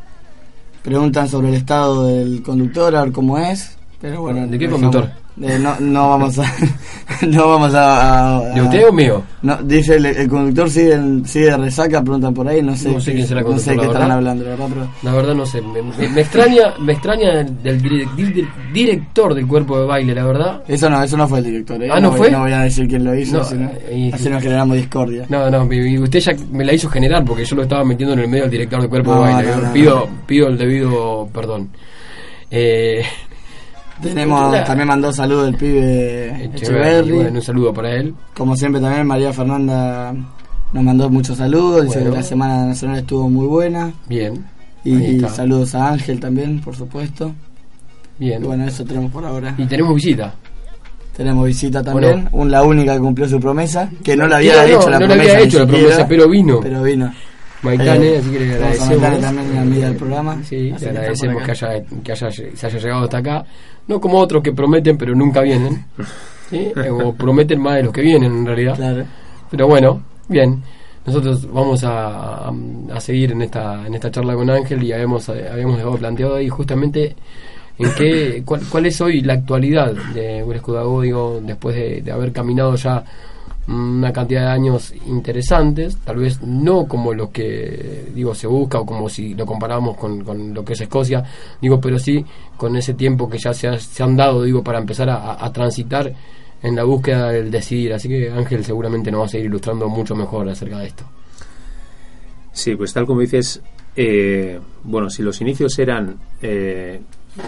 Preguntan 0.82 1.28
sobre 1.28 1.48
el 1.48 1.54
estado 1.54 2.06
del 2.06 2.42
conductor, 2.42 2.94
a 2.94 3.04
ver 3.04 3.12
cómo 3.12 3.38
es. 3.38 3.76
Pero 4.00 4.20
bueno, 4.20 4.46
¿De 4.46 4.58
qué 4.58 4.68
conductor? 4.68 5.10
De- 5.36 5.58
no, 5.58 5.74
no 5.80 6.08
vamos 6.10 6.38
a. 6.38 6.44
no 7.26 7.48
vamos 7.48 7.74
a. 7.74 8.36
a- 8.38 8.54
¿De 8.54 8.62
usted 8.62 8.88
o 8.88 8.92
mío? 8.92 9.22
No, 9.42 9.56
dice 9.62 9.96
el, 9.96 10.06
el 10.06 10.28
conductor 10.28 10.70
sigue, 10.70 10.96
sigue 11.24 11.46
de 11.46 11.56
resaca, 11.56 12.00
preguntan 12.02 12.32
por 12.32 12.46
ahí, 12.48 12.62
no 12.62 12.76
sé, 12.76 12.90
No 12.90 13.00
sé 13.00 13.12
quién 13.14 13.26
será 13.26 13.42
no 13.42 13.58
sé 13.58 13.72
qué 13.72 13.76
la 13.78 13.82
estarán 13.82 14.08
verdad. 14.08 14.16
hablando, 14.16 14.44
la 14.44 14.50
verdad, 14.50 14.66
pero 14.72 14.88
La 15.02 15.12
verdad 15.12 15.34
no 15.34 15.44
sé, 15.46 15.60
me, 15.60 15.82
me- 15.82 16.08
me 16.08 16.20
extraña, 16.20 16.74
me 16.80 16.92
extraña 16.92 17.34
del, 17.34 17.62
del 17.62 17.82
dire- 17.82 18.08
dir- 18.16 18.48
director 18.72 19.34
del 19.34 19.46
cuerpo 19.46 19.78
de 19.80 19.86
baile, 19.86 20.14
la 20.14 20.24
verdad. 20.24 20.62
eso 20.68 20.88
no, 20.88 21.02
eso 21.02 21.16
no 21.16 21.26
fue 21.28 21.40
el 21.40 21.44
director, 21.46 21.82
¿eh? 21.82 21.88
Ah, 21.92 22.00
¿no 22.00 22.12
fue? 22.12 22.30
no 22.30 22.40
voy 22.40 22.52
a 22.52 22.60
decir 22.60 22.86
quién 22.88 23.04
lo 23.04 23.14
hizo, 23.14 23.38
No, 23.38 23.44
sino- 23.44 23.70
y- 23.92 24.12
así 24.12 24.28
nos 24.30 24.42
generamos 24.42 24.76
discordia. 24.76 25.26
No, 25.28 25.50
no, 25.50 25.70
y- 25.72 25.94
y 25.94 25.98
usted 25.98 26.20
ya 26.20 26.32
me 26.52 26.64
la 26.64 26.72
hizo 26.72 26.88
generar 26.88 27.24
porque 27.24 27.44
yo 27.44 27.56
lo 27.56 27.62
estaba 27.62 27.84
metiendo 27.84 28.14
en 28.14 28.20
el 28.20 28.28
medio 28.28 28.44
del 28.44 28.52
director 28.52 28.80
del 28.80 28.88
cuerpo 28.88 29.14
de 29.14 29.20
baile. 29.20 29.50
no, 29.62 29.72
pido, 29.72 30.08
pido 30.26 30.48
el 30.48 30.56
debido 30.58 31.28
perdón. 31.34 31.70
Eh, 32.50 33.02
Tenemos, 34.02 34.64
también 34.64 34.88
mandó 34.88 35.12
saludos 35.12 35.48
el 35.48 35.54
pibe 35.56 36.50
bueno, 37.14 37.30
un 37.30 37.42
saludo 37.42 37.72
para 37.72 37.94
él. 37.94 38.14
Como 38.36 38.56
siempre 38.56 38.80
también 38.80 39.06
María 39.06 39.32
Fernanda 39.32 40.12
nos 40.72 40.82
mandó 40.82 41.08
muchos 41.08 41.38
saludos, 41.38 41.84
dice 41.84 41.98
Bueno. 41.98 42.10
que 42.12 42.16
la 42.18 42.22
Semana 42.22 42.66
Nacional 42.66 42.98
estuvo 42.98 43.28
muy 43.30 43.46
buena. 43.46 43.92
Bien. 44.08 44.44
Y 44.84 45.20
saludos 45.20 45.74
a 45.74 45.90
Ángel 45.90 46.20
también, 46.20 46.60
por 46.60 46.74
supuesto. 46.76 47.32
Bien. 48.18 48.42
Y 48.42 48.46
bueno, 48.46 48.66
eso 48.66 48.84
tenemos 48.84 49.10
por 49.12 49.24
ahora. 49.24 49.54
Y 49.56 49.64
tenemos 49.66 49.94
visita. 49.94 50.34
Tenemos 51.16 51.46
visita 51.46 51.80
también, 51.82 52.28
un- 52.32 52.50
la 52.50 52.64
única 52.64 52.94
que 52.94 52.98
cumplió 52.98 53.28
su 53.28 53.38
promesa, 53.38 53.88
que 54.02 54.16
no 54.16 54.26
le 54.26 54.42
Sí, 54.42 54.50
había 54.50 54.66
no, 54.66 54.80
hecho 54.80 54.90
la 54.90 54.98
no 54.98 55.06
le 55.06 55.14
promesa. 55.14 55.32
había 55.32 55.44
hecho 55.46 55.58
la 55.60 55.66
promesa, 55.68 56.08
pero 56.08 56.28
vino. 56.28 56.58
Pero 56.60 56.82
vino. 56.82 57.12
Maitane, 57.64 58.16
así 58.18 58.30
que 58.30 58.40
le 58.40 58.54
agradecemos. 58.54 59.20
También, 59.20 59.58
amiga 59.58 59.86
del 59.88 59.96
programa. 59.96 60.42
Sí, 60.44 60.70
le 60.80 60.88
agradecemos 60.90 61.42
que, 61.42 61.50
haya, 61.50 61.68
que 62.04 62.12
haya, 62.12 62.30
se 62.30 62.66
haya 62.66 62.78
llegado 62.78 63.04
hasta 63.04 63.18
acá. 63.18 63.44
No 63.88 64.00
como 64.00 64.18
otros 64.18 64.42
que 64.42 64.52
prometen 64.52 64.96
pero 64.96 65.14
nunca 65.14 65.40
vienen. 65.40 65.84
¿sí? 66.50 66.70
O 66.90 67.12
prometen 67.14 67.60
más 67.60 67.76
de 67.76 67.82
los 67.84 67.92
que 67.92 68.02
vienen 68.02 68.32
en 68.32 68.46
realidad. 68.46 68.76
Claro. 68.76 69.04
Pero 69.50 69.66
bueno, 69.68 70.02
bien. 70.28 70.62
Nosotros 71.06 71.46
vamos 71.52 71.84
a, 71.84 72.48
a- 72.48 73.00
seguir 73.00 73.32
en 73.32 73.42
esta 73.42 73.86
en 73.86 73.94
esta 73.94 74.10
charla 74.10 74.34
con 74.34 74.48
Ángel 74.48 74.82
y 74.82 74.90
habíamos, 74.92 75.28
habíamos 75.28 75.76
dejado 75.76 75.98
planteado 75.98 76.36
ahí 76.36 76.48
justamente 76.48 77.14
en 77.78 77.90
qué 77.94 78.42
cuál, 78.44 78.62
cuál 78.70 78.86
es 78.86 78.98
hoy 79.02 79.20
la 79.20 79.34
actualidad 79.34 79.92
de 80.14 80.42
Gurescudago, 80.42 81.02
digo, 81.02 81.40
después 81.42 81.76
de, 81.76 82.00
de 82.00 82.10
haber 82.10 82.32
caminado 82.32 82.74
ya 82.76 83.04
una 83.68 84.12
cantidad 84.12 84.42
de 84.42 84.48
años 84.52 84.92
interesantes, 85.06 85.96
tal 86.04 86.16
vez 86.16 86.42
no 86.42 86.86
como 86.86 87.14
lo 87.14 87.30
que 87.30 88.10
digo 88.14 88.34
se 88.34 88.46
busca 88.46 88.78
o 88.80 88.84
como 88.86 89.08
si 89.08 89.34
lo 89.34 89.46
comparamos 89.46 89.96
con, 89.96 90.22
con 90.22 90.52
lo 90.52 90.64
que 90.64 90.74
es 90.74 90.80
Escocia, 90.82 91.24
digo, 91.62 91.80
pero 91.80 91.98
sí 91.98 92.24
con 92.56 92.76
ese 92.76 92.92
tiempo 92.94 93.28
que 93.28 93.38
ya 93.38 93.54
se, 93.54 93.68
ha- 93.68 93.78
se 93.78 94.02
han 94.02 94.16
dado, 94.16 94.42
digo, 94.42 94.62
para 94.62 94.78
empezar 94.78 95.08
a, 95.08 95.42
a- 95.44 95.52
transitar 95.52 96.12
en 96.62 96.76
la 96.76 96.84
búsqueda 96.84 97.30
del 97.30 97.50
decidir. 97.50 97.92
Así 97.94 98.08
que 98.08 98.30
Ángel 98.30 98.64
seguramente 98.64 99.10
nos 99.10 99.22
va 99.22 99.24
a 99.26 99.28
seguir 99.28 99.46
ilustrando 99.46 99.88
mucho 99.88 100.14
mejor 100.14 100.48
acerca 100.48 100.78
de 100.78 100.86
esto. 100.86 101.04
Sí, 102.52 102.76
pues 102.76 102.92
tal 102.92 103.06
como 103.06 103.20
dices, 103.20 103.60
eh, 103.96 104.60
bueno, 104.84 105.10
si 105.10 105.22
los 105.22 105.40
inicios 105.40 105.78
eran 105.78 106.16
eh, 106.40 107.00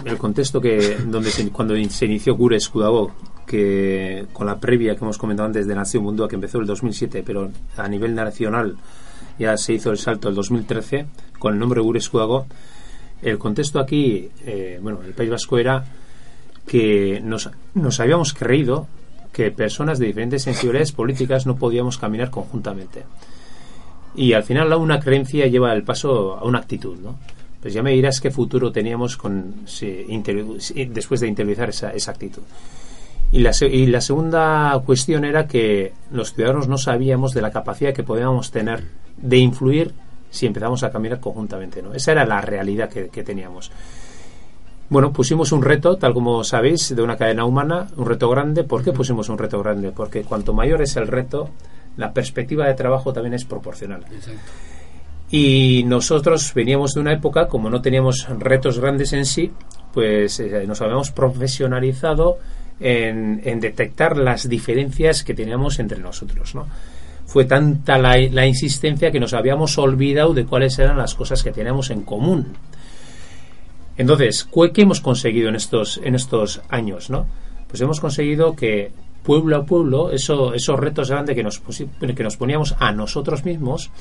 el 0.05 0.17
contexto 0.17 0.59
que 0.59 0.97
donde 1.05 1.29
se- 1.31 1.49
cuando 1.49 1.75
se 1.89 2.05
inició 2.05 2.35
Gure 2.35 2.57
Escudago, 2.57 3.11
que 3.47 4.25
con 4.33 4.45
la 4.45 4.59
previa 4.59 4.95
que 4.95 5.03
hemos 5.03 5.17
comentado 5.17 5.47
antes 5.47 5.65
de 5.65 5.73
Nación 5.73 6.03
Mundo, 6.03 6.27
que 6.27 6.35
empezó 6.35 6.59
el 6.59 6.67
2007, 6.67 7.23
pero 7.25 7.49
a 7.77 7.87
nivel 7.87 8.13
nacional 8.13 8.75
ya 9.39 9.55
se 9.57 9.73
hizo 9.73 9.89
el 9.91 9.97
salto 9.97 10.29
el 10.29 10.35
2013 10.35 11.05
con 11.39 11.53
el 11.53 11.59
nombre 11.59 11.81
Gure 11.81 11.99
Escudago. 11.99 12.45
El 13.21 13.37
contexto 13.39 13.79
aquí, 13.79 14.29
eh, 14.45 14.79
bueno, 14.81 14.99
el 15.05 15.13
País 15.13 15.29
Vasco 15.29 15.57
era 15.57 15.83
que 16.67 17.21
nos, 17.23 17.49
nos 17.73 17.99
habíamos 17.99 18.33
creído 18.33 18.87
que 19.31 19.51
personas 19.51 19.99
de 19.99 20.07
diferentes 20.07 20.43
sensibilidades 20.43 20.91
políticas 20.91 21.45
no 21.45 21.55
podíamos 21.55 21.97
caminar 21.97 22.29
conjuntamente. 22.29 23.03
Y 24.15 24.33
al 24.33 24.43
final 24.43 24.73
una 24.73 24.99
creencia 24.99 25.47
lleva 25.47 25.73
el 25.73 25.83
paso 25.83 26.37
a 26.37 26.43
una 26.43 26.59
actitud, 26.59 26.97
¿no? 26.99 27.17
Pues 27.61 27.73
ya 27.73 27.83
me 27.83 27.91
dirás 27.91 28.19
qué 28.19 28.31
futuro 28.31 28.71
teníamos 28.71 29.15
con 29.17 29.55
si- 29.65 30.05
después 30.89 31.19
de 31.21 31.27
interiorizar 31.27 31.69
esa, 31.69 31.91
esa 31.91 32.11
actitud. 32.11 32.41
Y 33.31 33.39
la, 33.39 33.51
se- 33.53 33.67
y 33.67 33.85
la 33.87 33.99
segunda 34.01 34.79
cuestión 34.85 35.25
era 35.25 35.47
que 35.47 35.93
los 36.11 36.33
ciudadanos 36.33 36.67
no 36.67 36.77
sabíamos 36.77 37.33
de 37.33 37.41
la 37.41 37.51
capacidad 37.51 37.93
que 37.93 38.03
podíamos 38.03 38.51
tener 38.51 38.83
de 39.17 39.37
influir 39.37 39.93
si 40.29 40.45
empezamos 40.45 40.83
a 40.83 40.91
caminar 40.91 41.19
conjuntamente, 41.19 41.81
¿no? 41.81 41.93
Esa 41.93 42.11
era 42.13 42.25
la 42.25 42.39
realidad 42.41 42.89
que, 42.89 43.09
que 43.09 43.23
teníamos. 43.23 43.71
Bueno, 44.89 45.11
pusimos 45.11 45.51
un 45.51 45.61
reto, 45.61 45.97
tal 45.97 46.13
como 46.13 46.43
sabéis, 46.45 46.95
de 46.95 47.01
una 47.01 47.17
cadena 47.17 47.43
humana, 47.43 47.87
un 47.97 48.05
reto 48.05 48.29
grande. 48.29 48.63
¿Por 48.63 48.83
qué 48.83 48.93
pusimos 48.93 49.27
un 49.27 49.37
reto 49.37 49.59
grande? 49.61 49.91
Porque 49.91 50.21
cuanto 50.23 50.53
mayor 50.53 50.81
es 50.81 50.95
el 50.95 51.07
reto, 51.07 51.49
la 51.97 52.13
perspectiva 52.13 52.65
de 52.67 52.73
trabajo 52.75 53.11
también 53.11 53.33
es 53.33 53.43
proporcional. 53.43 54.05
Y 55.29 55.83
nosotros 55.85 56.53
veníamos 56.53 56.93
de 56.93 57.01
una 57.01 57.11
época, 57.11 57.47
como 57.49 57.69
no 57.69 57.81
teníamos 57.81 58.27
retos 58.39 58.79
grandes 58.79 59.11
en 59.11 59.25
sí, 59.25 59.51
pues 59.93 60.39
eh, 60.39 60.63
nos 60.65 60.81
habíamos 60.81 61.11
profesionalizado 61.11 62.37
en, 62.79 63.59
detectar 63.59 64.17
las 64.17 64.47
diferencias 64.49 65.23
que 65.23 65.33
teníamos 65.33 65.79
entre 65.79 65.99
nosotros, 65.99 66.55
¿no? 66.55 66.67
Fue 67.25 67.43
tanta 67.45 67.97
la, 67.97 68.45
insistencia 68.47 69.11
que 69.11 69.19
nos 69.19 69.33
habíamos 69.33 69.77
olvidado 69.77 70.33
de 70.33 70.45
cuáles 70.45 70.79
eran 70.79 70.97
las 70.97 71.13
cosas 71.13 71.43
que 71.43 71.51
teníamos 71.51 71.89
en 71.89 72.03
común. 72.03 72.53
Entonces, 73.97 74.43
¿cu- 74.45 74.71
¿qué 74.73 74.83
hemos 74.83 75.01
conseguido 75.01 75.49
en 75.49 75.55
estos, 75.55 75.99
en 76.03 76.15
estos 76.15 76.61
años? 76.69 77.09
¿no? 77.09 77.27
Pues 77.67 77.81
hemos 77.81 77.99
conseguido 77.99 78.55
que 78.55 78.91
pueblo 79.23 79.57
a 79.57 79.65
pueblo, 79.65 80.11
eso, 80.11 80.53
esos 80.53 80.79
retos 80.79 81.09
grandes 81.09 81.35
que 81.35 81.43
nos, 81.43 81.59
que 81.59 82.23
nos 82.23 82.37
poníamos 82.37 82.75
a 82.79 82.91
nosotros 82.93 83.43
mismos, 83.43 83.91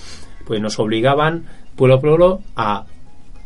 pues 0.47 0.61
nos 0.61 0.79
obligaban 0.79 1.47
pueblo 1.75 1.97
a 1.97 2.01
pueblo 2.01 2.43
a 2.55 2.85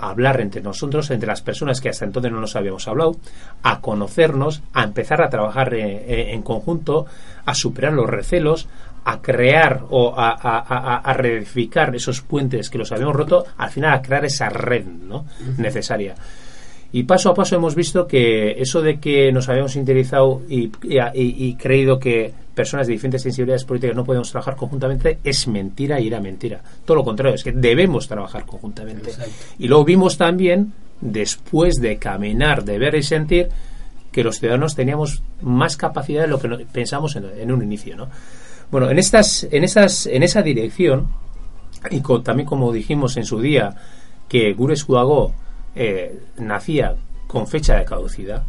hablar 0.09 0.41
entre 0.41 0.63
nosotros, 0.63 1.11
entre 1.11 1.27
las 1.29 1.43
personas 1.43 1.81
que 1.81 1.89
hasta 1.91 2.05
entonces 2.05 2.33
no 2.33 2.41
nos 2.41 2.57
habíamos 2.57 2.87
hablado, 2.89 3.17
a 3.63 3.81
conocernos, 3.81 4.63
a 4.73 4.85
empezar 4.85 5.21
a 5.23 5.29
trabajar 5.31 5.75
eh, 5.75 5.81
eh, 6.07 6.35
en 6.35 6.43
conjunto, 6.43 7.07
a 7.45 7.55
superar 7.55 7.93
los 7.93 8.09
recelos, 8.09 8.69
a 9.05 9.21
crear 9.23 9.83
o 9.91 10.15
a, 10.19 10.31
a, 10.31 10.59
a- 10.59 10.97
a 10.99 11.13
reedificar 11.15 11.95
esos 11.97 12.21
puentes 12.21 12.69
que 12.71 12.79
los 12.79 12.93
habíamos 12.93 13.17
roto, 13.17 13.45
al 13.57 13.71
final 13.71 13.95
a 13.95 14.03
crear 14.03 14.25
esa 14.27 14.49
red 14.51 14.85
¿no? 14.85 15.25
necesaria. 15.59 16.15
Y 16.93 17.05
paso 17.05 17.31
a 17.31 17.35
paso 17.35 17.55
hemos 17.55 17.75
visto 17.77 18.07
que 18.07 18.53
eso 18.61 18.83
de 18.83 18.99
que 18.99 19.31
nos 19.31 19.49
habíamos 19.49 19.77
interiorizado 19.77 20.43
y, 20.49 20.71
y- 20.83 20.99
y- 21.15 21.55
creído 21.55 21.99
que 22.01 22.33
personas 22.55 22.89
de 22.89 22.95
diferentes 22.95 23.23
sensibilidades 23.23 23.65
políticas 23.65 23.95
no 23.95 24.05
podemos 24.05 24.29
trabajar 24.31 24.57
conjuntamente 24.57 25.19
es 25.23 25.47
mentira 25.47 26.01
y 26.01 26.09
era 26.09 26.21
mentira. 26.21 26.61
Todo 26.85 26.97
lo 26.97 27.05
contrario, 27.05 27.35
es 27.37 27.45
que 27.45 27.53
debemos 27.53 28.09
trabajar 28.09 28.45
conjuntamente. 28.45 29.13
Y 29.59 29.69
luego 29.69 29.85
vimos 29.85 30.19
también, 30.19 30.73
después 31.01 31.77
de 31.77 31.97
caminar, 31.99 32.65
de 32.65 32.79
ver 32.79 32.97
y 32.97 33.03
sentir, 33.05 33.49
que 34.11 34.25
los 34.25 34.41
ciudadanos 34.41 34.75
teníamos 34.75 35.23
más 35.43 35.77
capacidad 35.77 36.23
de 36.23 36.29
lo 36.29 36.41
que 36.41 36.49
pensamos 36.73 37.15
en, 37.15 37.25
en 37.39 37.53
un 37.53 37.63
inicio. 37.63 37.97
¿no? 37.97 38.09
Bueno, 38.73 38.91
en, 38.91 38.99
estas, 38.99 39.45
en, 39.49 39.63
esas, 39.63 40.07
en 40.07 40.25
esa 40.25 40.43
dirección, 40.43 41.07
y 41.89 42.01
co- 42.01 42.21
también 42.21 42.49
como 42.49 42.73
dijimos 42.73 43.17
en 43.17 43.25
su 43.25 43.41
día, 43.41 43.75
que 44.29 44.53
Gures 44.55 44.85
Cuagó 44.85 45.33
eh, 45.75 46.19
nacía 46.39 46.95
con 47.27 47.47
fecha 47.47 47.77
de 47.77 47.85
caducidad, 47.85 48.43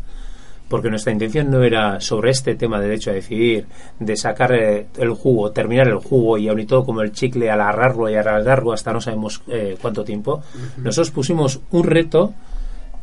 porque 0.67 0.89
nuestra 0.89 1.11
intención 1.11 1.51
no 1.51 1.63
era 1.63 1.99
sobre 1.99 2.31
este 2.31 2.55
tema 2.55 2.79
de 2.79 2.87
derecho 2.87 3.11
a 3.11 3.13
decidir, 3.13 3.65
de 3.99 4.15
sacar 4.15 4.53
eh, 4.53 4.87
el 4.97 5.11
jugo, 5.11 5.51
terminar 5.51 5.87
el 5.87 5.97
jugo 5.97 6.37
y 6.37 6.47
aún 6.47 6.61
y 6.61 6.65
todo 6.65 6.83
como 6.85 7.01
el 7.01 7.11
chicle, 7.11 7.51
alargarlo 7.51 8.09
y 8.09 8.15
alargarlo 8.15 8.73
hasta 8.73 8.93
no 8.93 9.01
sabemos 9.01 9.41
eh, 9.47 9.77
cuánto 9.81 10.03
tiempo. 10.03 10.41
Nosotros 10.77 11.11
pusimos 11.11 11.59
un 11.71 11.83
reto 11.83 12.33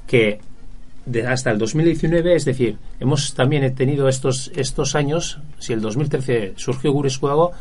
que 0.07 0.41
de 1.09 1.27
hasta 1.27 1.51
el 1.51 1.59
2019, 1.59 2.35
es 2.35 2.45
decir, 2.45 2.77
hemos 3.01 3.35
también 3.35 3.75
tenido 3.75 4.09
estos, 4.09 4.51
estos 4.55 4.95
años, 4.95 5.39
si 5.59 5.73
el 5.73 5.81
2013 5.81 6.55
surgió 6.57 6.93
Gures 6.93 7.19
Cuago, 7.19 7.53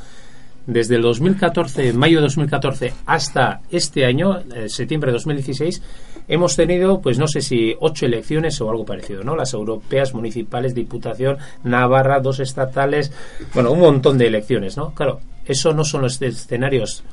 desde 0.66 0.96
el 0.96 1.02
2014, 1.02 1.94
mayo 1.94 2.18
de 2.18 2.24
2014 2.24 2.94
hasta 3.06 3.62
este 3.72 4.06
año, 4.06 4.40
eh, 4.54 4.68
septiembre 4.68 5.12
de 5.12 5.14
2016, 5.14 5.82
hemos 6.28 6.56
tenido, 6.56 7.00
pues 7.02 7.18
no 7.20 7.28
sé 7.28 7.42
si 7.42 7.76
ocho 7.80 8.06
elecciones 8.06 8.60
o 8.62 8.70
algo 8.70 8.86
parecido, 8.86 9.24
¿no? 9.24 9.36
Las 9.36 9.54
europeas, 9.54 10.14
municipales, 10.14 10.74
diputación, 10.76 11.38
Navarra, 11.64 12.20
dos 12.20 12.40
estatales, 12.40 13.12
bueno, 13.54 13.72
un 13.72 13.80
montón 13.80 14.18
de 14.18 14.28
elecciones, 14.28 14.76
¿no? 14.78 14.94
Claro, 14.94 15.20
eso 15.46 15.74
no 15.74 15.84
son 15.84 16.02
los 16.02 16.22
escenarios 16.22 17.04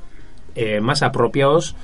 eh, 0.54 0.80
más 0.80 1.02
apropiados 1.02 1.74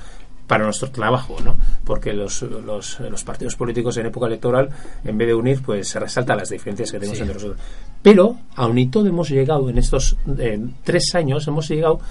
para 0.47 0.65
nuestro 0.65 0.91
trabajo, 0.91 1.37
¿no? 1.45 1.55
Porque 1.85 2.11
los, 2.13 2.41
los, 2.41 2.99
los 2.99 3.23
partidos 3.23 3.55
políticos 3.55 3.95
en 3.95 4.07
época 4.07 4.27
electoral, 4.27 4.69
en 5.05 5.17
vez 5.17 5.27
de 5.29 5.33
unir, 5.33 5.61
pues 5.61 5.87
se 5.87 5.99
resaltan 5.99 6.37
las 6.37 6.49
diferencias 6.49 6.91
que 6.91 6.99
tenemos 6.99 7.17
Sí. 7.17 7.21
entre 7.23 7.35
nosotros. 7.35 7.57
Pero, 8.01 8.35
aun 8.55 8.77
y 8.77 8.87
todo, 8.87 9.07
hemos 9.07 9.29
llegado 9.29 9.69
en 9.69 9.77
estos 9.77 10.17
eh, 10.39 10.59
tres 10.83 11.15
años, 11.15 11.47
hemos 11.47 11.69
llegado 11.69 12.01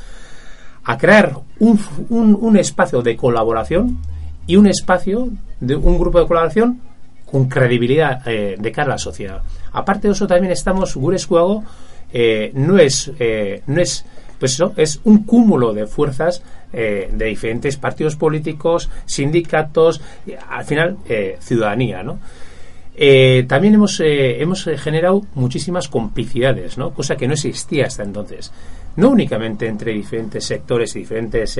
a 0.85 0.97
crear 0.97 1.35
un, 1.59 1.79
un- 2.09 2.39
un 2.41 2.57
espacio 2.57 3.03
de 3.03 3.15
colaboración 3.17 3.99
y 4.51 4.57
un 4.57 4.67
espacio 4.67 5.29
de 5.61 5.77
un 5.77 5.97
grupo 5.97 6.19
de 6.19 6.27
colaboración 6.27 6.81
con 7.25 7.49
credibilidad 7.49 8.27
eh, 8.27 8.57
de 8.59 8.73
cara 8.73 8.89
a 8.89 8.95
la 8.95 8.99
sociedad. 8.99 9.43
Aparte 9.73 10.09
de 10.09 10.15
eso, 10.15 10.27
también 10.27 10.53
estamos, 10.53 10.97
Gure 10.97 11.15
Eskuago 11.15 11.63
eh, 12.13 12.51
no 12.55 12.77
es, 12.77 13.13
eh, 13.21 13.63
no 13.69 13.81
es, 13.81 14.05
pues 14.41 14.55
eso, 14.55 14.73
es 14.77 15.01
un 15.05 15.23
cúmulo 15.23 15.73
de 15.73 15.87
fuerzas 15.87 16.43
eh, 16.73 17.09
de 17.13 17.27
diferentes 17.27 17.77
partidos 17.77 18.17
políticos, 18.17 18.91
sindicatos, 19.07 20.01
al 20.49 20.65
final, 20.65 20.97
ciudadanía, 21.39 22.03
¿no? 22.03 22.19
También 23.47 23.75
hemos, 23.75 24.01
hemos 24.05 24.65
generado 24.65 25.23
muchísimas 25.35 25.87
complicidades, 25.87 26.77
¿no? 26.77 26.93
cosa 26.93 27.17
que 27.17 27.29
no 27.29 27.35
existía 27.35 27.87
hasta 27.87 28.03
entonces. 28.03 28.53
No 28.97 29.11
únicamente 29.11 29.69
entre 29.69 29.93
diferentes 29.93 30.45
sectores 30.45 30.95
y 30.97 30.99
diferentes 30.99 31.59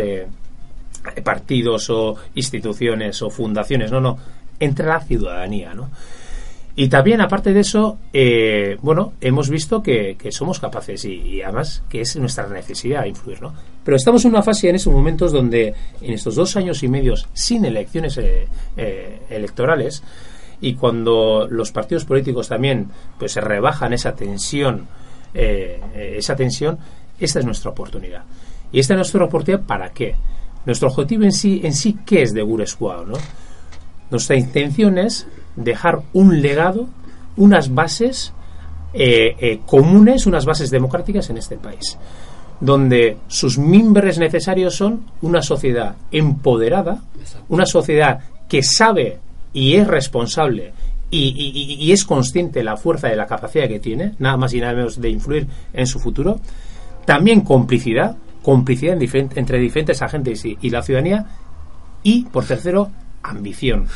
partidos 1.23 1.91
o 1.91 2.17
instituciones 2.35 3.23
o 3.23 3.31
fundaciones, 3.31 3.91
no, 3.91 4.01
no, 4.01 4.19
entre 4.59 4.87
la 4.87 5.01
ciudadanía. 5.01 5.75
¿no? 5.75 5.91
Y 6.77 6.89
también, 6.89 7.21
aparte 7.21 7.53
de 7.53 7.61
eso, 7.61 7.99
eh, 8.13 8.77
bueno, 8.81 9.15
hemos 9.21 9.51
visto 9.51 9.83
que, 9.83 10.17
somos 10.31 10.61
capaces 10.61 11.05
y, 11.05 11.43
además 11.43 11.83
que 11.89 12.03
es 12.03 12.17
nuestra 12.17 12.47
necesidad 12.47 13.05
influir, 13.05 13.43
¿no? 13.43 13.53
Pero 13.85 13.97
estamos 13.97 14.25
en 14.25 14.31
una 14.31 14.43
fase 14.43 14.69
en 14.69 14.77
estos 14.77 14.93
momentos 14.93 15.33
donde 15.33 15.75
en 16.01 16.13
estos 16.13 16.37
dos 16.37 16.57
años 16.57 16.83
y 16.83 16.89
medios 16.89 17.29
sin 17.33 17.65
elecciones 17.65 18.17
eh, 18.19 18.47
eh, 18.77 19.21
electorales 19.31 20.03
y 20.61 20.75
cuando 20.75 21.47
los 21.51 21.73
partidos 21.73 22.05
políticos 22.05 22.49
también 22.49 22.89
pues 23.19 23.33
se 23.33 23.41
rebajan 23.41 23.93
esa 23.93 24.15
tensión, 24.15 24.87
eh, 25.33 25.81
eh, 25.95 26.15
esa 26.19 26.37
tensión, 26.37 26.79
esta 27.19 27.39
es 27.39 27.45
nuestra 27.45 27.71
oportunidad. 27.71 28.25
Y 28.73 28.81
esta 28.81 28.95
es 28.95 28.99
nuestra 28.99 29.25
oportunidad 29.25 29.65
para 29.65 29.91
qué? 29.91 30.15
Nuestro 30.67 30.89
objetivo 30.89 31.25
en 31.25 31.33
sí, 31.33 31.61
en 31.65 31.75
sí, 31.75 31.99
¿qué 32.05 32.23
es 32.23 32.33
de 32.33 32.43
Gurescuao, 32.43 33.05
no? 33.07 33.17
Nuestra 34.11 34.37
intención 34.37 34.99
es 34.99 35.27
dejar 35.57 36.01
un 36.13 36.43
legado, 36.43 36.89
unas 37.37 37.73
bases 37.73 38.33
eh, 38.93 39.37
eh, 39.41 39.61
comunes, 39.67 40.27
unas 40.27 40.45
bases 40.45 40.71
democráticas 40.71 41.31
en 41.31 41.39
este 41.39 41.57
país, 41.57 41.97
donde 42.61 43.19
sus 43.29 43.57
mimbres 43.57 44.19
necesarios 44.19 44.75
son 44.75 45.03
una 45.23 45.43
sociedad 45.43 45.95
empoderada, 46.11 47.03
una 47.49 47.67
sociedad 47.67 48.21
que 48.49 48.63
sabe 48.63 49.19
y 49.53 49.75
es 49.77 49.87
responsable 49.87 50.73
y, 51.11 51.77
y- 51.81 51.93
es 51.93 52.05
consciente 52.05 52.61
de 52.61 52.65
la 52.65 52.77
fuerza 52.77 53.09
y 53.09 53.13
de 53.13 53.17
la 53.17 53.27
capacidad 53.27 53.67
que 53.69 53.81
tiene, 53.81 54.15
nada 54.19 54.37
más 54.37 54.53
y 54.55 54.61
nada 54.61 54.75
menos 54.75 55.01
de 55.01 55.09
influir 55.11 55.47
en 55.73 55.87
su 55.87 55.99
futuro, 56.01 56.39
también 57.05 57.41
complicidad, 57.43 58.17
complicidad 58.43 58.95
en 58.95 59.31
entre 59.37 59.59
diferentes 59.59 60.03
agentes 60.03 60.45
y, 60.45 60.71
la 60.71 60.83
ciudadanía, 60.83 61.27
y 62.03 62.25
por 62.25 62.45
tercero, 62.45 62.91
ambición, 63.23 63.87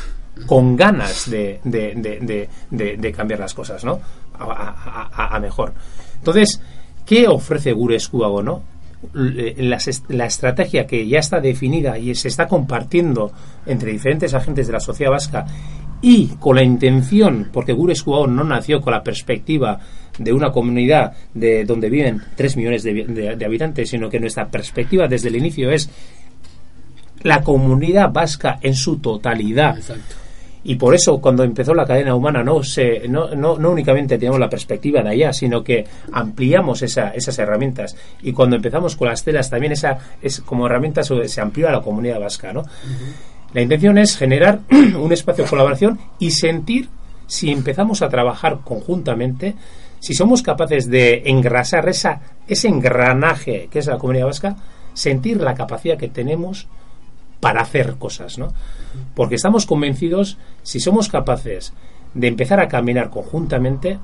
con 0.47 0.77
ganas 0.77 1.31
de, 1.31 1.61
cambiar 3.17 3.41
las 3.41 3.55
cosas, 3.55 3.85
¿no? 3.85 4.01
A, 4.39 5.09
a- 5.13 5.35
mejor. 5.41 5.73
Entonces, 6.19 6.61
¿qué 7.07 7.29
ofrece 7.29 7.73
Gures 7.73 8.09
Cubago, 8.09 8.43
no? 8.43 8.63
L- 9.15 9.55
las 9.69 9.87
est- 9.89 10.11
La, 10.11 10.27
estrategia 10.27 10.87
que 10.87 11.07
ya 11.07 11.19
está 11.19 11.39
definida 11.41 11.99
y 11.99 12.15
se 12.15 12.29
está 12.29 12.47
compartiendo 12.49 13.31
entre 13.67 13.93
diferentes 13.93 14.35
agentes 14.35 14.67
de 14.67 14.73
la 14.73 14.81
sociedad 14.81 15.13
vasca 15.13 15.47
y 16.03 16.29
con 16.41 16.57
la 16.57 16.63
intención, 16.65 17.49
porque 17.53 17.73
Gures 17.73 18.03
Cubago 18.03 18.27
no 18.27 18.45
nació 18.45 18.81
con 18.81 18.93
la 18.93 19.03
perspectiva 19.03 19.79
de 20.19 20.33
una 20.33 20.51
comunidad 20.53 21.13
de 21.35 21.65
donde 21.65 21.91
viven 21.91 22.23
3 22.37 22.57
millones 22.57 22.83
de, 22.83 22.93
vi- 22.93 23.05
de- 23.05 23.37
de 23.37 23.45
habitantes, 23.45 23.91
sino 23.91 24.09
que 24.09 24.21
nuestra 24.21 24.49
perspectiva 24.49 25.09
desde 25.09 25.29
el 25.29 25.37
inicio 25.37 25.71
es 25.71 25.91
la 27.23 27.43
comunidad 27.43 28.13
vasca 28.13 28.59
en 28.61 28.75
su 28.75 28.99
totalidad. 28.99 29.77
Y 30.67 30.77
por 30.77 30.95
eso 30.95 31.21
cuando 31.21 31.45
empezó 31.45 31.75
la 31.75 31.85
cadena 31.85 32.15
humana 32.15 32.43
no, 32.43 32.63
se, 32.63 33.07
no, 33.09 33.35
no, 33.35 33.59
no 33.59 33.71
únicamente 33.71 34.17
teníamos 34.17 34.41
la 34.41 34.49
perspectiva 34.49 35.03
de 35.03 35.11
allá, 35.11 35.33
sino 35.33 35.63
que 35.63 35.85
ampliamos 36.13 36.81
esa- 36.83 37.11
esas 37.11 37.39
herramientas. 37.39 37.97
Y 38.23 38.33
cuando 38.33 38.57
empezamos 38.57 38.97
con 38.97 39.09
las 39.09 39.23
telas 39.25 39.51
también 39.51 39.73
esa 39.73 39.99
es 40.23 40.41
como 40.41 40.67
herramientas 40.67 41.07
se 41.09 41.29
se 41.29 41.41
amplió 41.41 41.69
a 41.69 41.73
la 41.73 41.83
comunidad 41.83 42.19
vasca. 42.21 42.53
¿no? 42.53 42.63
La 43.53 43.61
intención 43.61 43.99
es 43.99 44.17
generar 44.17 44.61
un 44.99 45.13
espacio 45.13 45.45
de 45.45 45.51
colaboración 45.51 45.99
y 46.19 46.31
sentir 46.31 46.89
si 47.27 47.51
empezamos 47.51 48.01
a 48.03 48.09
trabajar 48.09 48.61
conjuntamente, 48.65 49.55
si 50.05 50.13
somos 50.13 50.43
capaces 50.43 50.91
de 50.91 51.23
engrasar 51.25 51.89
esa, 51.89 52.21
ese 52.47 52.69
engranaje 52.69 53.69
que 53.71 53.79
es 53.79 53.87
la 53.87 53.97
comunidad 53.97 54.27
vasca, 54.27 54.55
sentir 54.93 55.41
la 55.41 55.55
capacidad 55.55 55.97
que 55.97 56.09
tenemos 56.09 56.69
para 57.41 57.63
hacer 57.63 57.95
cosas, 57.95 58.37
¿no? 58.37 58.53
Porque 59.15 59.37
estamos 59.37 59.65
convencidos, 59.65 60.37
si 60.63 60.79
somos 60.79 61.09
capaces 61.09 61.73
de 62.13 62.29
empezar 62.29 62.61
a 62.61 62.69
caminar 62.69 63.09
conjuntamente, 63.09 63.99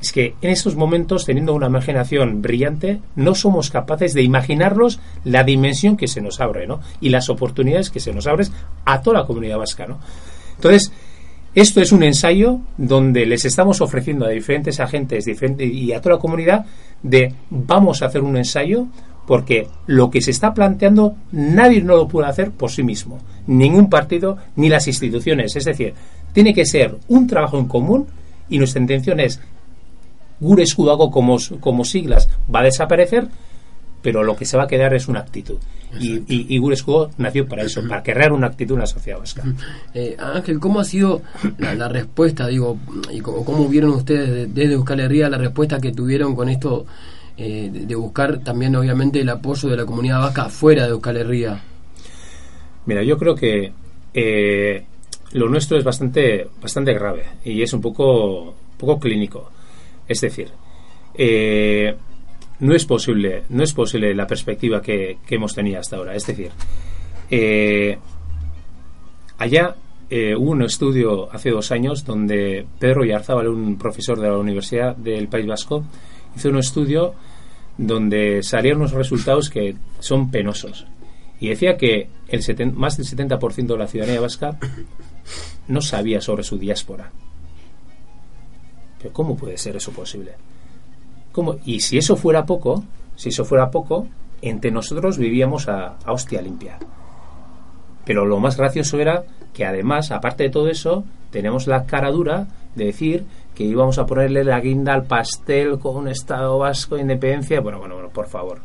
es 0.00 0.10
que 0.10 0.34
en 0.42 0.50
estos 0.50 0.74
momentos, 0.74 1.24
teniendo 1.24 1.54
una 1.54 1.68
imaginación 1.68 2.42
brillante, 2.42 3.00
no 3.14 3.36
somos 3.36 3.70
capaces 3.70 4.12
de 4.12 4.22
imaginarnos 4.22 4.98
la 5.22 5.44
dimensión 5.44 5.96
que 5.96 6.08
se 6.08 6.20
nos 6.20 6.40
abre, 6.40 6.66
¿no? 6.66 6.80
Y 7.00 7.10
las 7.10 7.28
oportunidades 7.30 7.90
que 7.90 8.00
se 8.00 8.12
nos 8.12 8.26
abren 8.26 8.48
a 8.86 9.02
toda 9.02 9.20
la 9.20 9.26
comunidad 9.26 9.58
vasca, 9.58 9.86
¿no? 9.86 10.00
Entonces, 10.56 10.92
esto 11.54 11.80
es 11.80 11.92
un 11.92 12.02
ensayo 12.02 12.60
donde 12.76 13.26
les 13.26 13.44
estamos 13.44 13.80
ofreciendo 13.80 14.26
a 14.26 14.30
diferentes 14.30 14.80
agentes 14.80 15.26
y 15.26 15.92
a 15.92 16.00
toda 16.00 16.16
la 16.16 16.20
comunidad 16.20 16.66
de 17.02 17.32
vamos 17.50 18.02
a 18.02 18.06
hacer 18.06 18.22
un 18.22 18.36
ensayo 18.36 18.86
porque 19.26 19.68
lo 19.86 20.10
que 20.10 20.20
se 20.20 20.30
está 20.30 20.52
planteando 20.52 21.14
nadie 21.32 21.80
no 21.80 21.96
lo 21.96 22.08
puede 22.08 22.28
hacer 22.28 22.50
por 22.50 22.70
sí 22.70 22.82
mismo, 22.82 23.20
ningún 23.46 23.88
partido 23.88 24.36
ni 24.56 24.68
las 24.68 24.86
instituciones. 24.86 25.56
Es 25.56 25.64
decir, 25.64 25.94
tiene 26.32 26.52
que 26.52 26.66
ser 26.66 26.96
un 27.08 27.26
trabajo 27.26 27.58
en 27.58 27.66
común 27.66 28.06
y 28.48 28.58
nuestra 28.58 28.80
intención 28.80 29.20
es 29.20 29.40
Gure 30.40 30.64
Escudago 30.64 31.10
como, 31.10 31.38
como 31.60 31.84
siglas 31.84 32.28
va 32.52 32.60
a 32.60 32.64
desaparecer, 32.64 33.28
pero 34.02 34.22
lo 34.22 34.36
que 34.36 34.44
se 34.44 34.56
va 34.56 34.64
a 34.64 34.68
quedar 34.68 34.92
es 34.94 35.08
una 35.08 35.20
actitud. 35.20 35.58
Y, 36.00 36.56
y, 36.56 36.60
nació 37.18 37.46
para 37.46 37.62
eso, 37.62 37.80
para 37.86 38.02
crear 38.02 38.32
una 38.32 38.48
actitud 38.48 38.74
en 38.74 38.80
la 38.80 38.86
sociedad 38.86 39.18
vasca. 39.20 39.44
Eh, 39.94 40.16
Ángel, 40.18 40.58
¿cómo 40.58 40.80
ha 40.80 40.84
sido 40.84 41.22
la, 41.58 41.74
la 41.74 41.88
respuesta, 41.88 42.48
digo, 42.48 42.78
y 43.12 43.20
cómo, 43.20 43.44
cómo 43.44 43.68
vieron 43.68 43.90
ustedes 43.90 44.28
de- 44.30 44.46
desde 44.46 44.74
Euskal 44.74 45.00
Herria 45.00 45.28
la 45.28 45.38
respuesta 45.38 45.78
que 45.78 45.92
tuvieron 45.92 46.34
con 46.34 46.48
esto 46.48 46.84
eh, 47.36 47.70
de, 47.72 47.86
de 47.86 47.94
buscar 47.94 48.38
también, 48.38 48.74
obviamente, 48.74 49.20
el 49.20 49.28
apoyo 49.28 49.68
de 49.68 49.76
la 49.76 49.84
comunidad 49.86 50.20
vasca 50.20 50.48
fuera 50.48 50.84
de 50.84 50.90
Euskal 50.90 51.16
Herria? 51.16 51.60
Mira, 52.86 53.02
yo 53.04 53.16
creo 53.16 53.34
que 53.34 53.72
eh, 54.12 54.84
lo 55.32 55.48
nuestro 55.48 55.78
es 55.78 55.84
bastante, 55.84 56.48
bastante 56.60 56.92
grave 56.92 57.24
y 57.44 57.62
es 57.62 57.72
un 57.72 57.80
poco, 57.80 58.42
un 58.50 58.54
poco 58.78 58.98
clínico. 58.98 59.50
Es 60.08 60.20
decir, 60.20 60.48
eh, 61.14 61.94
no 62.60 62.74
es 62.74 62.84
posible, 62.84 63.44
no 63.48 63.62
es 63.62 63.72
posible 63.72 64.14
la 64.14 64.26
perspectiva 64.26 64.80
que, 64.80 65.18
hemos 65.28 65.54
tenido 65.54 65.80
hasta 65.80 65.96
ahora. 65.96 66.14
Es 66.14 66.26
decir, 66.26 66.50
eh, 67.30 67.98
allá 69.38 69.74
eh, 70.10 70.34
hubo 70.36 70.50
un 70.52 70.62
estudio 70.62 71.32
hace 71.32 71.50
dos 71.50 71.70
años 71.72 72.04
donde 72.04 72.66
Pedro 72.78 73.04
Yarzábal, 73.04 73.48
un 73.48 73.76
profesor 73.76 74.20
de 74.20 74.28
la 74.28 74.38
Universidad 74.38 74.96
del 74.96 75.28
País 75.28 75.46
Vasco, 75.46 75.84
hizo 76.36 76.48
un 76.48 76.58
estudio 76.58 77.14
donde 77.76 78.42
salieron 78.42 78.82
unos 78.82 78.92
resultados 78.92 79.50
que 79.50 79.74
son 79.98 80.30
penosos. 80.30 80.86
Y 81.40 81.48
decía 81.48 81.76
que 81.76 82.08
el 82.28 82.40
seten- 82.42 82.72
más 82.74 82.96
del 82.96 83.06
70% 83.06 83.66
de 83.74 83.78
la 83.78 83.88
ciudadanía 83.88 84.20
vasca 84.20 84.56
no 85.68 85.80
sabía 85.80 86.20
sobre 86.20 86.44
su 86.44 86.56
diáspora. 86.58 87.10
Pero 88.98 89.12
¿cómo 89.12 89.36
puede 89.36 89.58
ser 89.58 89.76
eso 89.76 89.90
posible? 89.90 90.32
Y 91.64 91.80
si 91.80 91.98
eso 91.98 92.16
fuera 92.16 92.46
poco, 92.46 92.84
si 93.16 93.30
eso 93.30 93.44
fuera 93.44 93.70
poco, 93.70 94.06
entre 94.42 94.70
nosotros 94.70 95.18
vivíamos 95.18 95.68
a, 95.68 95.96
a 96.04 96.12
hostia 96.12 96.42
limpia. 96.42 96.78
Pero 98.04 98.26
lo 98.26 98.38
más 98.38 98.56
gracioso 98.56 98.98
era 98.98 99.24
que 99.52 99.64
además, 99.64 100.10
aparte 100.10 100.44
de 100.44 100.50
todo 100.50 100.68
eso, 100.68 101.04
tenemos 101.30 101.66
la 101.66 101.86
cara 101.86 102.10
dura 102.10 102.46
de 102.74 102.86
decir 102.86 103.24
que 103.54 103.64
íbamos 103.64 103.98
a 103.98 104.06
ponerle 104.06 104.44
la 104.44 104.60
guinda 104.60 104.92
al 104.92 105.04
pastel 105.04 105.78
con 105.78 105.96
un 105.96 106.08
Estado 106.08 106.58
vasco 106.58 106.96
de 106.96 107.02
independencia. 107.02 107.60
Bueno, 107.60 107.78
bueno, 107.78 107.94
bueno, 107.94 108.10
por 108.10 108.26
favor. 108.26 108.60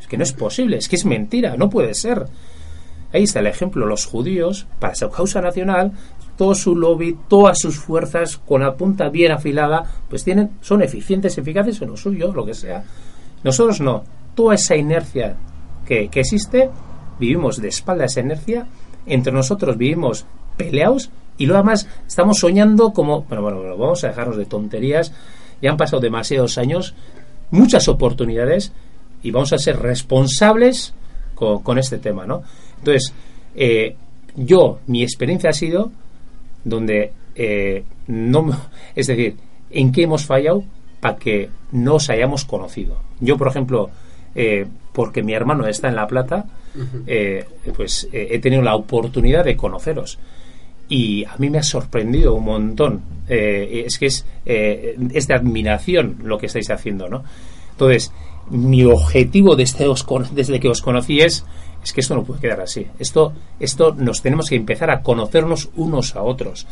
Es 0.00 0.06
que 0.06 0.16
no 0.16 0.24
es 0.24 0.32
posible, 0.32 0.78
es 0.78 0.88
que 0.88 0.96
es 0.96 1.04
mentira, 1.04 1.56
no 1.56 1.70
puede 1.70 1.94
ser. 1.94 2.26
Ahí 3.12 3.24
está 3.24 3.40
el 3.40 3.46
ejemplo, 3.46 3.86
los 3.86 4.06
judíos, 4.06 4.66
para 4.80 4.94
su 4.94 5.08
causa 5.10 5.42
nacional, 5.42 5.92
todo 6.42 6.56
su 6.56 6.74
lobby, 6.74 7.16
todas 7.28 7.56
sus 7.60 7.78
fuerzas, 7.78 8.36
con 8.36 8.62
la 8.62 8.74
punta 8.74 9.08
bien 9.10 9.30
afilada, 9.30 9.84
pues 10.10 10.24
tienen, 10.24 10.50
son 10.60 10.82
eficientes, 10.82 11.38
eficaces 11.38 11.80
en 11.80 11.90
lo 11.90 11.96
suyo, 11.96 12.32
lo 12.32 12.44
que 12.44 12.52
sea. 12.52 12.82
Nosotros 13.44 13.80
no. 13.80 14.02
Toda 14.34 14.56
esa 14.56 14.74
inercia 14.74 15.36
que, 15.86 16.08
que 16.08 16.18
existe, 16.18 16.68
vivimos 17.20 17.62
de 17.62 17.68
espalda 17.68 18.02
a 18.02 18.06
esa 18.06 18.22
inercia, 18.22 18.66
entre 19.06 19.32
nosotros 19.32 19.76
vivimos 19.76 20.26
peleados 20.56 21.10
y 21.38 21.46
luego 21.46 21.60
además 21.60 21.86
estamos 22.08 22.40
soñando 22.40 22.92
como, 22.92 23.22
bueno, 23.22 23.42
bueno, 23.42 23.58
bueno, 23.58 23.76
vamos 23.76 24.02
a 24.02 24.08
dejarnos 24.08 24.36
de 24.36 24.46
tonterías, 24.46 25.12
ya 25.62 25.70
han 25.70 25.76
pasado 25.76 26.02
demasiados 26.02 26.58
años, 26.58 26.96
muchas 27.52 27.86
oportunidades 27.86 28.72
y 29.22 29.30
vamos 29.30 29.52
a 29.52 29.58
ser 29.58 29.78
responsables 29.78 30.92
con, 31.36 31.62
con 31.62 31.78
este 31.78 31.98
tema, 31.98 32.26
¿no? 32.26 32.42
Entonces, 32.78 33.12
eh, 33.54 33.94
yo, 34.34 34.80
mi 34.88 35.04
experiencia 35.04 35.50
ha 35.50 35.52
sido 35.52 35.92
donde 36.64 37.12
eh, 37.34 37.84
no, 38.06 38.50
es 38.94 39.06
decir, 39.06 39.36
en 39.70 39.92
qué 39.92 40.02
hemos 40.02 40.24
fallado 40.24 40.64
para 41.00 41.16
que 41.16 41.50
no 41.72 41.96
os 41.96 42.10
hayamos 42.10 42.44
conocido. 42.44 43.00
Yo, 43.20 43.36
por 43.36 43.48
ejemplo, 43.48 43.90
eh, 44.34 44.66
porque 44.92 45.22
mi 45.22 45.32
hermano 45.32 45.66
está 45.66 45.88
en 45.88 45.96
La 45.96 46.06
Plata, 46.06 46.46
eh, 47.06 47.44
pues 47.76 48.08
eh, 48.12 48.28
he 48.30 48.38
tenido 48.38 48.62
la 48.62 48.74
oportunidad 48.74 49.44
de 49.44 49.56
conoceros. 49.56 50.18
Y 50.88 51.24
a 51.24 51.36
mí 51.38 51.48
me 51.48 51.58
ha 51.58 51.62
sorprendido 51.62 52.34
un 52.34 52.44
montón. 52.44 53.02
Eh, 53.28 53.84
es 53.86 53.98
que 53.98 54.06
es, 54.06 54.26
es 54.44 55.26
de 55.26 55.34
admiración 55.34 56.18
lo 56.22 56.38
que 56.38 56.46
estáis 56.46 56.70
haciendo, 56.70 57.08
¿no? 57.08 57.24
Entonces, 57.70 58.12
mi 58.50 58.84
objetivo 58.84 59.56
desde, 59.56 59.86
os 59.86 60.04
desde 60.32 60.60
que 60.60 60.68
os 60.68 60.82
conocí 60.82 61.20
es, 61.20 61.44
es 61.82 61.92
que 61.92 62.00
esto 62.00 62.14
no 62.14 62.24
puede 62.24 62.40
quedar 62.40 62.60
así. 62.60 62.86
Esto, 62.98 63.32
esto 63.60 63.94
nos 63.96 64.22
tenemos 64.22 64.48
que 64.48 64.56
empezar 64.56 64.90
a 64.90 65.02
conocernos 65.02 65.70
unos 65.76 66.14
a 66.16 66.22
otros. 66.22 66.66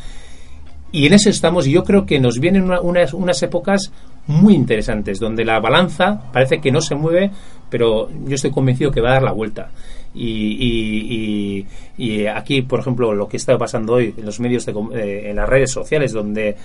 Y 0.93 1.07
en 1.07 1.13
eso 1.13 1.31
estamos, 1.31 1.67
y 1.67 1.73
yo 1.73 1.85
creo 1.85 2.05
que 2.05 2.19
nos 2.19 2.39
vienen 2.41 2.63
una- 2.65 2.81
unas, 2.81 3.15
unas 3.15 3.41
épocas 3.43 3.93
muy 4.27 4.55
interesantes, 4.55 5.21
donde 5.21 5.45
la 5.45 5.61
balanza 5.61 6.21
parece 6.33 6.61
que 6.61 6.73
no 6.73 6.81
se 6.81 6.95
mueve, 6.97 7.31
pero 7.69 8.09
yo 8.27 8.35
estoy 8.35 8.51
convencido 8.51 8.91
que 8.91 9.01
va 9.01 9.11
a 9.11 9.15
dar 9.15 9.23
la 9.23 9.33
vuelta. 9.33 9.71
Y, 10.13 10.27
y- 10.59 11.67
y- 11.97 12.27
aquí, 12.27 12.63
por 12.63 12.81
ejemplo, 12.81 13.15
lo 13.15 13.29
que 13.29 13.37
está 13.37 13.57
pasando 13.57 13.95
hoy 13.95 14.15
en 14.17 14.27
los 14.27 14.41
medios, 14.41 14.67
de 14.67 14.73
eh, 14.95 15.31
en 15.31 15.37
las 15.37 15.49
redes 15.49 15.71
sociales, 15.71 16.13
donde 16.13 16.57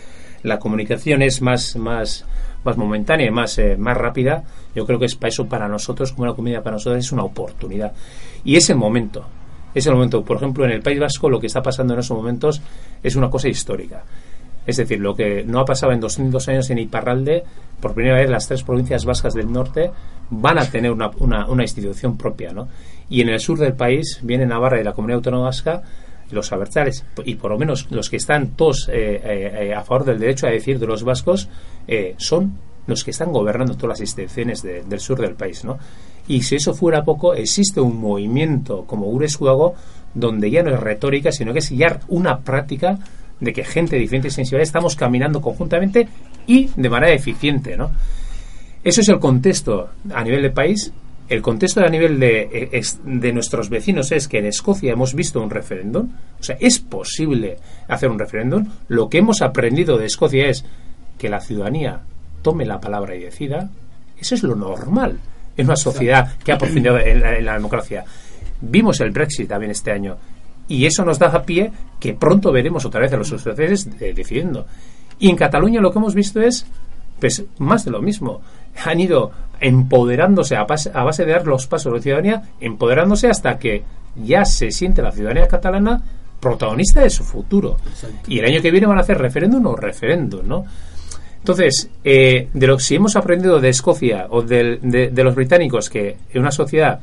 la 0.42 0.58
comunicación 0.58 1.22
es 1.22 1.42
más, 1.44 1.76
más, 1.76 2.26
más 2.66 2.76
momentánea 2.78 3.28
y 3.28 3.32
más, 3.32 3.58
eh, 3.60 3.78
más 3.78 3.96
rápida, 3.96 4.44
yo 4.76 4.86
creo 4.86 5.00
que 5.00 5.06
es 5.06 5.16
para 5.16 5.30
eso 5.30 5.46
para 5.46 5.68
nosotros, 5.68 6.12
como 6.12 6.24
una 6.24 6.34
comunidad 6.34 6.64
para 6.64 6.76
nosotros, 6.76 7.06
es 7.06 7.12
una 7.12 7.24
oportunidad. 7.24 7.94
Y 8.44 8.56
es 8.58 8.70
el 8.70 8.76
momento. 8.76 9.26
Es 9.74 9.86
el 9.88 9.94
momento. 9.94 10.24
Por 10.24 10.38
ejemplo, 10.38 10.66
en 10.66 10.72
el 10.72 10.82
País 10.82 11.00
Vasco 11.00 11.30
lo 11.30 11.40
que 11.40 11.48
está 11.48 11.62
pasando 11.62 11.94
en 11.94 12.00
esos 12.00 12.18
momentos 12.18 12.62
es 13.04 13.16
una 13.16 13.30
cosa 13.30 13.48
histórica. 13.48 14.04
Es 14.66 14.78
decir, 14.78 15.00
lo 15.00 15.16
que 15.16 15.44
no 15.46 15.60
ha 15.60 15.66
pasado 15.66 15.92
en 15.92 16.00
200 16.00 16.48
años 16.48 16.70
en 16.72 16.80
Iparralde, 16.80 17.44
por 17.80 17.94
primera 17.94 18.16
vez 18.16 18.30
las 18.30 18.48
tres 18.48 18.64
provincias 18.64 19.06
vascas 19.06 19.34
del 19.36 19.52
norte 19.52 19.92
van 20.32 20.58
a 20.58 20.66
tener 20.66 20.92
una, 20.92 21.12
una- 21.20 21.46
una 21.48 21.62
institución 21.64 22.18
propia, 22.18 22.52
¿no? 22.52 22.68
Y 23.08 23.22
en 23.22 23.30
el 23.30 23.40
sur 23.40 23.60
del 23.60 23.74
país, 23.74 24.20
viene 24.24 24.48
Navarra 24.48 24.82
y 24.82 24.84
la 24.84 24.94
Comunidad 24.94 25.18
Autónoma 25.18 25.44
Vasca, 25.46 25.84
los 26.32 26.52
abertzales, 26.52 27.06
y 27.24 27.36
por 27.36 27.52
lo 27.52 27.58
menos 27.58 27.88
los 27.92 28.10
que 28.10 28.18
están 28.18 28.50
todos 28.56 28.90
eh, 28.92 29.22
eh, 29.24 29.68
eh, 29.70 29.74
a 29.74 29.84
favor 29.84 30.06
del 30.06 30.20
derecho 30.20 30.48
a 30.48 30.50
decir 30.52 30.80
de 30.80 30.88
los 30.88 31.04
vascos, 31.04 31.48
son 32.18 32.58
los 32.88 33.04
que 33.04 33.12
están 33.12 33.32
gobernando 33.32 33.76
todas 33.76 34.00
las 34.00 34.02
instituciones 34.02 34.62
de- 34.62 34.84
del 34.84 35.00
sur 35.00 35.20
del 35.20 35.34
país, 35.36 35.64
¿no? 35.64 35.78
Y 36.28 36.42
si 36.42 36.56
eso 36.56 36.74
fuera 36.74 37.04
poco, 37.04 37.34
existe 37.36 37.80
un 37.80 38.00
movimiento 38.00 38.84
como 38.86 39.08
Urescuago 39.10 39.76
donde 40.14 40.50
ya 40.50 40.64
no 40.64 40.72
es 40.74 40.80
retórica, 40.80 41.32
sino 41.32 41.54
que 41.54 41.60
es 41.60 41.70
ya 41.70 42.00
una 42.08 42.40
práctica 42.40 42.98
de 43.40 43.54
que 43.54 43.64
gente 43.64 43.96
de 43.96 44.02
diferentes 44.02 44.34
sensibilidades 44.34 44.70
estamos 44.70 44.96
caminando 44.96 45.42
conjuntamente 45.42 46.08
y 46.48 46.70
de 46.76 46.90
manera 46.90 47.14
eficiente, 47.14 47.76
¿no? 47.78 47.92
Eso 48.84 49.02
es 49.02 49.10
el 49.10 49.20
contexto 49.20 49.90
a 50.14 50.24
nivel 50.24 50.42
de 50.44 50.52
país. 50.52 50.92
El 51.28 51.42
contexto 51.42 51.82
a 51.82 51.90
nivel 51.90 52.20
de, 52.20 52.70
eh, 52.72 52.82
de 53.04 53.34
nuestros 53.34 53.70
vecinos 53.70 54.12
es 54.12 54.28
que 54.28 54.38
en 54.38 54.46
Escocia 54.46 54.94
hemos 54.94 55.16
visto 55.16 55.42
un 55.42 55.50
referéndum. 55.50 56.10
O 56.40 56.44
sea, 56.44 56.56
es 56.60 56.80
posible 56.80 57.58
hacer 57.88 58.10
un 58.10 58.20
referéndum. 58.20 58.68
Lo 58.90 59.10
que 59.10 59.18
hemos 59.18 59.42
aprendido 59.42 59.98
de 59.98 60.06
Escocia 60.06 60.48
es 60.48 60.66
que 61.18 61.30
la 61.30 61.42
ciudadanía 61.42 62.02
tome 62.42 62.66
la 62.66 62.80
palabra 62.80 63.16
y 63.16 63.24
decida. 63.24 63.70
Eso 64.20 64.36
es 64.36 64.44
lo 64.44 64.56
normal 64.56 65.20
en 65.58 65.66
una 65.66 65.76
sociedad 65.76 66.38
que 66.44 66.52
ha 66.52 66.58
profundizado 66.58 67.00
en 67.00 67.22
la, 67.22 67.38
en 67.38 67.46
la 67.46 67.54
democracia. 67.54 68.06
Vimos 68.62 69.00
el 69.02 69.12
Brexit 69.12 69.50
también 69.50 69.72
este 69.72 69.92
año. 69.92 70.18
Y 70.68 70.86
eso 70.86 71.06
nos 71.06 71.20
da 71.20 71.28
a 71.28 71.44
pie 71.44 71.72
que 72.00 72.14
pronto 72.14 72.52
veremos 72.52 72.86
otra 72.86 73.02
vez 73.02 73.14
a 73.14 73.18
los 73.18 73.32
escoceses 73.32 73.88
eh, 74.00 74.14
decidiendo. 74.14 74.66
Y 75.20 75.30
en 75.30 75.36
Cataluña 75.36 75.82
lo 75.82 75.92
que 75.92 76.00
hemos 76.00 76.16
visto 76.16 76.42
es 76.42 76.66
pues 77.20 77.44
más 77.60 77.86
de 77.86 77.92
lo 77.92 78.02
mismo. 78.02 78.42
Han 78.84 79.00
ido 79.00 79.32
empoderándose 79.60 80.56
a 80.56 80.64
base, 80.66 80.92
a 80.94 81.04
base 81.04 81.26
de 81.26 81.32
dar 81.34 81.46
los 81.48 81.68
pasos 81.68 81.92
de 81.92 81.98
la 82.00 82.04
ciudadanía, 82.04 82.42
empoderándose 82.60 83.28
hasta 83.30 83.58
que 83.58 83.84
ya 84.16 84.46
se 84.46 84.72
siente 84.72 85.02
la 85.02 85.12
ciudadanía 85.12 85.48
catalana 85.48 86.02
protagonista 86.40 87.02
de 87.02 87.10
su 87.10 87.24
futuro. 87.24 87.78
Y 88.28 88.40
el 88.40 88.46
año 88.46 88.62
que 88.62 88.72
viene 88.72 88.88
van 88.88 88.98
a 88.98 89.02
hacer 89.02 89.18
referéndum 89.18 89.66
o 89.68 89.76
referéndum, 89.76 90.48
¿no? 90.48 90.66
Entonces, 91.40 91.90
eh, 92.04 92.50
de 92.54 92.68
lo 92.68 92.78
que 92.78 92.84
si 92.84 92.96
hemos 92.96 93.16
aprendido 93.16 93.60
de 93.60 93.70
Escocia 93.70 94.28
o 94.30 94.42
del- 94.42 94.80
de, 94.82 95.10
de 95.10 95.24
los 95.24 95.36
británicos 95.36 95.90
que 95.90 96.18
en 96.34 96.42
una 96.42 96.52
sociedad 96.52 97.00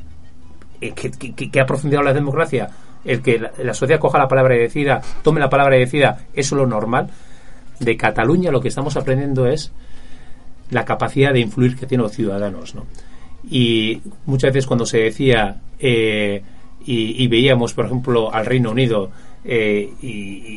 eh, 0.81 0.93
que, 0.93 1.11
que- 1.13 1.51
que 1.51 1.61
ha 1.61 1.67
profundizado 1.67 2.05
la 2.05 2.13
democracia, 2.13 2.69
el 3.05 3.23
que 3.23 3.39
la, 3.39 3.53
la 3.63 3.73
sociedad 3.75 4.01
coja 4.01 4.19
la 4.19 4.27
palabra 4.29 4.57
y 4.57 4.59
decida, 4.59 5.01
tome 5.23 5.39
la 5.41 5.49
palabra 5.49 5.77
y 5.77 5.81
decida, 5.81 6.19
eso 6.35 6.55
es 6.57 6.61
lo 6.61 6.67
normal. 6.67 7.09
De 7.79 7.97
Cataluña 7.97 8.51
lo 8.51 8.61
que 8.61 8.69
estamos 8.69 8.97
aprendiendo 8.97 9.47
es 9.47 9.73
la 10.73 10.85
capacidad 10.85 11.33
de 11.33 11.41
influir 11.41 11.77
que 11.77 11.87
tienen 11.87 12.03
los 12.03 12.13
ciudadanos, 12.13 12.75
¿no? 12.75 12.87
Y 13.49 14.01
muchas 14.27 14.53
veces 14.53 14.67
cuando 14.67 14.87
se 14.87 14.99
decía 14.99 15.61
eh, 15.79 16.43
y, 16.85 17.29
veíamos, 17.29 17.75
por 17.75 17.87
ejemplo, 17.87 18.33
al 18.35 18.47
Reino 18.47 18.71
Unido 18.71 19.11
eh, 19.45 19.93
y, 20.01 20.09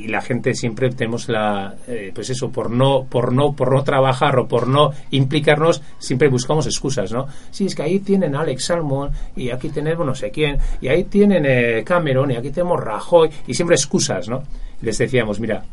y 0.06 0.08
la 0.08 0.22
gente 0.22 0.54
siempre 0.54 0.90
tenemos 0.90 1.28
la, 1.28 1.76
eh, 1.88 2.12
pues 2.14 2.30
eso, 2.30 2.52
por 2.52 2.70
no, 2.72 3.06
por 3.10 3.34
no, 3.34 3.54
por 3.54 3.74
no 3.74 3.84
trabajar 3.84 4.38
o 4.40 4.48
por 4.48 4.68
no 4.68 4.92
implicarnos, 5.12 5.82
siempre 5.98 6.30
buscamos 6.30 6.66
excusas, 6.66 7.12
¿no? 7.12 7.28
Sí, 7.52 7.66
es 7.66 7.76
que 7.76 7.84
ahí 7.84 8.00
tienen 8.00 8.36
a 8.36 8.42
Alex 8.42 8.66
Salmon 8.66 9.10
y 9.36 9.50
aquí 9.50 9.70
tenemos 9.70 10.06
no 10.06 10.16
sé 10.16 10.32
quién 10.32 10.58
y 10.82 10.88
ahí 10.88 11.06
tienen 11.06 11.46
eh, 11.48 11.84
Cameron 11.84 12.32
y 12.32 12.36
aquí 12.36 12.52
tenemos 12.52 12.80
Rajoy 12.80 13.30
y 13.48 13.54
siempre 13.54 13.76
excusas, 13.76 14.30
¿no? 14.30 14.44
Les 14.82 14.98
decíamos, 14.98 15.40
mira, 15.40 15.64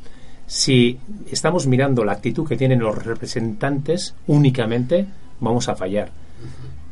si 0.47 0.99
estamos 1.31 1.67
mirando 1.67 2.05
la 2.05 2.13
actitud 2.13 2.47
que 2.47 2.57
tienen 2.57 2.81
los 2.81 3.05
representantes 3.05 4.15
únicamente, 4.27 5.07
vamos 5.41 5.69
a 5.69 5.75
fallar. 5.77 6.11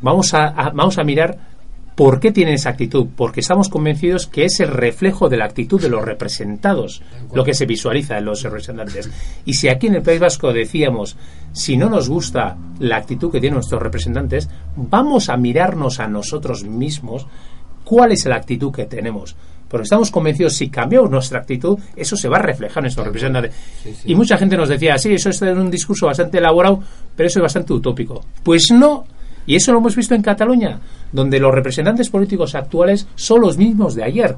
Vamos 0.02 0.32
a, 0.34 0.46
a- 0.48 0.70
vamos 0.70 0.98
a 0.98 1.04
mirar 1.04 1.50
por 1.94 2.18
qué 2.20 2.32
tienen 2.32 2.54
esa 2.54 2.70
actitud, 2.70 3.08
porque 3.14 3.40
estamos 3.40 3.68
convencidos 3.68 4.26
que 4.26 4.46
es 4.46 4.60
el 4.60 4.68
reflejo 4.68 5.28
de 5.28 5.36
la 5.36 5.44
actitud 5.44 5.78
de 5.82 5.90
los 5.90 6.02
representados, 6.02 7.02
lo 7.34 7.44
que 7.44 7.52
se 7.52 7.66
visualiza 7.66 8.16
en 8.16 8.24
los 8.24 8.42
representantes. 8.42 9.10
Y 9.44 9.54
si 9.54 9.68
aquí 9.68 9.88
en 9.88 9.96
el 9.96 10.02
País 10.02 10.18
Vasco 10.20 10.50
decíamos, 10.52 11.16
si 11.52 11.76
no 11.76 11.90
nos 11.90 12.08
gusta 12.08 12.56
la 12.78 12.96
actitud 12.96 13.30
que 13.30 13.40
tienen 13.40 13.56
nuestros 13.56 13.82
representantes, 13.82 14.48
vamos 14.76 15.28
a 15.28 15.36
mirarnos 15.36 16.00
a 16.00 16.06
nosotros 16.08 16.64
mismos 16.64 17.26
cuál 17.84 18.12
es 18.12 18.24
la 18.24 18.36
actitud 18.36 18.72
que 18.72 18.86
tenemos. 18.86 19.36
Porque 19.70 19.84
estamos 19.84 20.10
convencidos, 20.10 20.54
si 20.54 20.68
cambiamos 20.68 21.08
nuestra 21.10 21.38
actitud, 21.38 21.78
eso 21.94 22.16
se 22.16 22.28
va 22.28 22.38
a 22.38 22.42
reflejar 22.42 22.78
en 22.78 22.86
nuestros 22.86 23.06
representantes. 23.06 23.54
Y 24.04 24.16
mucha 24.16 24.36
gente 24.36 24.56
nos 24.56 24.68
decía, 24.68 24.98
sí, 24.98 25.12
eso 25.14 25.30
es 25.30 25.40
un 25.42 25.70
discurso 25.70 26.06
bastante 26.06 26.38
elaborado, 26.38 26.80
pero 27.14 27.28
eso 27.28 27.38
es 27.38 27.44
bastante 27.44 27.72
utópico. 27.72 28.20
Pues 28.42 28.72
no. 28.72 29.04
Y 29.46 29.54
eso 29.54 29.70
lo 29.72 29.78
hemos 29.78 29.94
visto 29.94 30.16
en 30.16 30.22
Cataluña, 30.22 30.80
donde 31.12 31.38
los 31.38 31.54
representantes 31.54 32.10
políticos 32.10 32.56
actuales 32.56 33.06
son 33.14 33.42
los 33.42 33.56
mismos 33.56 33.94
de 33.94 34.02
ayer, 34.02 34.34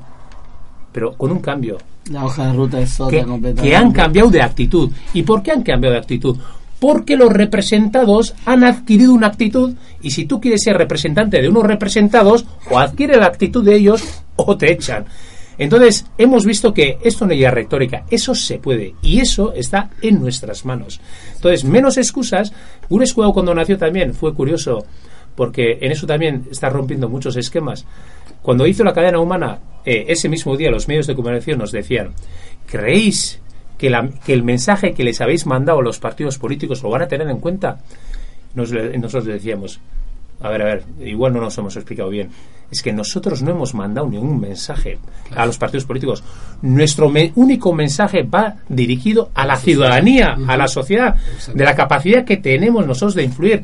pero 0.92 1.14
con 1.16 1.32
un 1.32 1.40
cambio. 1.40 1.78
La 2.10 2.26
hoja 2.26 2.48
de 2.48 2.52
ruta 2.52 2.80
es 2.80 3.00
otra 3.00 3.18
Que, 3.18 3.24
completamente. 3.24 3.70
que 3.70 3.74
han 3.76 3.90
cambiado 3.90 4.28
de 4.28 4.42
actitud. 4.42 4.90
¿Y 5.14 5.22
por 5.22 5.42
qué 5.42 5.52
han 5.52 5.62
cambiado 5.62 5.94
de 5.94 6.00
actitud? 6.00 6.36
Porque 6.78 7.16
los 7.16 7.32
representados 7.32 8.34
han 8.44 8.64
adquirido 8.64 9.14
una 9.14 9.28
actitud 9.28 9.74
y 10.02 10.10
si 10.10 10.26
tú 10.26 10.40
quieres 10.40 10.62
ser 10.62 10.76
representante 10.76 11.40
de 11.40 11.48
unos 11.48 11.62
representados, 11.62 12.44
o 12.70 12.78
adquiere 12.78 13.16
la 13.16 13.26
actitud 13.26 13.64
de 13.64 13.76
ellos 13.76 14.21
o 14.36 14.56
te 14.56 14.72
echan. 14.72 15.06
Entonces, 15.58 16.06
hemos 16.16 16.46
visto 16.46 16.72
que 16.72 16.98
esto 17.02 17.26
no 17.26 17.32
es 17.32 17.50
retórica, 17.50 18.04
eso 18.10 18.34
se 18.34 18.58
puede 18.58 18.94
y 19.02 19.20
eso 19.20 19.52
está 19.52 19.90
en 20.00 20.20
nuestras 20.20 20.64
manos. 20.64 21.00
Entonces, 21.34 21.64
menos 21.64 21.98
excusas. 21.98 22.52
Un 22.88 23.02
escudo 23.02 23.32
cuando 23.32 23.54
nació 23.54 23.76
también 23.76 24.14
fue 24.14 24.34
curioso 24.34 24.84
porque 25.34 25.78
en 25.80 25.92
eso 25.92 26.06
también 26.06 26.46
está 26.50 26.68
rompiendo 26.68 27.08
muchos 27.08 27.36
esquemas. 27.36 27.86
Cuando 28.42 28.66
hizo 28.66 28.84
la 28.84 28.92
cadena 28.92 29.20
humana, 29.20 29.58
eh, 29.84 30.06
ese 30.08 30.28
mismo 30.28 30.56
día 30.56 30.70
los 30.70 30.88
medios 30.88 31.06
de 31.06 31.14
comunicación 31.14 31.58
nos 31.58 31.72
decían, 31.72 32.12
¿creéis 32.66 33.40
que, 33.78 33.88
el 34.26 34.42
mensaje 34.42 34.94
que 34.94 35.04
les 35.04 35.20
habéis 35.20 35.46
mandado 35.46 35.78
a 35.78 35.82
los 35.82 35.98
partidos 35.98 36.38
políticos 36.38 36.82
lo 36.82 36.90
van 36.90 37.02
a 37.02 37.08
tener 37.08 37.28
en 37.28 37.38
cuenta? 37.38 37.78
Nos, 38.54 38.72
nosotros 38.72 39.26
decíamos, 39.26 39.80
a 40.40 40.50
ver, 40.50 40.62
a 40.62 40.64
ver, 40.64 40.84
igual 41.00 41.32
no 41.32 41.40
nos 41.40 41.56
hemos 41.58 41.76
explicado 41.76 42.10
bien. 42.10 42.30
Es 42.72 42.82
que 42.82 42.92
nosotros 42.92 43.42
no 43.42 43.50
hemos 43.50 43.74
mandado 43.74 44.08
ningún 44.08 44.40
mensaje 44.40 44.98
a 45.36 45.44
los 45.44 45.58
partidos 45.58 45.84
políticos. 45.84 46.24
Nuestro 46.62 47.10
me- 47.10 47.30
único 47.36 47.72
mensaje 47.74 48.22
va 48.22 48.56
dirigido 48.68 49.30
a 49.34 49.44
la 49.46 49.56
ciudadanía, 49.58 50.36
a 50.48 50.56
la 50.56 50.66
sociedad, 50.66 51.14
de 51.54 51.64
la 51.64 51.74
capacidad 51.76 52.24
que 52.24 52.38
tenemos 52.38 52.86
nosotros 52.86 53.14
de 53.14 53.24
influir. 53.24 53.62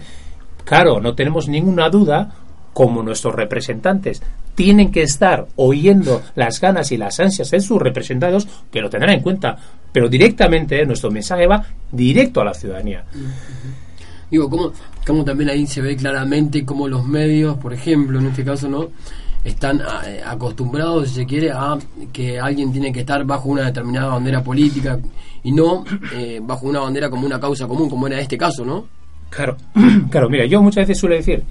Claro, 0.65 1.01
no 1.01 1.15
tenemos 1.15 1.49
ninguna 1.49 1.89
duda, 1.89 2.33
como 2.75 3.03
nuestros 3.03 3.35
representantes 3.35 4.23
tienen 4.55 4.91
que 4.93 5.03
estar 5.03 5.47
oyendo 5.57 6.21
las 6.35 6.61
ganas 6.61 6.93
y 6.93 6.97
las 6.99 7.19
ansias 7.19 7.51
de 7.51 7.61
sus 7.61 7.81
representados, 7.81 8.47
que 8.71 8.81
lo 8.83 8.91
tendrán 8.91 9.15
en 9.15 9.23
cuenta. 9.23 9.57
Pero 9.91 10.09
directamente 10.09 10.85
nuestro 10.85 11.11
mensaje 11.11 11.47
va 11.47 11.65
directo 11.91 12.41
a 12.43 12.45
la 12.45 12.53
ciudadanía. 12.55 13.05
Digo, 14.31 14.51
como, 14.51 14.73
como 15.09 15.25
también 15.25 15.49
ahí 15.49 15.67
se 15.67 15.81
ve 15.81 15.97
claramente 15.97 16.67
cómo 16.67 16.87
los 16.87 17.07
medios, 17.07 17.57
por 17.57 17.73
ejemplo, 17.73 18.19
en 18.19 18.27
este 18.27 18.45
caso, 18.45 18.69
¿no? 18.69 18.91
están 19.43 19.81
eh, 20.05 20.21
acostumbrados, 20.23 21.09
si 21.09 21.15
se 21.15 21.27
quiere, 21.27 21.51
a 21.51 21.79
que 22.13 22.39
alguien 22.39 22.71
tiene 22.71 22.93
que 22.93 23.01
estar 23.01 23.25
bajo 23.25 23.49
una 23.49 23.65
determinada 23.65 24.09
bandera 24.09 24.43
política 24.43 24.99
y 25.43 25.53
no 25.53 25.85
eh, 26.15 26.41
bajo 26.43 26.67
una 26.67 26.81
bandera 26.81 27.09
como 27.09 27.25
una 27.25 27.41
causa 27.41 27.67
común, 27.67 27.89
como 27.89 28.07
era 28.07 28.21
este 28.21 28.37
caso, 28.37 28.67
¿no? 28.67 28.87
Claro, 29.31 29.57
claro, 30.11 30.29
mira, 30.29 30.45
yo 30.45 30.61
muchas 30.61 30.87
veces 30.87 30.99
suelo 30.99 31.17
decir, 31.17 31.43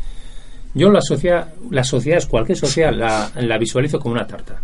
yo 0.75 0.91
la 0.91 1.01
sociedad, 1.01 1.51
la 1.71 1.83
sociedad, 1.83 2.21
cualquier 2.29 2.59
sociedad, 2.59 2.91
la 2.93 3.57
visualizo 3.57 3.99
como 3.99 4.13
una 4.13 4.27
tarta. 4.27 4.61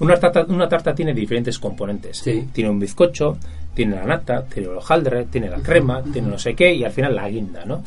Una 0.00 0.16
tarta, 0.16 0.44
una 0.48 0.68
tarta 0.68 0.94
tiene 0.94 1.12
diferentes 1.12 1.58
componentes. 1.58 2.22
Tiene 2.52 2.70
un 2.70 2.78
bizcocho, 2.78 3.36
tiene 3.74 3.96
la 3.96 4.04
nata, 4.04 4.44
tiene 4.44 4.68
el 4.68 4.76
hojaldre, 4.76 5.24
tiene 5.24 5.48
la 5.50 5.58
crema, 5.58 6.02
tiene 6.02 6.28
no 6.28 6.38
sé 6.38 6.54
qué 6.54 6.72
y 6.72 6.84
al 6.84 6.92
final 6.92 7.16
la 7.16 7.28
guinda, 7.28 7.64
¿no? 7.64 7.82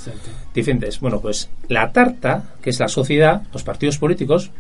Diferentes. 0.54 1.00
Bueno, 1.00 1.20
pues 1.20 1.50
la 1.70 1.92
tarta, 1.92 2.44
que 2.62 2.70
es 2.70 2.80
la 2.80 2.88
sociedad, 2.88 3.44
los 3.54 3.64
partidos 3.64 3.98
políticos, 3.98 4.52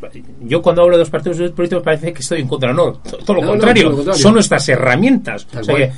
pues, 0.00 0.12
yo 0.42 0.60
cuando 0.62 0.82
hablo 0.82 0.96
de 0.96 1.02
los 1.02 1.10
partidos 1.10 1.50
políticos 1.52 1.82
parece 1.84 2.12
que 2.12 2.20
estoy 2.20 2.40
en 2.40 2.48
contra, 2.48 2.72
no, 2.72 2.92
todo 2.94 3.34
lo, 3.34 3.46
contrario, 3.46 4.14
son 4.14 4.34
nuestras 4.34 4.68
herramientas. 4.68 5.46
O 5.58 5.62
sea 5.62 5.74
que 5.74 5.92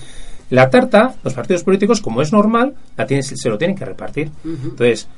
la 0.51 0.71
tarta, 0.71 1.15
los 1.23 1.35
partidos 1.35 1.63
políticos, 1.63 2.01
como 2.01 2.23
es 2.23 2.33
normal, 2.33 2.75
la 2.97 3.07
tienen, 3.07 3.23
se 3.23 3.49
lo 3.49 3.59
tienen 3.59 3.77
que 3.77 3.85
repartir. 3.85 4.31
Entonces, 4.45 5.09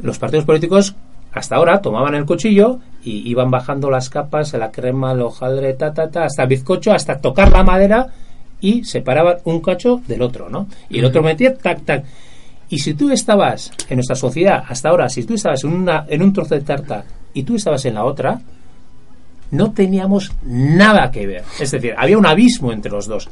los 0.00 0.18
partidos 0.18 0.44
políticos 0.44 0.94
hasta 1.32 1.56
ahora 1.56 1.80
tomaban 1.80 2.14
el 2.14 2.26
cuchillo 2.26 2.80
y 3.04 3.28
iban 3.28 3.50
bajando 3.50 3.90
las 3.90 4.08
capas, 4.08 4.52
la 4.54 4.70
crema, 4.70 5.12
el 5.12 5.22
hojaldre, 5.22 5.74
ta, 5.74 5.92
ta, 5.92 6.10
ta, 6.10 6.24
hasta 6.24 6.42
el 6.42 6.48
bizcocho, 6.48 6.92
hasta 6.92 7.18
tocar 7.18 7.50
la 7.50 7.62
madera 7.62 8.06
y 8.60 8.84
separaban 8.84 9.38
un 9.44 9.60
cacho 9.60 10.00
del 10.06 10.22
otro, 10.22 10.48
¿no? 10.48 10.68
Y 10.88 11.00
el 11.00 11.04
otro 11.04 11.22
metía 11.22 11.56
tac, 11.56 11.84
tac. 11.84 12.04
Y 12.68 12.78
si 12.78 12.94
tú 12.94 13.10
estabas 13.10 13.70
en 13.88 13.96
nuestra 13.96 14.16
sociedad 14.16 14.64
hasta 14.66 14.88
ahora, 14.88 15.08
si 15.08 15.24
tú 15.24 15.34
estabas 15.34 15.62
en, 15.64 15.72
una, 15.72 16.06
en 16.08 16.22
un 16.22 16.32
trozo 16.32 16.54
de 16.54 16.62
tarta 16.62 17.04
y 17.34 17.42
tú 17.42 17.56
estabas 17.56 17.84
en 17.84 17.94
la 17.94 18.04
otra, 18.04 18.40
no 19.50 19.72
teníamos 19.72 20.32
nada 20.42 21.10
que 21.10 21.26
ver. 21.26 21.44
Es 21.60 21.70
decir, 21.70 21.94
había 21.96 22.16
un 22.16 22.26
abismo 22.26 22.72
entre 22.72 22.90
los 22.90 23.06
dos. 23.06 23.28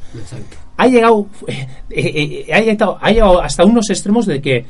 Ha 0.77 0.87
llegado, 0.87 1.27
eh, 1.47 1.67
eh, 1.89 2.45
eh, 2.47 2.53
ha 2.53 2.59
llegado, 2.59 2.97
ha 3.01 3.11
llegado 3.11 3.41
hasta 3.41 3.65
unos 3.65 3.89
extremos 3.89 4.27
de 4.27 4.41
que 4.41 4.65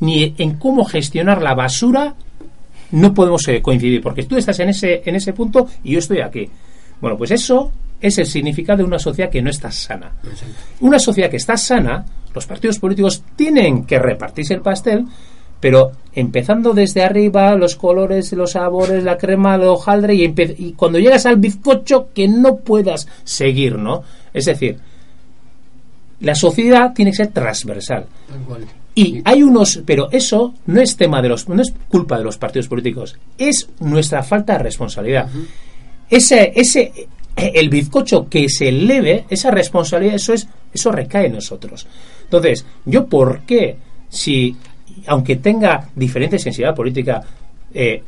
ni 0.00 0.34
en 0.38 0.54
cómo 0.54 0.84
gestionar 0.84 1.42
la 1.42 1.54
basura 1.54 2.14
no 2.92 3.12
podemos 3.12 3.46
eh, 3.48 3.60
coincidir, 3.60 4.00
porque 4.00 4.24
tú 4.24 4.36
estás 4.36 4.58
en 4.60 4.70
ese, 4.70 5.02
en 5.04 5.16
ese 5.16 5.32
punto 5.32 5.66
y 5.84 5.92
yo 5.92 5.98
estoy 5.98 6.20
aquí. 6.20 6.48
Bueno, 7.00 7.16
pues 7.16 7.32
eso 7.32 7.72
es 8.00 8.18
el 8.18 8.26
significado 8.26 8.78
de 8.78 8.84
una 8.84 8.98
sociedad 8.98 9.30
que 9.30 9.42
no 9.42 9.50
está 9.50 9.70
sana. 9.70 10.12
Una 10.80 10.98
sociedad 10.98 11.30
que 11.30 11.36
está 11.36 11.56
sana, 11.56 12.04
los 12.34 12.46
partidos 12.46 12.78
políticos 12.78 13.22
tienen 13.36 13.84
que 13.84 13.98
repartirse 13.98 14.54
el 14.54 14.60
pastel, 14.60 15.04
pero 15.60 15.92
empezando 16.12 16.74
desde 16.74 17.02
arriba, 17.02 17.54
los 17.54 17.76
colores, 17.76 18.32
los 18.32 18.52
sabores, 18.52 19.04
la 19.04 19.16
crema, 19.16 19.54
el 19.54 19.62
hojaldre, 19.62 20.14
y, 20.14 20.34
y 20.58 20.72
cuando 20.72 20.98
llegas 20.98 21.24
al 21.26 21.36
bizcocho, 21.36 22.08
que 22.12 22.26
no 22.26 22.56
puedas 22.56 23.06
seguir, 23.22 23.78
¿no? 23.78 24.02
Es 24.34 24.46
decir, 24.46 24.78
la 26.20 26.34
sociedad 26.34 26.92
tiene 26.92 27.12
que 27.12 27.18
ser 27.18 27.28
transversal. 27.28 28.06
Y 28.94 29.22
hay 29.24 29.42
unos, 29.42 29.82
pero 29.86 30.10
eso 30.10 30.54
no 30.66 30.80
es 30.80 30.96
tema 30.96 31.22
de 31.22 31.28
los, 31.30 31.48
no 31.48 31.62
es 31.62 31.72
culpa 31.88 32.18
de 32.18 32.24
los 32.24 32.36
partidos 32.36 32.68
políticos, 32.68 33.16
es 33.38 33.68
nuestra 33.80 34.22
falta 34.22 34.54
de 34.54 34.64
responsabilidad. 34.64 35.28
Ese, 36.10 36.52
ese, 36.54 36.92
el 37.36 37.70
bizcocho 37.70 38.28
que 38.28 38.48
se 38.50 38.68
eleve, 38.68 39.24
esa 39.30 39.50
responsabilidad, 39.50 40.16
eso 40.16 40.34
es, 40.34 40.46
eso 40.72 40.92
recae 40.92 41.26
en 41.26 41.32
nosotros. 41.32 41.86
Entonces, 42.24 42.66
yo 42.84 43.06
por 43.06 43.40
qué, 43.40 43.76
si, 44.10 44.54
aunque 45.06 45.36
tenga 45.36 45.88
diferente 45.94 46.38
sensibilidad 46.38 46.74
política, 46.74 47.22
eh, 47.72 48.02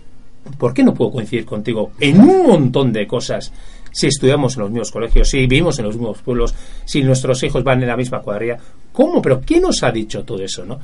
¿por 0.59 0.74
qué 0.74 0.82
no 0.82 0.93
puedo 0.93 1.12
coincidir 1.12 1.47
contigo 1.47 1.93
en 1.99 2.20
un 2.20 2.47
montón 2.47 2.93
de 2.93 3.07
cosas? 3.07 3.51
si 3.95 4.09
estudiamos 4.09 4.57
en 4.57 4.62
los 4.62 4.70
mismos 4.70 4.91
colegios, 4.91 5.28
si 5.28 5.39
vivimos 5.47 5.78
en 5.78 5.85
los 5.85 5.97
mismos 5.97 6.20
pueblos, 6.20 6.53
si 6.85 7.03
nuestros 7.05 7.41
hijos 7.45 7.62
van 7.62 7.80
en 7.80 7.89
la 7.89 7.97
misma 7.97 8.20
cuadrilla. 8.20 8.59
¿Cómo? 8.95 9.20
¿Pero 9.20 9.42
quién 9.42 9.62
nos 9.62 9.82
ha 9.82 9.90
dicho 9.90 10.24
todo 10.24 10.42
eso? 10.42 10.64
¿no? 10.64 10.78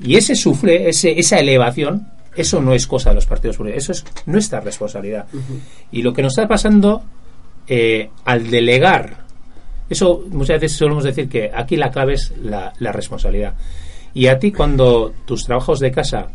Y 0.00 0.16
ese 0.16 0.34
sufle, 0.34 0.88
ese, 0.88 1.18
esa 1.18 1.38
elevación, 1.38 2.08
eso 2.34 2.62
no 2.62 2.72
es 2.72 2.86
cosa 2.86 3.10
de 3.10 3.16
los 3.16 3.26
partidos 3.26 3.56
políticos, 3.56 3.90
eso 3.90 3.92
es 3.92 4.26
nuestra 4.26 4.60
responsabilidad. 4.60 5.26
Y 5.90 6.02
lo 6.02 6.14
que 6.14 6.22
nos 6.22 6.32
está 6.32 6.48
pasando 6.48 7.02
eh, 7.66 8.08
al 8.24 8.50
delegar, 8.50 9.18
eso 9.90 10.24
muchas 10.30 10.60
veces 10.60 10.78
solemos 10.78 11.04
decir 11.04 11.28
que 11.28 11.50
aquí 11.52 11.76
la 11.76 11.90
clave 11.90 12.14
es 12.14 12.32
la, 12.40 12.72
responsabilidad. 12.78 13.54
Y 14.14 14.28
a 14.28 14.38
ti 14.38 14.52
cuando 14.52 15.12
tus 15.24 15.44
trabajos 15.44 15.80
de 15.80 15.90
casa, 15.90 16.28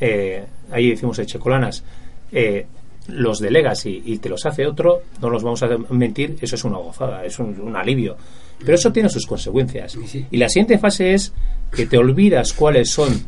eh, 0.00 0.44
ahí 0.72 0.90
decimos 0.90 1.18
echecolanas, 1.18 1.84
eh, 2.32 2.66
los 3.08 3.38
delegas 3.38 3.86
y, 3.86 4.18
te 4.18 4.28
los 4.28 4.44
hace 4.46 4.66
otro, 4.66 5.02
no 5.20 5.30
los 5.30 5.42
vamos 5.42 5.62
a 5.62 5.68
mentir, 5.90 6.36
eso 6.40 6.56
es 6.56 6.64
una 6.64 6.78
gozada, 6.78 7.24
es 7.24 7.38
un, 7.38 7.76
alivio. 7.76 8.16
Pero 8.58 8.74
eso 8.74 8.92
tiene 8.92 9.08
sus 9.08 9.26
consecuencias. 9.26 9.96
Y 10.30 10.36
la 10.36 10.48
siguiente 10.48 10.78
fase 10.78 11.14
es 11.14 11.32
que 11.70 11.86
te 11.86 11.98
olvidas 11.98 12.52
cuáles 12.52 12.90
son 12.90 13.24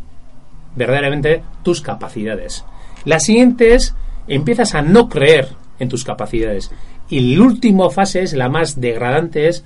verdaderamente 0.75 1.43
tus 1.63 1.81
capacidades. 1.81 2.65
La 3.05 3.21
siguiente 3.21 3.75
es 3.75 3.95
empiezas 4.27 4.75
a 4.75 4.83
no 4.83 5.09
creer 5.09 5.49
en 5.79 5.89
tus 5.89 6.05
capacidades. 6.05 6.71
Y 7.09 7.35
la 7.35 7.43
última 7.43 7.91
fase 7.91 8.23
es 8.23 8.35
la 8.35 8.49
más 8.49 8.81
degradante 8.81 9.49
es 9.49 9.65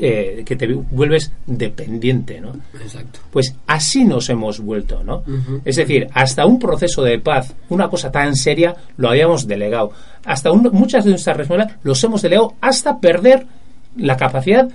eh, 0.00 0.44
que 0.46 0.54
te 0.54 0.72
vuelves 0.72 1.32
dependiente, 1.46 2.40
¿no? 2.40 2.52
Exacto. 2.80 3.18
Pues 3.30 3.54
así 3.66 4.04
nos 4.04 4.28
hemos 4.30 4.60
vuelto, 4.60 5.02
¿no? 5.02 5.24
Es 5.64 5.76
decir, 5.76 6.06
hasta 6.14 6.46
un 6.46 6.58
proceso 6.58 7.02
de 7.02 7.18
paz, 7.18 7.54
una 7.68 7.88
cosa 7.88 8.10
tan 8.12 8.36
seria, 8.36 8.76
lo 8.96 9.08
habíamos 9.08 9.46
delegado. 9.46 9.90
Hasta 10.24 10.52
muchas 10.52 11.04
de 11.04 11.10
nuestras 11.10 11.36
responsabilidades 11.36 11.84
los 11.84 12.04
hemos 12.04 12.22
delegado 12.22 12.54
hasta 12.60 13.00
perder 13.00 13.46
la 13.96 14.16
capacidad, 14.16 14.68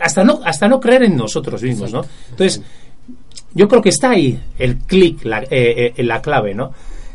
hasta 0.00 0.24
no, 0.24 0.40
hasta 0.44 0.68
no 0.68 0.80
creer 0.80 1.04
en 1.04 1.16
nosotros 1.16 1.62
mismos, 1.62 1.92
¿no? 1.92 2.02
Entonces, 2.30 2.62
yo 3.54 3.68
creo 3.68 3.82
que 3.82 3.90
está 3.90 4.10
ahí 4.10 4.40
el 4.58 4.78
clic, 4.78 5.24
la, 5.24 5.42
eh, 5.42 5.92
eh, 5.96 6.02
la 6.02 6.22
clave, 6.22 6.54
¿no? 6.54 6.72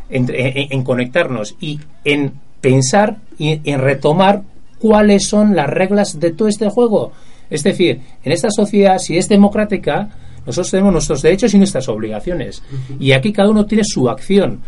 en, 0.10 0.84
conectarnos 0.84 1.55
y 1.60 1.80
en 2.03 2.34
pensar 2.62 3.18
y 3.38 3.60
en 3.70 3.80
retomar 3.80 4.43
cuáles 4.80 5.28
son 5.28 5.55
las 5.55 5.70
reglas 5.70 6.20
de 6.20 6.32
todo 6.32 6.47
este 6.47 6.70
juego. 6.70 7.12
Es 7.49 7.64
decir, 7.64 8.01
en 8.24 8.32
esta 8.32 8.49
sociedad, 8.51 8.97
si 8.99 9.18
es 9.18 9.30
democrática, 9.30 10.10
nosotros 10.45 10.72
tenemos 10.72 10.93
nuestros 10.93 11.22
derechos 11.22 11.53
y 11.53 11.58
nuestras 11.58 11.88
obligaciones. 11.89 12.64
Y 12.99 13.12
aquí 13.12 13.34
cada 13.34 13.49
uno 13.49 13.66
tiene 13.66 13.84
su 13.86 14.10
acción. 14.10 14.62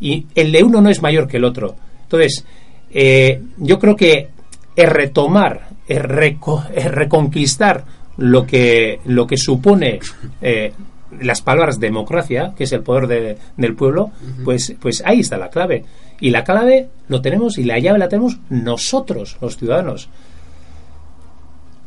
Y 0.00 0.26
el 0.34 0.52
de 0.52 0.62
uno 0.62 0.80
no 0.80 0.90
es 0.90 1.00
mayor 1.00 1.28
que 1.28 1.36
el 1.36 1.44
otro. 1.44 1.76
Entonces, 2.02 2.44
eh, 2.90 3.40
yo 3.58 3.78
creo 3.78 3.96
que 3.96 4.28
es 4.74 4.88
retomar, 4.88 5.68
es, 5.86 6.02
reconquistar 6.02 7.84
lo 8.16 8.46
que, 8.46 9.00
lo 9.04 9.26
que 9.26 9.36
supone 9.36 10.00
eh, 10.40 10.72
las 11.20 11.42
palabras 11.42 11.78
democracia, 11.78 12.54
que 12.56 12.64
es 12.64 12.72
el 12.72 12.82
poder 12.82 13.38
del 13.56 13.74
pueblo, 13.74 14.10
pues, 14.44 14.74
pues 14.80 15.02
ahí 15.04 15.20
está 15.20 15.36
la 15.36 15.50
clave. 15.50 15.84
Y 16.20 16.30
la 16.30 16.44
clave 16.44 16.88
lo 17.08 17.20
tenemos 17.20 17.58
y 17.58 17.64
la 17.64 17.78
llave 17.78 17.98
la 17.98 18.08
tenemos 18.08 18.38
nosotros, 18.48 19.36
los 19.40 19.56
ciudadanos. 19.56 20.08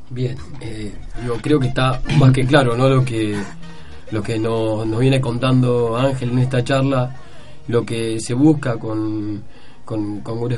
Bien, 0.09 0.37
eh, 0.61 0.93
yo 1.25 1.37
creo 1.37 1.59
que 1.59 1.67
está 1.67 2.01
más 2.17 2.31
que 2.31 2.45
claro, 2.45 2.75
¿no? 2.77 2.87
Lo 2.87 3.03
que 3.03 3.35
lo 4.11 4.21
que 4.21 4.37
nos, 4.37 4.85
nos 4.85 4.99
viene 4.99 5.19
contando 5.19 5.97
Ángel 5.97 6.31
en 6.31 6.39
esta 6.39 6.63
charla, 6.63 7.15
lo 7.67 7.83
que 7.83 8.19
se 8.19 8.33
busca 8.33 8.77
con 8.77 9.43
con, 9.85 10.21
con 10.21 10.49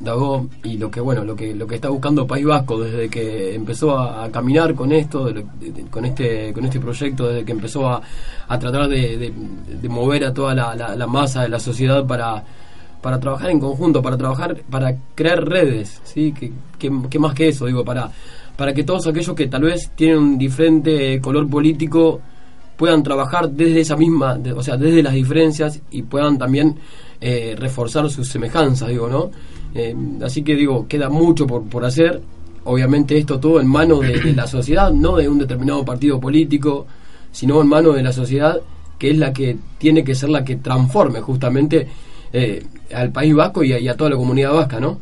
Dagó 0.00 0.48
y 0.64 0.78
lo 0.78 0.90
que 0.90 1.00
bueno 1.00 1.22
lo 1.22 1.36
que 1.36 1.54
lo 1.54 1.66
que 1.66 1.74
está 1.76 1.90
buscando 1.90 2.26
País 2.26 2.46
Vasco 2.46 2.80
desde 2.80 3.08
que 3.08 3.54
empezó 3.54 3.98
a, 3.98 4.30
caminar 4.30 4.74
con 4.74 4.90
esto 4.90 5.30
con 5.90 6.04
este 6.06 6.52
con 6.52 6.64
este 6.64 6.80
proyecto 6.80 7.28
desde 7.28 7.44
que 7.44 7.52
empezó 7.52 7.88
a, 7.88 8.00
a 8.48 8.58
tratar 8.58 8.88
de, 8.88 9.32
de, 9.80 9.88
mover 9.88 10.24
a 10.24 10.32
toda 10.32 10.54
la, 10.54 10.74
la, 10.74 11.06
masa 11.06 11.42
de 11.42 11.50
la 11.50 11.60
sociedad 11.60 12.06
para 12.06 12.42
para 13.00 13.18
trabajar 13.18 13.50
en 13.50 13.60
conjunto, 13.60 14.02
para 14.02 14.16
trabajar, 14.16 14.56
para 14.70 14.94
crear 15.14 15.42
redes, 15.42 16.00
¿sí? 16.04 16.32
Que, 16.32 16.52
que, 16.78 17.18
más 17.18 17.34
que 17.34 17.48
eso, 17.48 17.66
digo, 17.66 17.84
para, 17.84 18.10
para 18.56 18.74
que 18.74 18.84
todos 18.84 19.06
aquellos 19.06 19.34
que 19.34 19.46
tal 19.46 19.62
vez 19.62 19.90
tienen 19.94 20.18
un 20.18 20.38
diferente 20.38 21.18
color 21.20 21.48
político 21.48 22.20
puedan 22.76 23.02
trabajar 23.02 23.50
desde 23.50 23.80
esa 23.80 23.96
misma, 23.96 24.38
o 24.54 24.62
sea, 24.62 24.76
desde 24.76 25.02
las 25.02 25.14
diferencias 25.14 25.80
y 25.90 26.02
puedan 26.02 26.38
también 26.38 26.76
eh, 27.22 27.54
reforzar 27.58 28.08
sus 28.08 28.28
semejanzas, 28.28 28.88
digo, 28.88 29.06
¿no? 29.06 29.30
Eh, 29.74 29.94
así 30.24 30.42
que 30.42 30.54
digo, 30.54 30.88
queda 30.88 31.10
mucho 31.10 31.46
por, 31.46 31.64
por 31.64 31.84
hacer, 31.84 32.18
obviamente 32.64 33.18
esto 33.18 33.38
todo 33.38 33.60
en 33.60 33.66
manos 33.66 34.00
de, 34.00 34.32
la 34.32 34.46
sociedad, 34.46 34.90
no 34.90 35.16
de 35.16 35.28
un 35.28 35.38
determinado 35.38 35.84
partido 35.84 36.18
político, 36.18 36.86
sino 37.30 37.60
en 37.60 37.68
manos 37.68 37.94
de 37.94 38.02
la 38.02 38.12
sociedad, 38.12 38.58
que 38.98 39.10
es 39.10 39.18
la 39.18 39.34
que 39.34 39.58
tiene 39.76 40.02
que 40.02 40.14
ser 40.14 40.30
la 40.30 40.44
que 40.44 40.56
transforme 40.56 41.20
justamente 41.20 41.86
eh, 42.32 42.64
al 42.94 43.12
País 43.12 43.34
Vasco 43.34 43.62
y 43.62 43.86
a, 43.86 43.96
toda 43.96 44.10
la 44.10 44.16
comunidad 44.16 44.54
vasca, 44.54 44.80
¿no? 44.80 45.00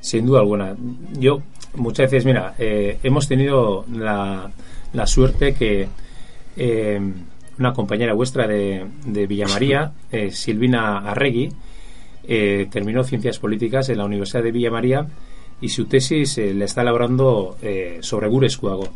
Sin 0.00 0.26
duda 0.26 0.40
alguna. 0.40 0.76
Yo 1.18 1.42
muchas 1.74 2.08
veces, 2.08 2.24
mira, 2.24 2.54
hemos 2.56 3.26
tenido 3.26 3.84
la, 3.92 4.48
la 4.92 5.06
suerte 5.08 5.54
que 5.54 5.88
una 7.58 7.72
compañera 7.72 8.12
vuestra 8.14 8.46
de, 8.46 8.86
de 9.04 9.26
Villamaría, 9.26 9.92
Silvina 10.30 10.98
Arregui, 10.98 11.50
eh, 12.26 12.66
terminó 12.70 13.04
Ciencias 13.04 13.38
Políticas 13.38 13.88
en 13.88 13.98
la 13.98 14.04
Universidad 14.04 14.42
de 14.42 14.52
Villa 14.52 14.70
María 14.70 15.06
y 15.60 15.68
su 15.70 15.86
tesis 15.86 16.38
eh, 16.38 16.52
la 16.54 16.66
está 16.66 16.82
elaborando 16.82 17.56
eh, 17.62 17.98
sobre 18.00 18.28
Gurescuago. 18.28 18.88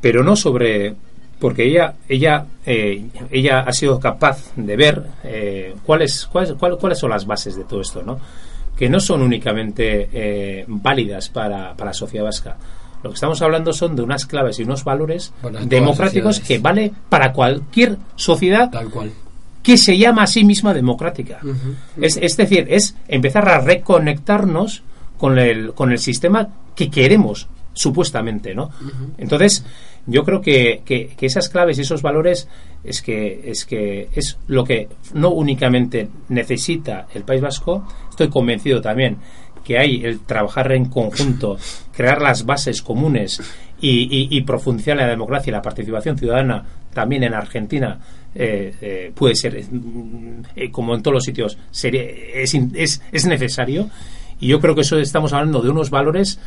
Pero 0.00 0.22
no 0.22 0.36
sobre 0.36 0.94
porque 1.40 1.64
ella 1.64 1.94
ella 2.08 2.46
eh, 2.66 3.04
ella 3.30 3.60
ha 3.60 3.72
sido 3.72 4.00
capaz 4.00 4.52
de 4.56 4.76
ver 4.76 5.02
eh, 5.24 5.74
cuáles, 5.84 6.26
cuáles 6.26 6.52
cuál- 6.54 6.78
cuáles 6.78 6.98
son 6.98 7.10
las 7.10 7.26
bases 7.26 7.54
de 7.56 7.62
todo 7.64 7.80
esto 7.80 8.02
no 8.02 8.18
que 8.76 8.88
no 8.88 8.98
son 9.00 9.22
únicamente 9.22 10.08
eh, 10.12 10.64
válidas 10.68 11.28
para, 11.28 11.74
para 11.74 11.90
la 11.90 11.94
sociedad 11.94 12.24
vasca 12.24 12.56
lo 13.02 13.10
que 13.10 13.14
estamos 13.14 13.40
hablando 13.42 13.72
son 13.72 13.94
de 13.96 14.02
unas 14.02 14.26
claves 14.26 14.58
y 14.58 14.64
unos 14.64 14.84
valores 14.84 15.32
democráticos 15.68 16.40
que 16.40 16.58
vale 16.58 16.92
para 17.08 17.32
cualquier 17.32 17.96
sociedad 18.16 18.70
Tal 18.70 18.90
cual. 18.90 19.12
que 19.62 19.76
se 19.78 19.96
llama 19.98 20.22
a 20.22 20.26
sí 20.26 20.44
misma 20.44 20.74
democrática. 20.74 21.40
es, 22.00 22.16
es 22.16 22.36
decir, 22.36 22.66
es 22.70 22.96
empezar 23.08 23.48
a 23.48 23.60
reconectarnos 23.60 24.82
con 25.18 25.38
el, 25.38 25.72
con 25.74 25.90
el 25.92 25.98
sistema 25.98 26.48
que 26.74 26.90
queremos, 26.90 27.48
supuestamente, 27.74 28.54
¿no? 28.54 28.70
Entonces, 29.18 29.64
yo 30.06 30.24
creo 30.24 30.40
que, 30.40 30.82
que- 30.84 31.08
que 31.16 31.26
esas 31.26 31.48
claves 31.48 31.78
y 31.78 31.82
esos 31.82 32.02
valores 32.02 32.48
es 32.82 33.02
que, 33.02 33.42
es 33.44 33.64
que 33.64 34.08
es 34.14 34.38
lo 34.46 34.64
que 34.64 34.88
no 35.14 35.30
únicamente 35.30 36.08
necesita 36.28 37.06
el 37.14 37.22
País 37.24 37.40
Vasco, 37.42 37.86
estoy 38.10 38.28
convencido 38.28 38.80
también 38.80 39.16
que 39.68 39.78
hay 39.78 40.02
el 40.02 40.20
trabajar 40.20 40.72
en 40.72 40.86
conjunto, 40.86 41.58
crear 41.94 42.22
las 42.22 42.46
bases 42.46 42.80
comunes 42.80 43.38
y, 43.82 43.90
y- 44.10 44.28
y 44.34 44.40
profundizar 44.40 44.96
la 44.96 45.06
democracia 45.06 45.50
y 45.50 45.52
la 45.52 45.60
participación 45.60 46.16
ciudadana 46.16 46.64
también 46.94 47.22
en 47.22 47.34
Argentina 47.34 48.00
eh, 48.34 48.74
eh, 48.80 49.12
puede 49.14 49.34
ser, 49.34 49.62
mm, 49.70 50.42
eh, 50.56 50.70
como 50.70 50.94
en 50.94 51.02
todos 51.02 51.16
los 51.16 51.24
sitios, 51.24 51.58
sería, 51.70 52.02
es, 52.02 52.54
es, 52.54 53.02
es 53.12 53.26
necesario. 53.26 53.90
Y 54.40 54.46
yo 54.48 54.58
creo 54.58 54.74
que 54.74 54.80
eso 54.80 54.98
estamos 54.98 55.34
hablando 55.34 55.60
de 55.60 55.68
unos 55.68 55.90
valores 55.90 56.40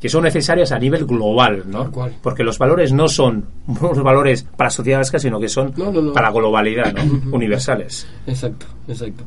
que 0.00 0.08
son 0.08 0.24
necesarios 0.24 0.72
a 0.72 0.78
nivel 0.78 1.04
global, 1.04 1.64
¿no? 1.66 1.92
Porque 2.22 2.42
los 2.42 2.58
valores 2.58 2.90
no 2.92 3.06
son 3.06 3.44
unos 3.68 4.02
valores 4.02 4.42
para 4.56 4.66
la 4.68 4.70
sociedad 4.70 4.98
vasca, 4.98 5.18
sino 5.20 5.38
que 5.38 5.48
son 5.48 5.72
No, 5.76 5.92
no, 5.92 6.00
no. 6.02 6.12
para 6.14 6.28
la 6.30 6.34
globalidad, 6.34 6.92
¿no? 6.94 7.30
Universales. 7.36 8.08
Exacto, 8.26 8.66
exacto. 8.88 9.22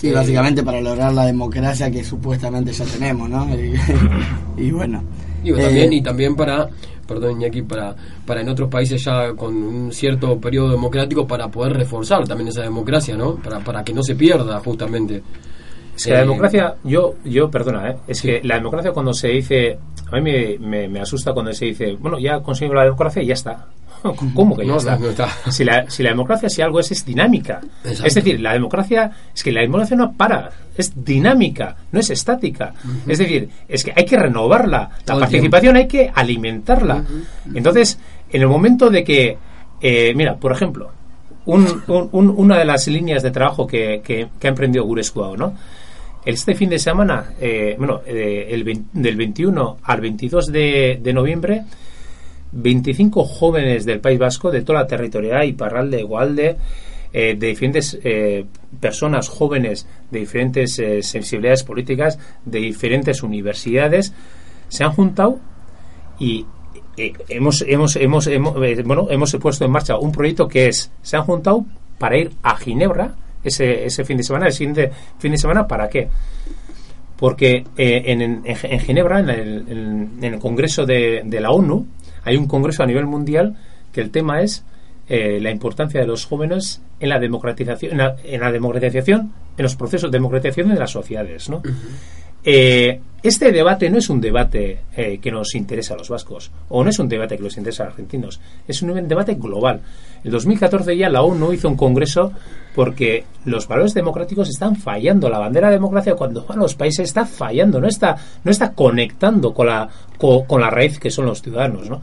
Sí, 0.00 0.08
Eh, 0.08 0.12
básicamente 0.14 0.62
para 0.62 0.80
lograr 0.80 1.12
la 1.12 1.26
democracia 1.26 1.90
que 1.90 2.02
supuestamente 2.02 2.72
ya 2.72 2.84
tenemos, 2.86 3.28
¿no? 3.28 3.46
Y, 3.54 3.74
y 4.56 4.70
bueno. 4.70 5.02
Digo, 5.42 5.58
Eh, 5.58 5.62
también, 5.64 5.92
y 5.92 6.02
también 6.02 6.34
para, 6.36 6.68
perdón, 7.06 7.32
Iñaki, 7.40 7.62
para, 7.62 7.94
para 8.26 8.40
en 8.42 8.48
otros 8.48 8.68
países 8.70 9.02
ya 9.04 9.32
con 9.34 9.54
un 9.56 9.92
cierto 9.92 10.38
periodo 10.38 10.70
democrático 10.70 11.26
para 11.26 11.48
poder 11.48 11.74
reforzar 11.74 12.26
también 12.26 12.48
esa 12.48 12.62
democracia, 12.62 13.16
¿no? 13.16 13.36
Para, 13.36 13.60
para 13.60 13.82
que 13.84 13.92
no 13.92 14.02
se 14.02 14.14
pierda, 14.14 14.58
justamente. 14.60 15.22
Es 15.96 16.04
que 16.04 16.10
la 16.12 16.18
Eh, 16.18 16.20
democracia, 16.22 16.74
yo, 16.84 17.14
yo 17.24 17.50
perdona, 17.50 17.90
¿eh? 17.90 17.96
es 18.06 18.22
que 18.22 18.40
la 18.42 18.54
democracia 18.56 18.92
cuando 18.92 19.12
se 19.12 19.28
dice, 19.28 19.78
a 20.10 20.16
mí 20.16 20.22
me, 20.22 20.58
me, 20.58 20.88
me 20.88 21.00
asusta 21.00 21.32
cuando 21.32 21.52
se 21.52 21.66
dice, 21.66 21.96
bueno, 22.00 22.18
ya 22.18 22.40
conseguimos 22.40 22.76
la 22.76 22.84
democracia 22.84 23.22
y 23.22 23.26
ya 23.26 23.34
está. 23.34 23.66
¿Cómo 24.34 24.56
que 24.56 24.64
ya 24.66 24.72
No, 24.72 24.78
está? 24.78 24.94
no, 24.96 25.00
no 25.04 25.10
está. 25.10 25.28
Si, 25.50 25.64
la, 25.64 25.88
si 25.90 26.02
la 26.02 26.10
democracia, 26.10 26.48
si 26.48 26.62
algo 26.62 26.80
es, 26.80 26.90
es 26.92 27.04
dinámica. 27.04 27.60
Exacto. 27.84 28.06
Es 28.06 28.14
decir, 28.14 28.40
la 28.40 28.52
democracia, 28.52 29.10
es 29.34 29.42
que 29.42 29.52
la 29.52 29.60
democracia 29.60 29.96
no 29.96 30.12
para, 30.12 30.50
es 30.76 30.92
dinámica, 31.04 31.76
no 31.92 32.00
es 32.00 32.10
estática. 32.10 32.72
Es 33.06 33.18
decir, 33.18 33.48
es 33.68 33.84
que 33.84 33.92
hay 33.94 34.04
que 34.04 34.16
renovarla. 34.18 34.90
La 34.90 35.04
Todo 35.04 35.20
participación 35.20 35.76
hay 35.76 35.86
que 35.88 36.10
alimentarla. 36.14 37.04
Entonces, 37.54 37.98
en 38.30 38.42
el 38.42 38.48
momento 38.48 38.90
de 38.90 39.04
que, 39.04 39.36
eh, 39.80 40.12
mira, 40.14 40.36
por 40.36 40.52
ejemplo, 40.52 40.90
un- 41.46 41.82
un- 41.88 42.08
un- 42.12 42.30
una 42.36 42.58
de 42.58 42.64
las 42.64 42.86
líneas 42.86 43.22
de 43.22 43.30
trabajo 43.30 43.66
que, 43.66 44.00
que, 44.04 44.28
que 44.38 44.46
ha 44.46 44.50
emprendido 44.50 44.84
Gurescuao, 44.84 45.36
¿no? 45.36 45.54
Este 46.24 46.54
fin 46.54 46.68
de 46.68 46.78
semana, 46.78 47.32
eh, 47.40 47.74
bueno, 47.78 48.02
eh, 48.06 48.48
el 48.50 48.84
del 48.92 49.16
21 49.16 49.78
al 49.82 50.00
22 50.02 50.46
de, 50.52 51.00
de 51.02 51.12
noviembre, 51.14 51.62
25 52.52 53.24
jóvenes 53.24 53.84
del 53.84 54.00
País 54.00 54.18
Vasco, 54.18 54.50
de 54.50 54.62
toda 54.62 54.80
la 54.80 54.86
territorialidad, 54.86 55.44
Iparralde, 55.44 56.02
Gualde, 56.02 56.56
eh, 57.12 57.34
de 57.36 57.46
diferentes 57.48 57.98
eh, 58.04 58.44
personas 58.78 59.28
jóvenes 59.28 59.86
de 60.10 60.20
diferentes 60.20 60.78
eh, 60.78 61.02
sensibilidades 61.02 61.64
políticas, 61.64 62.18
de 62.44 62.60
diferentes 62.60 63.22
universidades, 63.22 64.12
se 64.68 64.84
han 64.84 64.92
juntado 64.92 65.38
y 66.18 66.46
eh, 66.96 67.12
hemos, 67.28 67.62
hemos, 67.66 67.96
hemos, 67.96 68.26
hemos, 68.28 68.56
eh, 68.62 68.82
bueno, 68.84 69.08
hemos 69.10 69.34
puesto 69.36 69.64
en 69.64 69.70
marcha 69.72 69.98
un 69.98 70.12
proyecto 70.12 70.46
que 70.46 70.68
es, 70.68 70.90
se 71.02 71.16
han 71.16 71.24
juntado 71.24 71.64
para 71.98 72.16
ir 72.18 72.30
a 72.42 72.56
Ginebra 72.56 73.14
ese, 73.42 73.84
ese 73.86 74.04
fin 74.04 74.16
de 74.16 74.22
semana, 74.22 74.46
el 74.46 74.52
siguiente 74.52 74.90
fin 75.18 75.32
de 75.32 75.38
semana, 75.38 75.66
¿para 75.66 75.88
qué? 75.88 76.08
Porque 77.16 77.64
eh, 77.76 78.02
en, 78.06 78.22
en, 78.22 78.42
en 78.44 78.80
Ginebra, 78.80 79.20
en 79.20 79.28
el, 79.30 79.64
en- 79.68 80.18
el 80.24 80.38
Congreso 80.38 80.86
de 80.86 81.22
la 81.40 81.50
ONU, 81.50 81.86
hay 82.24 82.36
un 82.36 82.46
congreso 82.46 82.82
a 82.82 82.86
nivel 82.86 83.06
mundial 83.06 83.56
que 83.92 84.00
el 84.00 84.10
tema 84.10 84.42
es 84.42 84.64
eh, 85.08 85.40
la 85.40 85.50
importancia 85.50 86.00
de 86.00 86.06
los 86.06 86.24
jóvenes 86.24 86.82
en 87.00 87.08
la 87.08 87.18
democratización, 87.18 87.92
en 87.92 88.40
la, 88.40 88.52
democratización, 88.52 89.32
en 89.56 89.62
los 89.62 89.74
procesos 89.74 90.10
de 90.10 90.18
democratización 90.18 90.68
de 90.68 90.76
las 90.76 90.92
sociedades, 90.92 91.48
¿no? 91.48 91.62
Eh, 92.44 93.00
este 93.22 93.52
debate 93.52 93.90
no 93.90 93.98
es 93.98 94.08
un 94.08 94.18
debate 94.18 94.78
eh, 94.96 95.18
que 95.20 95.30
nos 95.30 95.54
interesa 95.54 95.92
a 95.92 95.98
los 95.98 96.08
vascos 96.08 96.50
o 96.70 96.82
no 96.82 96.88
es 96.88 96.98
un 96.98 97.06
debate 97.06 97.36
que 97.36 97.42
nos 97.42 97.58
interesa 97.58 97.82
a 97.82 97.86
los 97.86 97.92
argentinos, 97.92 98.40
es 98.66 98.80
un 98.80 99.06
debate 99.06 99.34
global. 99.34 99.82
En 100.24 100.30
2014 100.30 100.96
ya 100.96 101.10
la 101.10 101.20
ONU 101.22 101.52
hizo 101.52 101.68
un 101.68 101.76
congreso 101.76 102.32
porque 102.74 103.24
los 103.44 103.68
valores 103.68 103.92
democráticos 103.92 104.48
están 104.48 104.76
fallando. 104.76 105.28
La 105.28 105.38
bandera 105.38 105.68
de 105.68 105.74
democracia 105.74 106.14
cuando 106.14 106.46
van 106.46 106.58
los 106.60 106.74
países 106.74 107.08
está 107.08 107.26
fallando, 107.26 107.78
no 107.78 107.88
está, 107.88 108.16
no 108.42 108.50
está 108.50 108.72
conectando 108.72 109.52
con 109.52 109.66
la, 109.66 109.86
co- 110.16 110.44
con, 110.46 110.62
la 110.62 110.70
raíz 110.70 110.98
que 110.98 111.10
son 111.10 111.26
los 111.26 111.42
ciudadanos. 111.42 111.90
¿no? 111.90 112.00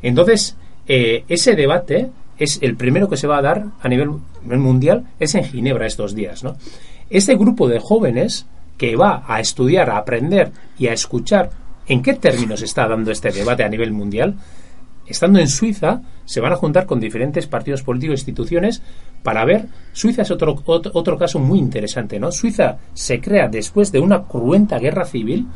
Entonces, 0.00 0.56
eh, 0.86 1.24
ese 1.28 1.56
debate 1.56 2.08
es 2.38 2.60
el 2.62 2.76
primero 2.76 3.08
que 3.08 3.16
se 3.16 3.26
va 3.26 3.38
a 3.38 3.42
dar 3.42 3.64
a 3.80 3.88
nivel, 3.88 4.10
mundial, 4.44 5.04
es 5.18 5.34
en 5.34 5.44
Ginebra 5.44 5.86
estos 5.86 6.14
días. 6.14 6.42
Este 7.10 7.34
grupo 7.36 7.68
de 7.68 7.78
jóvenes 7.80 8.46
que 8.82 8.96
va 8.96 9.22
a 9.28 9.38
estudiar, 9.38 9.90
a 9.90 9.96
aprender 9.96 10.50
y 10.76 10.88
a 10.88 10.92
escuchar 10.92 11.50
en 11.86 12.02
qué 12.02 12.14
términos 12.14 12.62
está 12.62 12.88
dando 12.88 13.12
este 13.12 13.30
debate 13.30 13.62
a 13.62 13.68
nivel 13.68 13.92
mundial, 13.92 14.34
estando 15.06 15.38
en 15.38 15.46
Suiza, 15.46 16.02
se 16.24 16.40
van 16.40 16.52
a 16.52 16.56
juntar 16.56 16.84
con 16.84 16.98
diferentes 16.98 17.46
partidos 17.46 17.84
políticos 17.84 18.14
e 18.14 18.22
instituciones 18.22 18.82
para 19.22 19.44
ver. 19.44 19.66
Suiza 19.92 20.22
es 20.22 20.32
otro, 20.32 20.60
otro, 20.66 20.90
otro 20.96 21.16
caso 21.16 21.38
muy 21.38 21.60
interesante, 21.60 22.18
¿no? 22.18 22.32
Suiza 22.32 22.78
se 22.92 23.20
crea 23.20 23.46
después 23.46 23.92
de 23.92 24.00
una 24.00 24.24
cruenta 24.24 24.80
guerra 24.80 25.04
civil. 25.04 25.46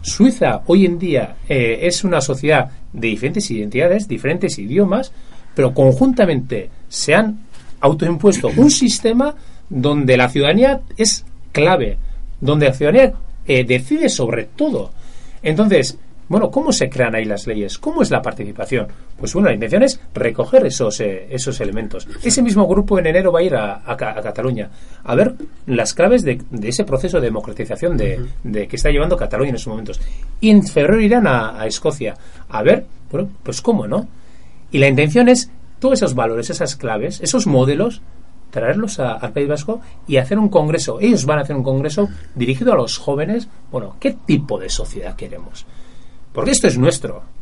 Suiza 0.00 0.62
hoy 0.66 0.84
en 0.84 0.98
día 0.98 1.36
eh, 1.48 1.78
es 1.82 2.02
una 2.02 2.20
sociedad 2.20 2.68
de 2.92 3.06
diferentes 3.06 3.48
identidades, 3.48 4.08
diferentes 4.08 4.58
idiomas, 4.58 5.12
pero 5.54 5.72
conjuntamente 5.72 6.68
se 6.88 7.14
han 7.14 7.44
autoimpuesto 7.78 8.50
un 8.56 8.72
sistema 8.72 9.36
donde 9.70 10.16
la 10.16 10.28
ciudadanía 10.28 10.80
es 10.96 11.24
clave, 11.52 11.98
donde 12.42 12.66
la 12.66 12.74
ciudadanía 12.74 13.14
eh, 13.46 13.64
decide 13.64 14.10
sobre 14.10 14.44
todo. 14.44 14.90
Entonces, 15.42 15.96
bueno, 16.28 16.50
¿cómo 16.50 16.72
se 16.72 16.88
crean 16.88 17.14
ahí 17.14 17.24
las 17.24 17.46
leyes? 17.46 17.76
¿Cómo 17.78 18.00
es 18.02 18.10
la 18.10 18.22
participación? 18.22 18.86
Pues 19.18 19.34
bueno, 19.34 19.48
la 19.48 19.54
intención 19.54 19.82
es 19.82 20.00
recoger 20.14 20.64
esos, 20.64 21.00
eh, 21.00 21.26
esos 21.30 21.60
elementos. 21.60 22.06
Ese 22.22 22.40
mismo 22.42 22.66
grupo 22.66 22.98
en 22.98 23.06
enero 23.06 23.32
va 23.32 23.40
a 23.40 23.42
ir 23.42 23.54
a, 23.54 23.82
a 23.84 23.96
Ca- 23.96 24.12
a 24.18 24.22
Cataluña 24.22 24.70
a 25.04 25.14
ver 25.14 25.34
las 25.66 25.92
claves 25.94 26.22
de, 26.22 26.40
de 26.50 26.68
ese 26.68 26.84
proceso 26.84 27.18
de 27.20 27.26
democratización 27.26 27.96
de, 27.96 28.24
de 28.44 28.66
que 28.66 28.76
está 28.76 28.90
llevando 28.90 29.16
Cataluña 29.16 29.50
en 29.50 29.56
estos 29.56 29.70
momentos. 29.70 30.00
Y 30.40 30.50
en 30.50 30.66
febrero 30.66 31.00
irán 31.00 31.26
a, 31.26 31.60
a 31.60 31.66
Escocia 31.66 32.14
a 32.48 32.62
ver, 32.62 32.86
bueno, 33.10 33.28
pues 33.42 33.60
cómo, 33.60 33.86
¿no? 33.86 34.08
Y 34.70 34.78
la 34.78 34.88
intención 34.88 35.28
es 35.28 35.50
todos 35.80 35.98
esos 35.98 36.14
valores, 36.14 36.48
esas 36.48 36.76
claves, 36.76 37.20
esos 37.20 37.46
modelos, 37.46 38.00
traerlos 38.52 39.00
a- 39.00 39.14
al 39.14 39.32
País 39.32 39.48
Vasco 39.48 39.80
y 40.06 40.18
hacer 40.18 40.38
un 40.38 40.48
congreso. 40.48 41.00
Ellos 41.00 41.26
van 41.26 41.38
a 41.40 41.42
hacer 41.42 41.56
un 41.56 41.64
congreso 41.64 42.08
dirigido 42.36 42.72
a 42.72 42.76
los 42.76 42.98
jóvenes. 42.98 43.48
Bueno, 43.72 43.96
¿qué 43.98 44.12
tipo 44.24 44.60
de 44.60 44.68
sociedad 44.68 45.16
queremos? 45.16 45.66
Porque 46.32 46.52
esto 46.52 46.68
es 46.68 46.78
nuestro. 46.78 47.22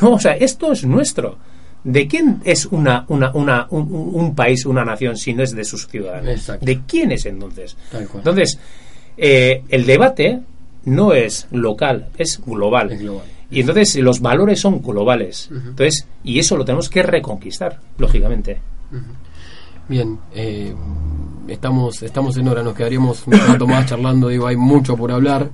No, 0.00 0.12
o 0.12 0.18
sea, 0.20 0.36
esto 0.36 0.70
es 0.70 0.84
nuestro. 0.84 1.36
¿De 1.82 2.06
quién 2.06 2.40
es 2.44 2.66
una, 2.66 3.04
una, 3.08 3.32
una, 3.32 3.66
un, 3.70 4.34
país, 4.36 4.64
una 4.66 4.84
nación, 4.84 5.16
si 5.16 5.34
no 5.34 5.42
es 5.42 5.50
de 5.52 5.64
sus 5.64 5.88
ciudadanos? 5.88 6.28
Exacto. 6.28 6.64
¿De 6.64 6.82
quién 6.86 7.10
es 7.10 7.26
entonces? 7.26 7.76
Entonces, 8.18 8.56
eh, 9.16 9.64
el 9.68 9.86
debate 9.86 10.40
no 10.84 11.12
es 11.12 11.48
local, 11.50 12.06
es 12.18 12.40
global. 12.46 12.92
Es 12.92 13.00
global. 13.00 13.24
Y 13.50 13.60
entonces 13.62 13.96
los 13.96 14.20
valores 14.20 14.60
son 14.60 14.80
globales. 14.80 15.48
Entonces, 15.50 16.06
y 16.22 16.38
eso 16.38 16.56
lo 16.56 16.64
tenemos 16.64 16.88
que 16.88 17.02
reconquistar, 17.02 17.80
lógicamente. 17.98 18.58
Bien, 19.90 20.18
eh, 20.32 20.72
estamos, 21.48 22.00
estamos 22.04 22.36
en 22.36 22.46
hora, 22.46 22.62
nos 22.62 22.74
quedaríamos 22.74 23.26
un 23.26 23.32
rato 23.32 23.66
más 23.66 23.86
charlando, 23.86 24.28
digo, 24.28 24.46
hay 24.46 24.54
mucho 24.56 24.96
por 24.96 25.10
hablar. 25.10 25.50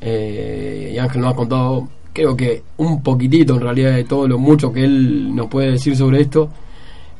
Eh, 0.00 0.90
y 0.94 0.98
Ángel 0.98 1.20
nos 1.20 1.32
ha 1.32 1.36
contado, 1.36 1.88
creo 2.12 2.36
que 2.36 2.64
un 2.78 3.00
poquitito 3.04 3.54
en 3.54 3.60
realidad 3.60 3.92
de 3.94 4.02
todo 4.02 4.26
lo 4.26 4.36
mucho 4.36 4.72
que 4.72 4.82
él 4.84 5.32
nos 5.32 5.46
puede 5.46 5.70
decir 5.72 5.96
sobre 5.96 6.22
esto. 6.22 6.48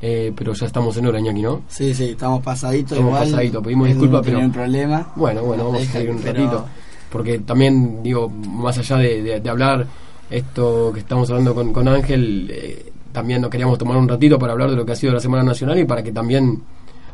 eh, 0.05 0.32
pero 0.36 0.52
ya 0.52 0.66
estamos 0.66 0.97
en 0.97 1.06
hora, 1.06 1.20
Iñaki, 1.20 1.43
¿no? 1.43 1.62
Sí, 1.69 1.94
sí, 1.94 2.06
estamos 2.06 2.43
pasaditos 2.43 2.98
Estamos 2.98 3.20
pasaditos, 3.20 3.62
pedimos 3.62 3.86
disculpas, 3.86 4.23
pero- 4.24 4.40
un 4.40 4.51
problema. 4.51 5.12
Bueno, 5.14 5.44
bueno, 5.44 5.66
vamos 5.66 5.82
a 5.82 5.93
seguir 5.93 6.10
un 6.10 6.19
pero- 6.19 6.32
ratito. 6.43 6.66
Porque 7.09 7.39
también, 7.39 8.02
digo, 8.02 8.28
más 8.28 8.77
allá 8.78 8.97
de, 8.97 9.23
de- 9.23 9.40
de 9.40 9.48
hablar 9.48 9.86
esto 10.28 10.90
que 10.93 10.98
estamos 10.98 11.31
hablando 11.31 11.55
con, 11.55 11.73
con 11.73 11.86
Ángel, 11.86 12.51
eh, 12.52 12.91
también 13.12 13.40
nos 13.43 13.51
queríamos 13.51 13.78
tomar 13.78 13.97
un 13.97 14.09
ratito 14.09 14.39
para 14.39 14.52
hablar 14.52 14.70
de 14.70 14.76
lo 14.76 14.84
que 14.86 14.93
ha 14.93 14.97
sido 14.97 15.12
la 15.12 15.20
Semana 15.20 15.43
Nacional 15.43 15.78
y 15.78 15.84
para 15.84 16.02
que 16.02 16.12
también 16.12 16.62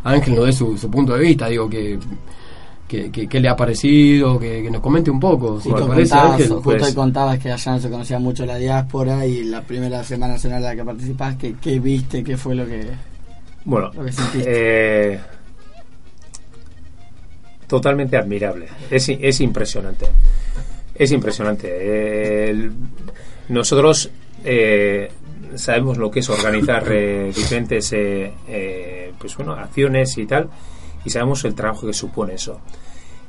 Ángel 0.05 0.35
nos 0.37 0.47
dé 0.47 0.53
su, 0.53 0.79
su 0.79 0.91
punto 0.91 1.15
de 1.15 1.21
vista, 1.21 1.49
digo, 1.49 1.69
que, 1.69 1.99
que, 2.87 3.11
que- 3.11 3.27
que 3.29 3.41
le 3.41 3.49
ha 3.49 3.57
parecido, 3.57 4.39
que, 4.39 4.63
que 4.63 4.71
nos 4.71 4.81
comente 4.81 5.11
un 5.11 5.21
poco, 5.21 5.61
si 5.61 5.69
Justo, 5.71 5.85
te 5.85 5.89
parece, 5.91 6.11
contabas, 6.11 6.33
Ángel. 6.33 6.49
justo 6.49 6.63
Pues, 6.79 6.95
contabas 6.95 7.39
que 7.39 7.53
allá 7.53 7.73
no 7.73 7.81
se 7.81 7.91
conocía 7.91 8.19
mucho 8.19 8.47
la 8.47 8.57
diáspora 8.57 9.27
y 9.27 9.45
la 9.45 9.61
primera 9.63 10.03
Semana 10.05 10.35
Nacional 10.35 10.59
en 10.59 10.65
la 10.65 10.77
que 10.77 10.85
participás, 10.85 11.37
¿qué, 11.37 11.55
qué 11.61 11.79
viste? 11.81 12.23
¿Qué 12.25 12.37
fue 12.37 12.55
lo 12.55 12.65
que...? 12.67 12.87
Bueno, 13.65 13.91
Lo 13.95 14.05
que 14.05 14.13
sentiste. 14.13 14.45
eh, 15.15 15.21
totalmente 17.67 18.17
admirable. 18.17 18.67
Es, 18.91 19.09
i- 19.09 19.19
es 19.21 19.41
impresionante. 19.41 20.07
Es 20.95 21.13
impresionante. 21.13 21.69
Eh, 21.71 22.51
el- 22.51 22.73
nosotros 23.51 24.11
eh, 24.45 25.11
sabemos 25.57 25.99
lo 25.99 26.11
que 26.11 26.21
es 26.21 26.29
organizar 26.31 26.85
eh, 26.91 27.33
diferentes 27.35 27.93
eh, 27.93 28.33
eh, 28.49 29.13
pues 29.19 29.37
bueno, 29.37 29.53
acciones 29.53 30.17
y 30.19 30.27
tal, 30.27 30.49
y 31.05 31.11
sabemos 31.11 31.45
el 31.45 31.55
trabajo 31.55 31.87
que 31.87 31.93
supone 31.93 32.35
eso. 32.35 32.61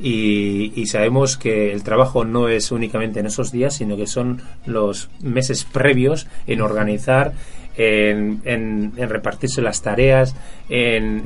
Y, 0.01 0.85
sabemos 0.85 1.35
que 1.37 1.73
el 1.73 1.83
trabajo 1.83 2.23
no 2.23 2.47
es 2.47 2.71
únicamente 2.71 3.19
en 3.19 3.25
esos 3.25 3.51
días, 3.51 3.75
sino 3.75 3.97
que 3.97 4.07
son 4.07 4.41
los 4.65 5.09
meses 5.21 5.65
previos 5.65 6.25
en 6.47 6.61
organizar, 6.61 7.33
en, 7.75 8.41
en- 8.45 8.93
repartirse 8.95 9.61
las 9.61 9.81
tareas, 9.81 10.35
en, 10.69 11.25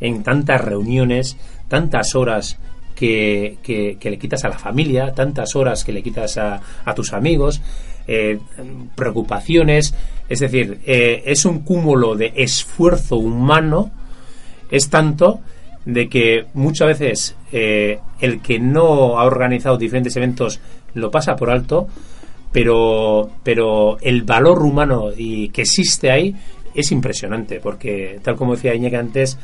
en- 0.00 0.22
tantas 0.22 0.60
reuniones, 0.60 1.38
tantas 1.68 2.14
horas 2.14 2.58
que, 2.94 3.56
que- 3.62 3.96
que 3.98 4.10
le 4.10 4.18
quitas 4.18 4.44
a 4.44 4.50
la 4.50 4.58
familia, 4.58 5.14
tantas 5.14 5.56
horas 5.56 5.82
que 5.82 5.92
le 5.92 6.02
quitas 6.02 6.36
a, 6.36 6.60
a 6.84 6.94
tus 6.94 7.14
amigos, 7.14 7.62
eh, 8.06 8.38
preocupaciones. 8.94 9.94
Es 10.28 10.40
decir, 10.40 10.80
eh, 10.86 11.22
es 11.26 11.44
un 11.44 11.60
cúmulo 11.60 12.14
de 12.14 12.32
esfuerzo 12.36 13.16
humano, 13.16 13.90
es 14.70 14.88
tanto 14.88 15.40
de 15.84 16.08
que 16.08 16.46
muchas 16.54 16.98
veces 16.98 17.36
eh, 17.52 17.98
el 18.20 18.40
que 18.40 18.58
no 18.58 19.18
ha 19.18 19.24
organizado 19.24 19.76
diferentes 19.76 20.16
eventos 20.16 20.60
lo 20.94 21.10
pasa 21.10 21.36
por 21.36 21.50
alto, 21.50 21.88
pero, 22.52 23.30
pero 23.42 23.98
el 24.00 24.22
valor 24.22 24.62
humano 24.62 25.10
y 25.14 25.48
que 25.48 25.62
existe 25.62 26.10
ahí 26.10 26.34
es 26.74 26.90
impresionante, 26.90 27.60
porque 27.60 28.20
tal 28.22 28.36
como 28.36 28.54
decía 28.54 28.74
Iñaki 28.74 28.96
antes, 28.96 29.38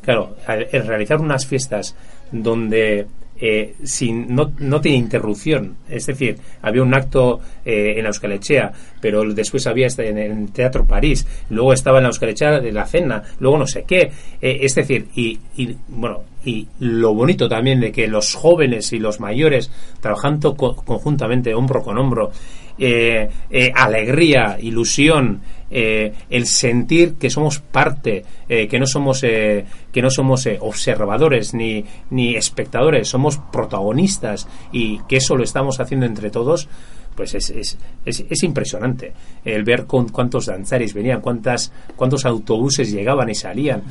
claro, 0.00 0.36
el 0.48 0.86
realizar 0.86 1.20
unas 1.20 1.46
fiestas 1.46 1.94
donde 2.32 3.06
eh, 3.40 3.74
sin, 3.82 4.34
no, 4.34 4.52
no 4.58 4.80
tiene 4.80 4.98
interrupción, 4.98 5.76
es 5.88 6.06
decir, 6.06 6.38
había 6.62 6.82
un 6.82 6.94
acto 6.94 7.40
eh, 7.64 7.94
en 7.96 8.02
la 8.04 8.08
Euskalechea, 8.10 8.72
pero 9.00 9.24
después 9.34 9.66
había 9.66 9.86
este 9.88 10.08
en 10.08 10.18
el 10.18 10.52
Teatro 10.52 10.84
París, 10.86 11.26
luego 11.50 11.72
estaba 11.72 11.98
en 11.98 12.04
la 12.04 12.08
Euskalechea 12.10 12.60
de 12.60 12.72
la 12.72 12.86
cena, 12.86 13.22
luego 13.40 13.58
no 13.58 13.66
sé 13.66 13.84
qué, 13.86 14.10
eh, 14.40 14.58
es 14.62 14.74
decir, 14.74 15.06
y, 15.16 15.38
y, 15.56 15.76
bueno, 15.88 16.20
y 16.44 16.66
lo 16.80 17.14
bonito 17.14 17.48
también 17.48 17.80
de 17.80 17.90
que 17.90 18.06
los 18.06 18.34
jóvenes 18.34 18.92
y 18.92 18.98
los 18.98 19.18
mayores 19.18 19.70
trabajando 20.00 20.54
co- 20.54 20.76
conjuntamente, 20.76 21.54
hombro 21.54 21.82
con 21.82 21.98
hombro, 21.98 22.30
eh, 22.78 23.28
eh, 23.50 23.72
alegría, 23.74 24.58
ilusión, 24.60 25.40
eh, 25.76 26.12
el 26.30 26.46
sentir 26.46 27.14
que 27.14 27.28
somos 27.28 27.58
parte, 27.58 28.24
eh, 28.48 28.68
que 28.68 28.78
no 28.78 28.86
somos 28.86 29.24
eh, 29.24 29.64
que 29.90 30.00
no 30.00 30.08
somos 30.08 30.46
eh, 30.46 30.56
observadores 30.60 31.52
ni, 31.52 31.84
ni 32.10 32.36
espectadores, 32.36 33.08
somos 33.08 33.38
protagonistas 33.52 34.46
y 34.70 35.00
que 35.08 35.16
eso 35.16 35.36
lo 35.36 35.42
estamos 35.42 35.80
haciendo 35.80 36.06
entre 36.06 36.30
todos, 36.30 36.68
pues 37.16 37.34
es, 37.34 37.50
es, 37.50 37.76
es, 38.04 38.24
es 38.30 38.42
impresionante 38.44 39.12
el 39.44 39.64
ver 39.64 39.86
con 39.86 40.08
cuántos 40.10 40.46
danzaris 40.46 40.94
venían, 40.94 41.20
cuántas 41.20 41.72
cuántos 41.96 42.24
autobuses 42.24 42.92
llegaban 42.92 43.28
y 43.28 43.34
salían. 43.34 43.82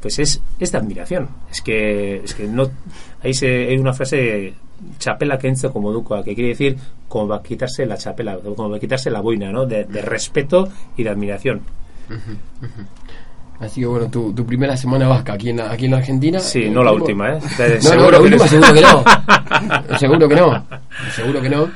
pues 0.00 0.18
es, 0.18 0.40
es 0.58 0.72
de 0.72 0.78
admiración. 0.78 1.28
Es 1.50 1.60
que, 1.60 2.16
es 2.24 2.34
que 2.34 2.48
no. 2.48 2.70
Ahí 3.22 3.34
se, 3.34 3.68
hay 3.68 3.76
una 3.76 3.92
frase 3.92 4.54
chapela 4.98 5.38
que 5.38 5.48
enzo 5.48 5.72
como 5.72 5.92
duca, 5.92 6.22
que 6.22 6.34
quiere 6.34 6.50
decir 6.50 6.76
como 7.08 7.28
va 7.28 7.36
a 7.36 7.42
quitarse 7.42 7.84
la 7.86 7.96
chapela, 7.96 8.38
como 8.38 8.70
va 8.70 8.76
a 8.76 8.80
quitarse 8.80 9.10
la 9.10 9.20
boina, 9.20 9.50
¿no? 9.50 9.66
De, 9.66 9.84
de 9.84 10.02
respeto 10.02 10.68
y 10.96 11.02
de 11.02 11.10
admiración. 11.10 11.60
Así 13.58 13.80
que 13.82 13.86
bueno, 13.86 14.08
tu, 14.10 14.32
tu 14.32 14.46
primera 14.46 14.74
semana 14.76 15.06
vasca 15.06 15.34
aquí 15.34 15.50
en, 15.50 15.58
la- 15.58 15.70
aquí 15.70 15.84
en 15.84 15.90
la 15.90 15.98
Argentina. 15.98 16.40
Sí, 16.40 16.62
eh, 16.64 16.70
no 16.70 16.82
la 16.82 16.92
última, 16.92 17.34
¿eh? 17.34 17.38
No, 17.58 17.66
no, 17.68 17.80
Seguro 17.80 18.10
la 18.10 18.18
que 18.18 18.24
última 18.24 18.44
no. 18.44 18.48
seguro 18.48 18.74
que 18.74 18.80
no. 18.80 19.98
seguro 19.98 20.28
que 20.28 20.34
no. 20.34 20.66
Seguro 21.14 21.42
que 21.42 21.48
no. 21.50 21.70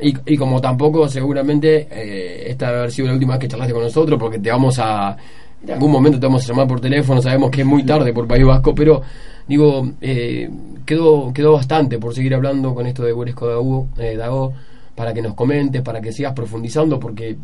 Y, 0.00 0.14
y 0.34 0.36
como 0.36 0.60
tampoco 0.60 1.08
seguramente 1.08 1.88
eh, 1.90 2.50
esta 2.50 2.66
debe 2.68 2.78
haber 2.80 2.92
sido 2.92 3.08
la 3.08 3.14
última 3.14 3.34
vez 3.34 3.40
que 3.40 3.48
charlaste 3.48 3.72
con 3.74 3.82
nosotros 3.82 4.18
porque 4.18 4.38
te 4.38 4.50
vamos 4.50 4.78
a... 4.78 5.16
En 5.62 5.72
algún 5.72 5.90
momento 5.90 6.20
te 6.20 6.26
vamos 6.26 6.44
a 6.44 6.48
llamar 6.48 6.68
por 6.68 6.80
teléfono, 6.80 7.20
sabemos 7.20 7.50
que 7.50 7.62
es 7.62 7.66
muy 7.66 7.84
tarde 7.84 8.12
por 8.12 8.26
País 8.26 8.44
Vasco, 8.44 8.74
pero 8.74 9.02
digo, 9.48 9.90
eh, 10.00 10.48
quedó, 10.84 11.32
quedó 11.32 11.52
bastante 11.52 11.98
por 11.98 12.14
seguir 12.14 12.34
hablando 12.34 12.74
con 12.74 12.86
esto 12.86 13.02
de 13.02 13.12
Hueresco 13.12 13.48
Dago, 13.48 13.88
eh, 13.98 14.16
Dago 14.16 14.52
para 14.94 15.12
que 15.12 15.22
nos 15.22 15.34
comentes, 15.34 15.82
para 15.82 16.00
que 16.00 16.12
sigas 16.12 16.32
profundizando, 16.32 16.98
porque 16.98 17.36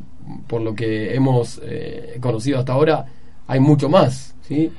por 0.46 0.60
lo 0.62 0.74
que 0.74 1.14
hemos 1.14 1.60
eh, 1.64 2.18
conocido 2.20 2.58
hasta 2.58 2.72
ahora 2.72 3.06
hay 3.46 3.60
mucho 3.60 3.88
más, 3.88 4.34
¿sí? 4.42 4.70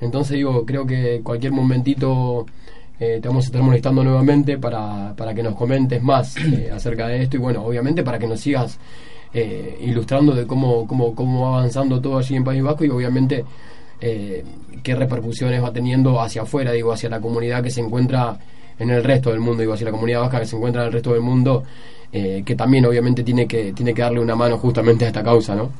Entonces 0.00 0.36
digo, 0.36 0.66
creo 0.66 0.86
que 0.86 1.20
cualquier 1.22 1.52
momentito 1.52 2.46
eh, 2.98 3.18
te 3.20 3.28
vamos 3.28 3.44
a 3.44 3.48
estar 3.48 3.62
molestando 3.62 4.02
nuevamente 4.02 4.58
para, 4.58 5.14
para 5.16 5.34
que 5.34 5.42
nos 5.42 5.54
comentes 5.54 6.02
más 6.02 6.36
eh, 6.38 6.70
acerca 6.72 7.06
de 7.06 7.22
esto 7.22 7.36
y 7.36 7.40
bueno, 7.40 7.62
obviamente 7.64 8.02
para 8.02 8.18
que 8.18 8.26
nos 8.26 8.40
sigas 8.40 8.78
eh, 9.34 9.78
ilustrando 9.82 10.34
de 10.34 10.46
cómo, 10.46 10.86
cómo, 10.86 11.14
cómo 11.14 11.42
va 11.50 11.58
avanzando 11.58 12.00
todo 12.00 12.18
allí 12.18 12.36
en 12.36 12.44
País 12.44 12.62
Vasco 12.62 12.84
y 12.84 12.90
obviamente 12.90 13.44
eh, 14.00 14.44
qué 14.82 14.94
repercusiones 14.94 15.62
va 15.62 15.72
teniendo 15.72 16.20
hacia 16.20 16.42
afuera, 16.42 16.72
digo, 16.72 16.92
hacia 16.92 17.08
la 17.08 17.20
comunidad 17.20 17.62
que 17.62 17.70
se 17.70 17.80
encuentra 17.80 18.38
en 18.78 18.90
el 18.90 19.02
resto 19.02 19.30
del 19.30 19.40
mundo, 19.40 19.60
digo, 19.62 19.72
hacia 19.72 19.86
la 19.86 19.90
comunidad 19.90 20.20
vasca 20.20 20.38
que 20.40 20.46
se 20.46 20.56
encuentra 20.56 20.82
en 20.82 20.88
el 20.88 20.92
resto 20.92 21.12
del 21.12 21.22
mundo, 21.22 21.64
eh, 22.12 22.42
que 22.44 22.54
también 22.54 22.84
obviamente 22.86 23.22
tiene 23.22 23.46
que, 23.46 23.72
tiene 23.72 23.94
que 23.94 24.02
darle 24.02 24.20
una 24.20 24.36
mano 24.36 24.58
justamente 24.58 25.04
a 25.04 25.08
esta 25.08 25.22
causa, 25.22 25.54
¿no? 25.54 25.70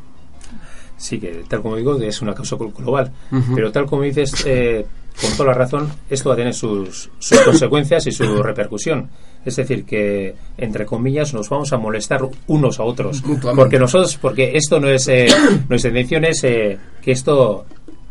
Sí, 0.96 1.18
que 1.20 1.44
tal 1.48 1.60
como 1.62 1.76
digo, 1.76 2.00
es 2.00 2.22
una 2.22 2.32
causa 2.34 2.56
glo- 2.56 2.72
global. 2.74 3.12
Pero 3.54 3.70
tal 3.70 3.84
como 3.86 4.02
dices, 4.02 4.44
eh, 4.46 4.86
con 5.20 5.32
toda 5.36 5.46
la 5.50 5.54
razón, 5.54 5.90
esto 6.10 6.28
va 6.28 6.34
a 6.34 6.38
tener 6.38 6.52
sus, 6.54 7.10
sus 7.18 7.40
consecuencias 7.40 8.06
y 8.06 8.12
su 8.12 8.42
repercusión. 8.42 9.08
Es 9.44 9.56
decir, 9.56 9.84
que, 9.84 10.34
entre 10.58 10.84
comillas, 10.84 11.32
nos 11.32 11.48
vamos 11.48 11.72
a 11.72 11.78
molestar 11.78 12.20
unos 12.48 12.80
a 12.80 12.82
otros. 12.82 13.22
Porque 13.56 13.78
nosotros, 13.78 14.18
porque 14.20 14.52
esto 14.56 14.80
no 14.80 14.88
es, 14.88 15.06
eh, 15.08 15.26
nuestra 15.68 15.90
intención 15.90 16.24
es 16.24 16.42
eh, 16.44 16.76
que 17.00 17.12
esto, 17.12 17.64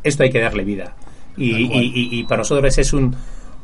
esto 0.03 0.23
hay 0.23 0.31
que 0.31 0.39
darle 0.39 0.63
vida. 0.63 0.95
Y, 1.37 1.51
y- 1.51 1.91
y- 1.95 2.19
y 2.19 2.23
para 2.23 2.37
nosotros 2.39 2.77
es 2.77 2.93
un, 2.93 3.13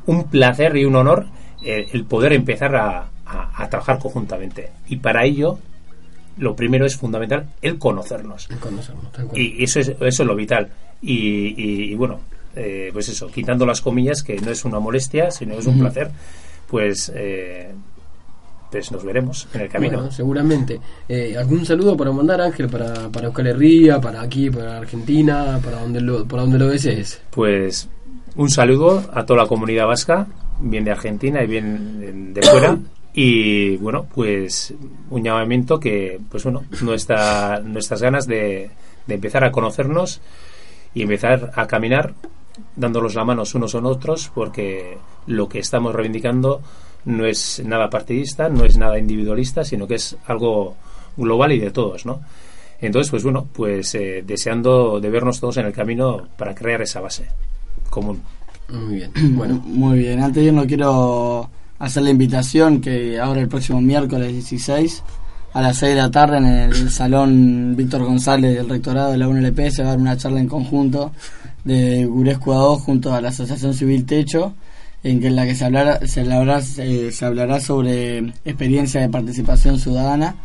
un 0.05 0.25
placer 0.25 0.75
y 0.75 0.83
un 0.85 0.95
honor 0.97 1.25
eh, 1.63 1.87
el 1.93 2.03
poder 2.05 2.33
empezar 2.33 2.75
a, 2.75 3.07
a- 3.25 3.63
a 3.63 3.69
trabajar 3.69 3.97
conjuntamente. 3.99 4.69
Y 4.89 4.97
para 4.97 5.23
ello, 5.25 5.57
lo 6.37 6.55
primero 6.55 6.85
es 6.85 6.97
fundamental 6.97 7.47
el 7.61 7.77
conocernos. 7.79 8.47
Y 9.37 9.63
eso 9.63 9.79
es, 9.79 9.87
eso 9.89 9.97
es 10.01 10.19
lo 10.19 10.35
vital. 10.35 10.69
Y, 11.01 11.15
y- 11.57 11.91
y 11.91 11.95
bueno, 11.95 12.19
eh, 12.55 12.89
pues 12.91 13.09
eso, 13.09 13.27
quitando 13.27 13.65
las 13.65 13.81
comillas, 13.81 14.23
que 14.23 14.39
no 14.39 14.51
es 14.51 14.65
una 14.65 14.79
molestia, 14.79 15.31
sino 15.31 15.55
es 15.55 15.65
un 15.65 15.79
placer, 15.79 16.11
pues, 16.67 17.11
eh, 17.15 17.71
pues 18.69 18.91
nos 18.91 19.03
veremos 19.03 19.47
en 19.53 19.61
el 19.61 19.69
camino. 19.69 19.97
Bueno, 19.97 20.11
seguramente. 20.11 20.79
Eh, 21.07 21.35
¿Algún 21.37 21.65
saludo 21.65 21.95
para 21.95 22.11
mandar, 22.11 22.41
Ángel, 22.41 22.69
para, 22.69 23.09
para 23.09 23.27
Euskal 23.27 23.47
Herria, 23.47 23.99
para 23.99 24.21
aquí, 24.21 24.49
para 24.49 24.77
Argentina, 24.77 25.59
para 25.63 25.81
donde 25.81 26.01
lo, 26.01 26.25
para 26.25 26.43
donde 26.43 26.59
lo 26.59 26.67
desees? 26.67 27.21
Pues 27.29 27.89
un 28.35 28.49
saludo 28.49 29.03
a 29.13 29.25
toda 29.25 29.43
la 29.43 29.47
comunidad 29.47 29.87
vasca, 29.87 30.27
bien 30.59 30.83
de 30.83 30.91
Argentina 30.91 31.43
y 31.43 31.47
bien 31.47 32.33
de 32.33 32.41
fuera. 32.41 32.77
Y 33.13 33.75
bueno, 33.75 34.07
pues 34.15 34.73
un 35.09 35.21
llamamiento 35.21 35.77
que, 35.81 36.17
pues 36.29 36.45
bueno, 36.45 36.63
nuestra, 36.81 37.59
nuestras 37.59 38.01
ganas 38.01 38.25
de, 38.25 38.71
de 39.05 39.15
empezar 39.15 39.43
a 39.43 39.51
conocernos 39.51 40.21
y 40.93 41.01
empezar 41.01 41.51
a 41.55 41.67
caminar 41.67 42.13
dándonos 42.75 43.15
la 43.15 43.25
mano 43.25 43.43
unos 43.53 43.75
a 43.75 43.79
otros, 43.79 44.31
porque 44.33 44.97
lo 45.27 45.47
que 45.47 45.59
estamos 45.59 45.93
reivindicando 45.93 46.61
no 47.05 47.25
es 47.25 47.61
nada 47.65 47.89
partidista, 47.89 48.49
no 48.49 48.65
es 48.65 48.77
nada 48.77 48.99
individualista, 48.99 49.63
sino 49.63 49.87
que 49.87 49.95
es 49.95 50.17
algo 50.25 50.75
global 51.17 51.51
y 51.51 51.59
de 51.59 51.71
todos, 51.71 52.05
¿no? 52.05 52.21
Entonces, 52.79 53.11
pues 53.11 53.23
bueno, 53.23 53.47
pues 53.51 53.93
eh, 53.95 54.23
deseando 54.25 54.99
de 54.99 55.09
vernos 55.09 55.39
todos 55.39 55.57
en 55.57 55.67
el 55.67 55.73
camino 55.73 56.27
para 56.35 56.55
crear 56.55 56.81
esa 56.81 56.99
base 56.99 57.27
común. 57.89 58.21
Muy 58.69 58.95
bien. 58.95 59.11
Bueno, 59.35 59.61
Muy 59.65 59.99
bien, 59.99 60.21
antes 60.21 60.43
yo 60.43 60.51
no 60.51 60.65
quiero 60.65 61.49
hacer 61.79 62.03
la 62.03 62.09
invitación 62.09 62.81
que 62.81 63.19
ahora 63.19 63.41
el 63.41 63.47
próximo 63.47 63.81
miércoles 63.81 64.31
16 64.33 65.03
a 65.53 65.61
las 65.61 65.77
6 65.77 65.95
de 65.95 66.01
la 66.01 66.11
tarde 66.11 66.37
en 66.37 66.45
el 66.45 66.89
Salón 66.89 67.75
Víctor 67.75 68.03
González 68.03 68.55
del 68.55 68.69
Rectorado 68.69 69.11
de 69.11 69.17
la 69.17 69.27
UNLP 69.27 69.69
se 69.69 69.81
va 69.81 69.89
a 69.89 69.91
dar 69.91 69.99
una 69.99 70.15
charla 70.15 70.39
en 70.39 70.47
conjunto 70.47 71.11
de 71.63 72.05
Gurescu 72.05 72.51
A2 72.51 72.79
junto 72.79 73.13
a 73.13 73.21
la 73.21 73.29
Asociación 73.29 73.73
Civil 73.73 74.05
Techo 74.05 74.53
en 75.03 75.19
que 75.19 75.27
en 75.27 75.35
la 75.35 75.45
que 75.45 75.55
se 75.55 75.65
hablará, 75.65 76.05
se 76.07 76.21
hablará, 76.21 76.61
eh, 76.77 77.09
se 77.11 77.25
hablará 77.25 77.59
sobre 77.59 78.19
experiencia 78.45 79.01
de 79.01 79.09
participación 79.09 79.79
ciudadana 79.79 80.35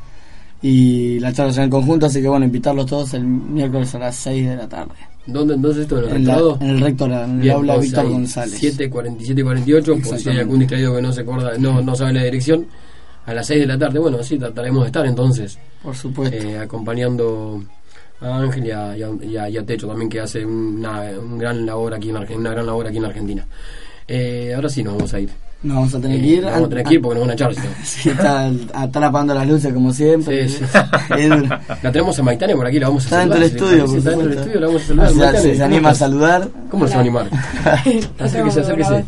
y 0.63 1.21
la 1.21 1.33
charla 1.33 1.53
será 1.53 1.65
en 1.65 1.71
conjunto, 1.71 2.07
así 2.07 2.23
que 2.23 2.29
bueno, 2.29 2.47
invitarlos 2.47 2.87
todos 2.87 3.13
el 3.15 3.25
miércoles 3.25 3.95
a 3.95 3.99
las 3.99 4.17
6 4.17 4.49
de 4.49 4.57
la 4.57 4.69
tarde. 4.69 4.95
¿Dónde 5.27 5.55
entonces 5.55 5.83
esto? 5.83 5.99
¿En 5.99 6.05
el 6.05 6.17
En, 6.17 6.27
la- 6.27 6.35
rectorado? 6.35 6.59
en 6.63 6.71
el 6.71 6.81
rectorado, 6.81 7.25
en 7.25 7.43
el 7.43 7.51
aula 7.51 7.77
Víctor 7.79 8.09
González. 8.09 8.57
7, 8.59 8.89
47 8.91 9.41
y 9.41 9.45
48, 9.45 9.97
por 10.03 10.19
si 10.19 10.29
hay 10.31 10.39
algún 10.39 10.61
distraído 10.61 10.95
que 10.97 11.03
no 11.03 11.13
se 11.13 11.21
acuerda, 11.21 11.53
no, 11.59 11.83
no 11.83 11.95
sabe 11.95 12.13
la 12.15 12.23
dirección, 12.25 12.67
a 13.27 13.35
las 13.35 13.47
6 13.47 13.61
de 13.61 13.67
la 13.67 13.77
tarde. 13.79 13.99
Bueno, 13.99 14.23
sí, 14.23 14.39
trataremos 14.39 14.83
de 14.83 14.87
estar 14.87 15.05
entonces, 15.05 15.59
Por 15.83 15.95
supuesto. 15.97 16.37
eh, 16.37 16.59
acompañando 16.59 17.63
a 18.21 18.39
Ángel 18.39 18.67
y 18.67 18.71
a, 18.71 18.97
y 18.97 19.03
a- 19.03 19.11
y 19.25 19.37
a- 19.37 19.49
y 19.51 19.57
a 19.59 19.63
Techo 19.67 19.87
también, 19.89 20.09
que 20.09 20.21
hace 20.21 20.45
una, 20.45 21.03
un 21.23 21.39
gran 21.39 21.65
labor 21.67 21.95
aquí 21.95 22.11
en 22.11 22.17
Argentina, 22.17 22.41
una 22.41 22.51
gran 22.51 22.67
labor 22.67 22.87
aquí 22.87 22.97
en 22.99 23.05
Argentina. 23.05 23.47
Eh, 24.09 24.53
ahora 24.55 24.69
sí 24.69 24.83
nos 24.83 24.95
vamos 24.95 25.13
a 25.15 25.21
ir. 25.21 25.31
Nos 25.63 25.75
vamos 25.77 25.95
a 25.95 26.01
tener 26.01 26.19
Eh, 26.19 26.21
que 26.23 26.27
ir. 26.29 26.43
nos 26.43 26.53
vamos 26.53 26.67
a 26.67 26.69
tener 26.69 26.85
que 26.85 26.95
ir 26.95 27.01
porque 27.03 27.19
nos 27.19 27.27
van 27.27 27.31
a 27.31 27.35
echar. 27.35 27.55
Sí, 27.85 28.11
está, 28.11 28.49
están 28.49 29.05
apagando 29.05 29.35
las 29.35 29.49
luces 29.49 29.73
como 29.73 29.93
siempre. 29.93 30.49
Sí, 30.49 30.59
sí. 30.59 30.65
La 31.83 31.91
tenemos 31.93 32.19
a 32.19 32.23
Maitane 32.23 32.55
por 32.55 32.67
aquí, 32.67 32.79
la 32.79 32.89
vamos 32.89 33.05
a 33.05 33.07
Está 33.07 33.19
dentro 33.21 33.37
saludar. 33.39 33.51
del 33.71 33.81
estudio, 33.81 33.99
está 33.99 34.11
dentro 34.11 34.29
del 34.29 34.39
estudio, 34.39 34.61
la 34.61 34.67
vamos 34.67 34.83
a 34.83 34.87
saludar. 34.87 35.07
Ah, 35.07 35.11
se- 35.11 35.17
Maitane, 35.17 35.39
se, 35.39 35.43
se 35.49 35.53
¿cómo 35.55 35.65
anima 35.75 35.89
a 35.91 35.95
saludar. 35.95 36.49
¿Cómo 36.71 36.83
no 36.85 36.89
se 36.89 36.95
va 36.95 36.99
a 36.99 37.03
animar? 37.03 37.27
acérquese, 38.19 38.61
acérquese. 38.61 39.05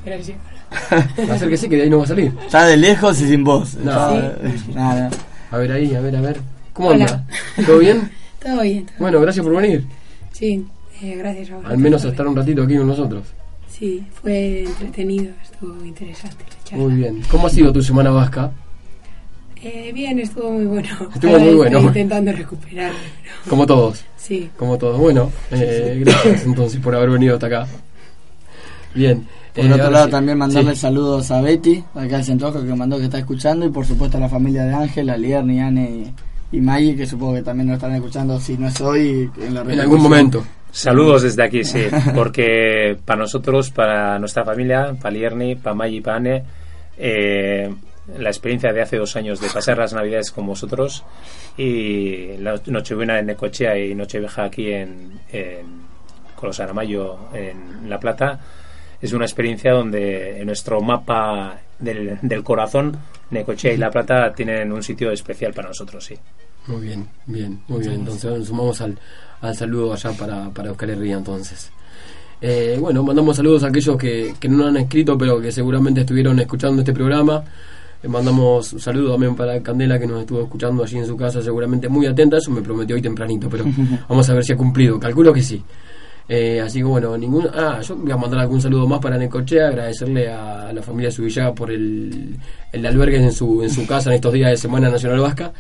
Acérquese 1.30 1.68
que 1.68 1.76
de 1.76 1.82
ahí 1.82 1.90
no 1.90 1.98
va 1.98 2.04
a 2.04 2.08
salir. 2.08 2.32
Está 2.44 2.66
de 2.66 2.76
lejos 2.76 3.20
y 3.20 3.28
sin 3.28 3.44
voz. 3.44 3.74
No. 3.76 3.90
Está- 3.92 4.34
nada. 4.74 5.10
A 5.50 5.56
ver 5.58 5.72
ahí, 5.72 5.94
a 5.94 6.00
ver, 6.00 6.16
a 6.16 6.20
ver. 6.20 6.40
¿Cómo 6.72 6.88
Hola. 6.88 7.04
anda? 7.04 7.24
¿Todo 7.66 7.78
bien? 7.78 8.10
Todo 8.42 8.62
bien. 8.62 8.86
todo 8.86 8.94
Bueno, 8.98 9.20
gracias 9.20 9.44
por 9.44 9.54
venir. 9.56 9.84
Sí, 10.32 10.64
eh, 11.02 11.14
gracias 11.16 11.48
Raúl. 11.50 11.66
Al 11.66 11.78
menos 11.78 12.04
a 12.04 12.08
estar 12.08 12.26
un 12.26 12.36
ratito 12.36 12.62
aquí 12.62 12.76
con 12.76 12.86
nosotros. 12.86 13.24
Sí, 13.68 14.04
fue 14.22 14.64
entretenido, 14.64 15.32
estuvo 15.42 15.84
interesante 15.84 16.44
la 16.48 16.64
charla. 16.64 16.84
Muy 16.84 16.94
bien. 16.94 17.22
¿Cómo 17.30 17.46
ha 17.46 17.50
sido 17.50 17.72
tu 17.72 17.82
semana 17.82 18.10
vasca? 18.10 18.50
Eh, 19.62 19.90
bien, 19.92 20.18
estuvo 20.20 20.50
muy 20.52 20.66
bueno. 20.66 20.88
Estuvo 21.14 21.32
Ahora 21.32 21.44
muy 21.44 21.54
bueno. 21.54 21.78
Estoy 21.78 21.88
intentando 21.88 22.32
recuperarme. 22.32 22.96
pero- 23.22 23.50
Como 23.50 23.66
todos. 23.66 24.04
Sí. 24.16 24.50
Como 24.56 24.78
todos. 24.78 24.98
Bueno, 24.98 25.30
eh, 25.50 25.96
gracias 26.04 26.44
entonces 26.44 26.80
por 26.80 26.94
haber 26.94 27.10
venido 27.10 27.34
hasta 27.34 27.46
acá. 27.48 27.66
Bien. 28.94 29.26
Por 29.54 29.64
Eh, 29.64 29.68
otro 29.72 29.84
ahora 29.84 29.90
lado, 29.90 30.04
sí. 30.06 30.10
también 30.12 30.38
mandarle 30.38 30.74
Sí. 30.74 30.80
saludos 30.80 31.30
a 31.32 31.40
Betty, 31.40 31.82
acá 31.94 32.18
de 32.18 32.24
Centrojo, 32.24 32.64
que 32.64 32.74
mandó 32.74 32.98
que 32.98 33.04
está 33.04 33.18
escuchando, 33.18 33.66
y 33.66 33.70
por 33.70 33.84
supuesto 33.84 34.16
a 34.16 34.20
la 34.20 34.28
familia 34.28 34.62
de 34.64 34.74
Ángel, 34.74 35.10
a 35.10 35.16
Lierni, 35.16 35.60
Anne 35.60 36.14
y, 36.52 36.60
Maggie, 36.60 36.96
que 36.96 37.06
supongo 37.06 37.34
que 37.34 37.42
también 37.42 37.68
nos 37.68 37.76
están 37.76 37.94
escuchando, 37.94 38.38
si 38.40 38.56
no 38.56 38.68
es 38.68 38.80
hoy, 38.80 39.30
en 39.40 39.54
la 39.54 39.60
En 39.62 39.80
algún 39.80 40.02
momento. 40.02 40.44
Saludos 40.70 41.22
desde 41.22 41.44
aquí, 41.44 41.64
sí, 41.64 41.86
porque 42.14 42.96
para 43.04 43.20
nosotros, 43.20 43.70
para 43.70 44.18
nuestra 44.18 44.44
familia, 44.44 44.94
para 45.00 45.10
Lierni, 45.10 45.56
para 45.56 45.74
Maggi 45.74 45.96
y 45.96 46.00
para 46.00 46.16
Anne, 46.16 46.44
eh, 46.96 47.74
la 48.18 48.28
experiencia 48.28 48.72
de 48.72 48.82
hace 48.82 48.96
dos 48.96 49.16
años 49.16 49.40
de 49.40 49.48
pasar 49.48 49.78
las 49.78 49.92
navidades 49.92 50.30
con 50.30 50.46
vosotros 50.46 51.04
y 51.56 52.36
la 52.38 52.60
Nochebuena 52.66 53.18
en 53.18 53.26
Necochea 53.26 53.78
y 53.78 53.94
Nochevieja 53.94 54.44
aquí 54.44 54.72
en, 54.72 55.20
en 55.30 55.66
Colos 56.34 56.60
Aramayo 56.60 57.18
en 57.34 57.88
La 57.90 58.00
Plata 58.00 58.40
es 59.00 59.12
una 59.12 59.24
experiencia 59.24 59.72
donde 59.72 60.40
en 60.40 60.46
nuestro 60.46 60.80
mapa 60.80 61.58
del, 61.78 62.18
del 62.22 62.42
corazón 62.42 62.96
Necochea 63.30 63.72
y 63.72 63.76
La 63.76 63.90
Plata 63.90 64.32
tienen 64.32 64.72
un 64.72 64.82
sitio 64.82 65.10
especial 65.10 65.52
para 65.52 65.68
nosotros, 65.68 66.04
sí. 66.04 66.14
Muy 66.66 66.82
bien, 66.82 67.08
bien, 67.26 67.60
muy 67.68 67.80
bien. 67.80 67.94
Entonces 67.94 68.30
nos 68.30 68.48
sumamos 68.48 68.80
al, 68.80 68.98
al 69.40 69.56
saludo 69.56 69.92
allá 69.92 70.12
para, 70.12 70.50
para 70.50 70.68
Euskal 70.68 70.90
Herria 70.90 71.16
entonces. 71.16 71.70
Eh, 72.40 72.76
bueno, 72.78 73.02
mandamos 73.02 73.36
saludos 73.36 73.64
a 73.64 73.68
aquellos 73.68 73.96
que, 73.96 74.34
que 74.38 74.48
no 74.48 74.66
han 74.66 74.76
escrito, 74.76 75.16
pero 75.18 75.40
que 75.40 75.50
seguramente 75.50 76.00
estuvieron 76.00 76.38
escuchando 76.38 76.82
este 76.82 76.92
programa. 76.92 77.42
Eh, 78.02 78.06
mandamos 78.06 78.72
un 78.74 78.80
saludo 78.80 79.12
también 79.12 79.34
para 79.34 79.60
Candela, 79.62 79.98
que 79.98 80.06
nos 80.06 80.20
estuvo 80.20 80.42
escuchando 80.42 80.84
allí 80.84 80.98
en 80.98 81.06
su 81.06 81.16
casa, 81.16 81.42
seguramente 81.42 81.88
muy 81.88 82.06
atenta. 82.06 82.36
Eso 82.36 82.50
me 82.50 82.62
prometió 82.62 82.96
hoy 82.96 83.02
tempranito, 83.02 83.48
pero 83.48 83.64
vamos 84.08 84.28
a 84.28 84.34
ver 84.34 84.44
si 84.44 84.52
ha 84.52 84.56
cumplido. 84.56 85.00
Calculo 85.00 85.32
que 85.32 85.42
sí. 85.42 85.62
Eh, 86.28 86.60
así 86.60 86.78
que 86.80 86.84
bueno, 86.84 87.16
ningún. 87.16 87.48
Ah, 87.54 87.80
yo 87.80 87.96
voy 87.96 88.12
a 88.12 88.16
mandar 88.16 88.40
algún 88.40 88.60
saludo 88.60 88.86
más 88.86 89.00
para 89.00 89.16
Necochea, 89.16 89.68
agradecerle 89.68 90.30
a 90.30 90.70
la 90.74 90.82
familia 90.82 91.10
Subillaga 91.10 91.54
por 91.54 91.70
el, 91.70 92.36
el 92.70 92.86
albergue 92.86 93.16
en 93.16 93.32
su, 93.32 93.62
en 93.62 93.70
su 93.70 93.86
casa 93.86 94.10
en 94.10 94.16
estos 94.16 94.34
días 94.34 94.50
de 94.50 94.56
Semana 94.58 94.90
Nacional 94.90 95.20
Vasca. 95.20 95.52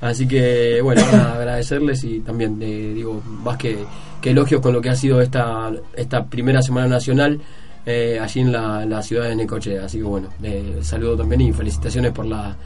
Así 0.00 0.26
que 0.26 0.80
bueno, 0.82 1.02
agradecerles 1.02 2.02
y 2.04 2.20
también 2.20 2.58
eh, 2.62 2.92
digo 2.94 3.22
más 3.26 3.58
que, 3.58 3.78
que 4.20 4.30
elogios 4.30 4.60
con 4.60 4.72
lo 4.72 4.80
que 4.80 4.90
ha 4.90 4.96
sido 4.96 5.20
esta, 5.20 5.70
esta 5.94 6.24
primera 6.24 6.62
Semana 6.62 6.86
Nacional 6.86 7.38
eh, 7.84 8.18
allí 8.20 8.40
en 8.40 8.52
la, 8.52 8.84
la 8.86 9.02
ciudad 9.02 9.28
de 9.28 9.36
Necochea. 9.36 9.84
Así 9.84 9.98
que 9.98 10.04
bueno, 10.04 10.28
eh, 10.42 10.78
saludo 10.80 11.18
también 11.18 11.42
y 11.42 11.52
felicitaciones 11.52 12.12
por 12.12 12.24
la, 12.24 12.56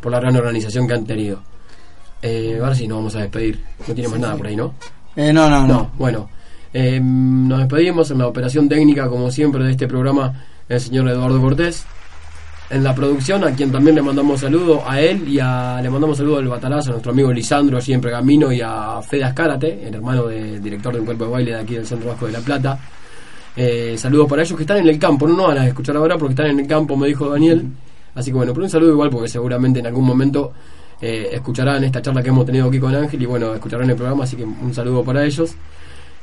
por 0.00 0.10
la 0.10 0.20
gran 0.20 0.36
organización 0.36 0.86
que 0.86 0.94
han 0.94 1.04
tenido. 1.04 1.42
Eh, 2.22 2.58
ahora 2.60 2.74
sí, 2.74 2.88
nos 2.88 2.98
vamos 2.98 3.16
a 3.16 3.20
despedir. 3.20 3.60
No 3.86 3.94
tiene 3.94 4.08
más 4.08 4.20
nada 4.20 4.36
por 4.36 4.46
ahí, 4.46 4.56
¿no? 4.56 4.74
Eh, 5.16 5.32
no, 5.32 5.50
no, 5.50 5.66
no. 5.66 5.90
bueno. 5.98 6.30
Eh, 6.76 6.98
nos 7.00 7.60
despedimos 7.60 8.10
en 8.10 8.18
la 8.18 8.26
operación 8.26 8.68
técnica, 8.68 9.08
como 9.08 9.30
siempre, 9.30 9.62
de 9.62 9.70
este 9.70 9.86
programa, 9.86 10.44
el 10.68 10.80
señor 10.80 11.08
Eduardo 11.08 11.40
Cortés. 11.40 11.86
En 12.68 12.82
la 12.82 12.92
producción, 12.92 13.44
a 13.44 13.52
quien 13.52 13.70
también 13.70 13.94
le 13.94 14.02
mandamos 14.02 14.40
saludo, 14.40 14.82
a 14.84 15.00
él 15.00 15.28
y 15.28 15.38
a, 15.38 15.78
le 15.80 15.88
mandamos 15.88 16.18
saludo 16.18 16.38
al 16.38 16.48
Batalazo, 16.48 16.90
a 16.90 16.92
nuestro 16.94 17.12
amigo 17.12 17.32
Lisandro, 17.32 17.76
allí 17.76 17.92
en 17.92 18.00
Pergamino, 18.00 18.50
y 18.50 18.60
a 18.60 19.00
Fede 19.02 19.22
Azcárate, 19.22 19.86
el 19.86 19.94
hermano 19.94 20.26
del 20.26 20.60
director 20.60 20.92
de 20.92 20.98
un 20.98 21.06
cuerpo 21.06 21.26
de 21.26 21.30
baile 21.30 21.50
de 21.52 21.60
aquí 21.60 21.74
del 21.74 21.86
Centro 21.86 22.08
Vasco 22.08 22.26
de 22.26 22.32
La 22.32 22.40
Plata. 22.40 22.76
Eh, 23.56 23.94
saludos 23.96 24.28
para 24.28 24.42
ellos 24.42 24.56
que 24.56 24.64
están 24.64 24.78
en 24.78 24.88
el 24.88 24.98
campo, 24.98 25.28
no, 25.28 25.36
no 25.36 25.44
van 25.44 25.58
a 25.58 25.68
escuchar 25.68 25.96
ahora 25.96 26.18
porque 26.18 26.32
están 26.32 26.46
en 26.46 26.58
el 26.58 26.66
campo, 26.66 26.96
me 26.96 27.06
dijo 27.06 27.28
Daniel. 27.28 27.68
Así 28.16 28.32
que 28.32 28.36
bueno, 28.36 28.52
pero 28.52 28.64
un 28.64 28.70
saludo 28.70 28.90
igual 28.90 29.10
porque 29.10 29.28
seguramente 29.28 29.78
en 29.78 29.86
algún 29.86 30.04
momento 30.04 30.52
eh, 31.00 31.28
escucharán 31.32 31.84
esta 31.84 32.02
charla 32.02 32.20
que 32.20 32.30
hemos 32.30 32.46
tenido 32.46 32.66
aquí 32.66 32.80
con 32.80 32.92
Ángel 32.92 33.22
y 33.22 33.26
bueno, 33.26 33.54
escucharán 33.54 33.88
el 33.90 33.94
programa, 33.96 34.24
así 34.24 34.34
que 34.34 34.42
un 34.42 34.74
saludo 34.74 35.04
para 35.04 35.24
ellos. 35.24 35.54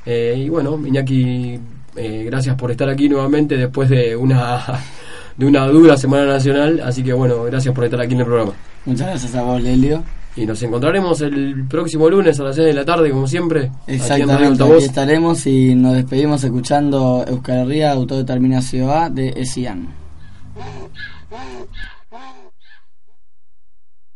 Eh, 0.06 0.36
y 0.46 0.50
bueno, 0.50 0.80
Iñaki, 0.86 1.60
eh, 1.96 2.24
gracias 2.26 2.56
por 2.56 2.72
estar 2.72 2.90
aquí 2.90 3.08
nuevamente 3.10 3.56
después 3.58 3.90
de 3.90 4.16
una 4.16 4.64
de 5.38 5.46
una 5.46 5.66
dura 5.68 5.98
semana 5.98 6.26
nacional, 6.26 6.82
así 6.84 7.04
que 7.04 7.14
bueno, 7.14 7.44
gracias 7.44 7.74
por 7.74 7.84
estar 7.86 8.02
aquí 8.02 8.14
en 8.14 8.20
el 8.22 8.26
programa. 8.26 8.54
Muchas 8.86 9.08
gracias 9.08 9.36
a 9.36 9.44
vos, 9.44 9.62
Lelio. 9.62 10.04
Y 10.36 10.46
nos 10.46 10.64
encontraremos 10.64 11.20
el 11.22 11.66
próximo 11.68 12.10
lunes 12.10 12.40
a 12.40 12.44
las 12.44 12.56
6 12.56 12.68
de 12.68 12.74
la 12.74 12.86
tarde, 12.86 13.12
como 13.12 13.28
siempre. 13.28 13.64
aquí 13.64 13.72
en 13.92 14.00
Radio 14.00 14.02
Exactamente, 14.02 14.46
Altavoz. 14.48 14.76
aquí 14.78 14.86
estaremos 14.86 15.46
y 15.46 15.76
nos 15.76 15.94
despedimos 15.96 16.44
escuchando 16.44 17.26
Euskal 17.28 17.60
Herria, 17.66 17.92
Autodeterminación 17.92 18.90
A 18.90 19.10
de 19.10 19.30
ESIAN. 19.36 19.90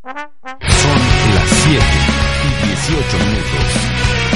Son 0.03 0.99
las 1.33 1.49
7 1.49 1.83
y 2.43 2.67
18 2.67 3.17
minutos. 3.17 4.34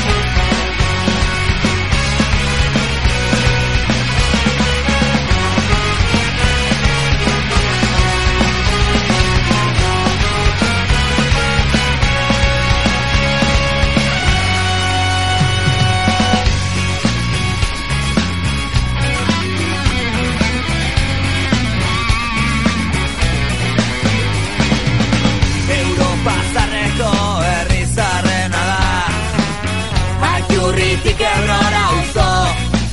politike 30.99 31.23
errora 31.23 31.83
auzo, 31.89 32.29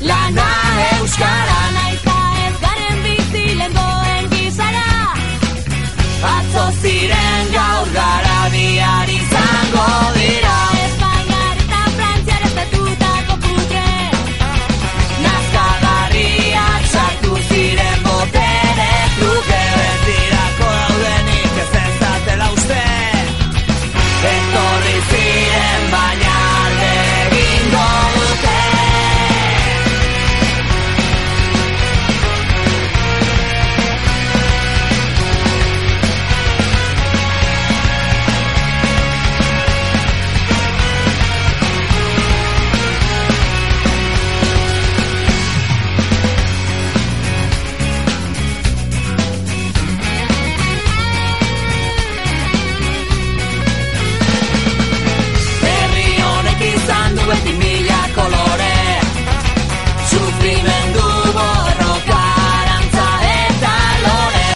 lana 0.06 0.48
euskaran 0.98 1.85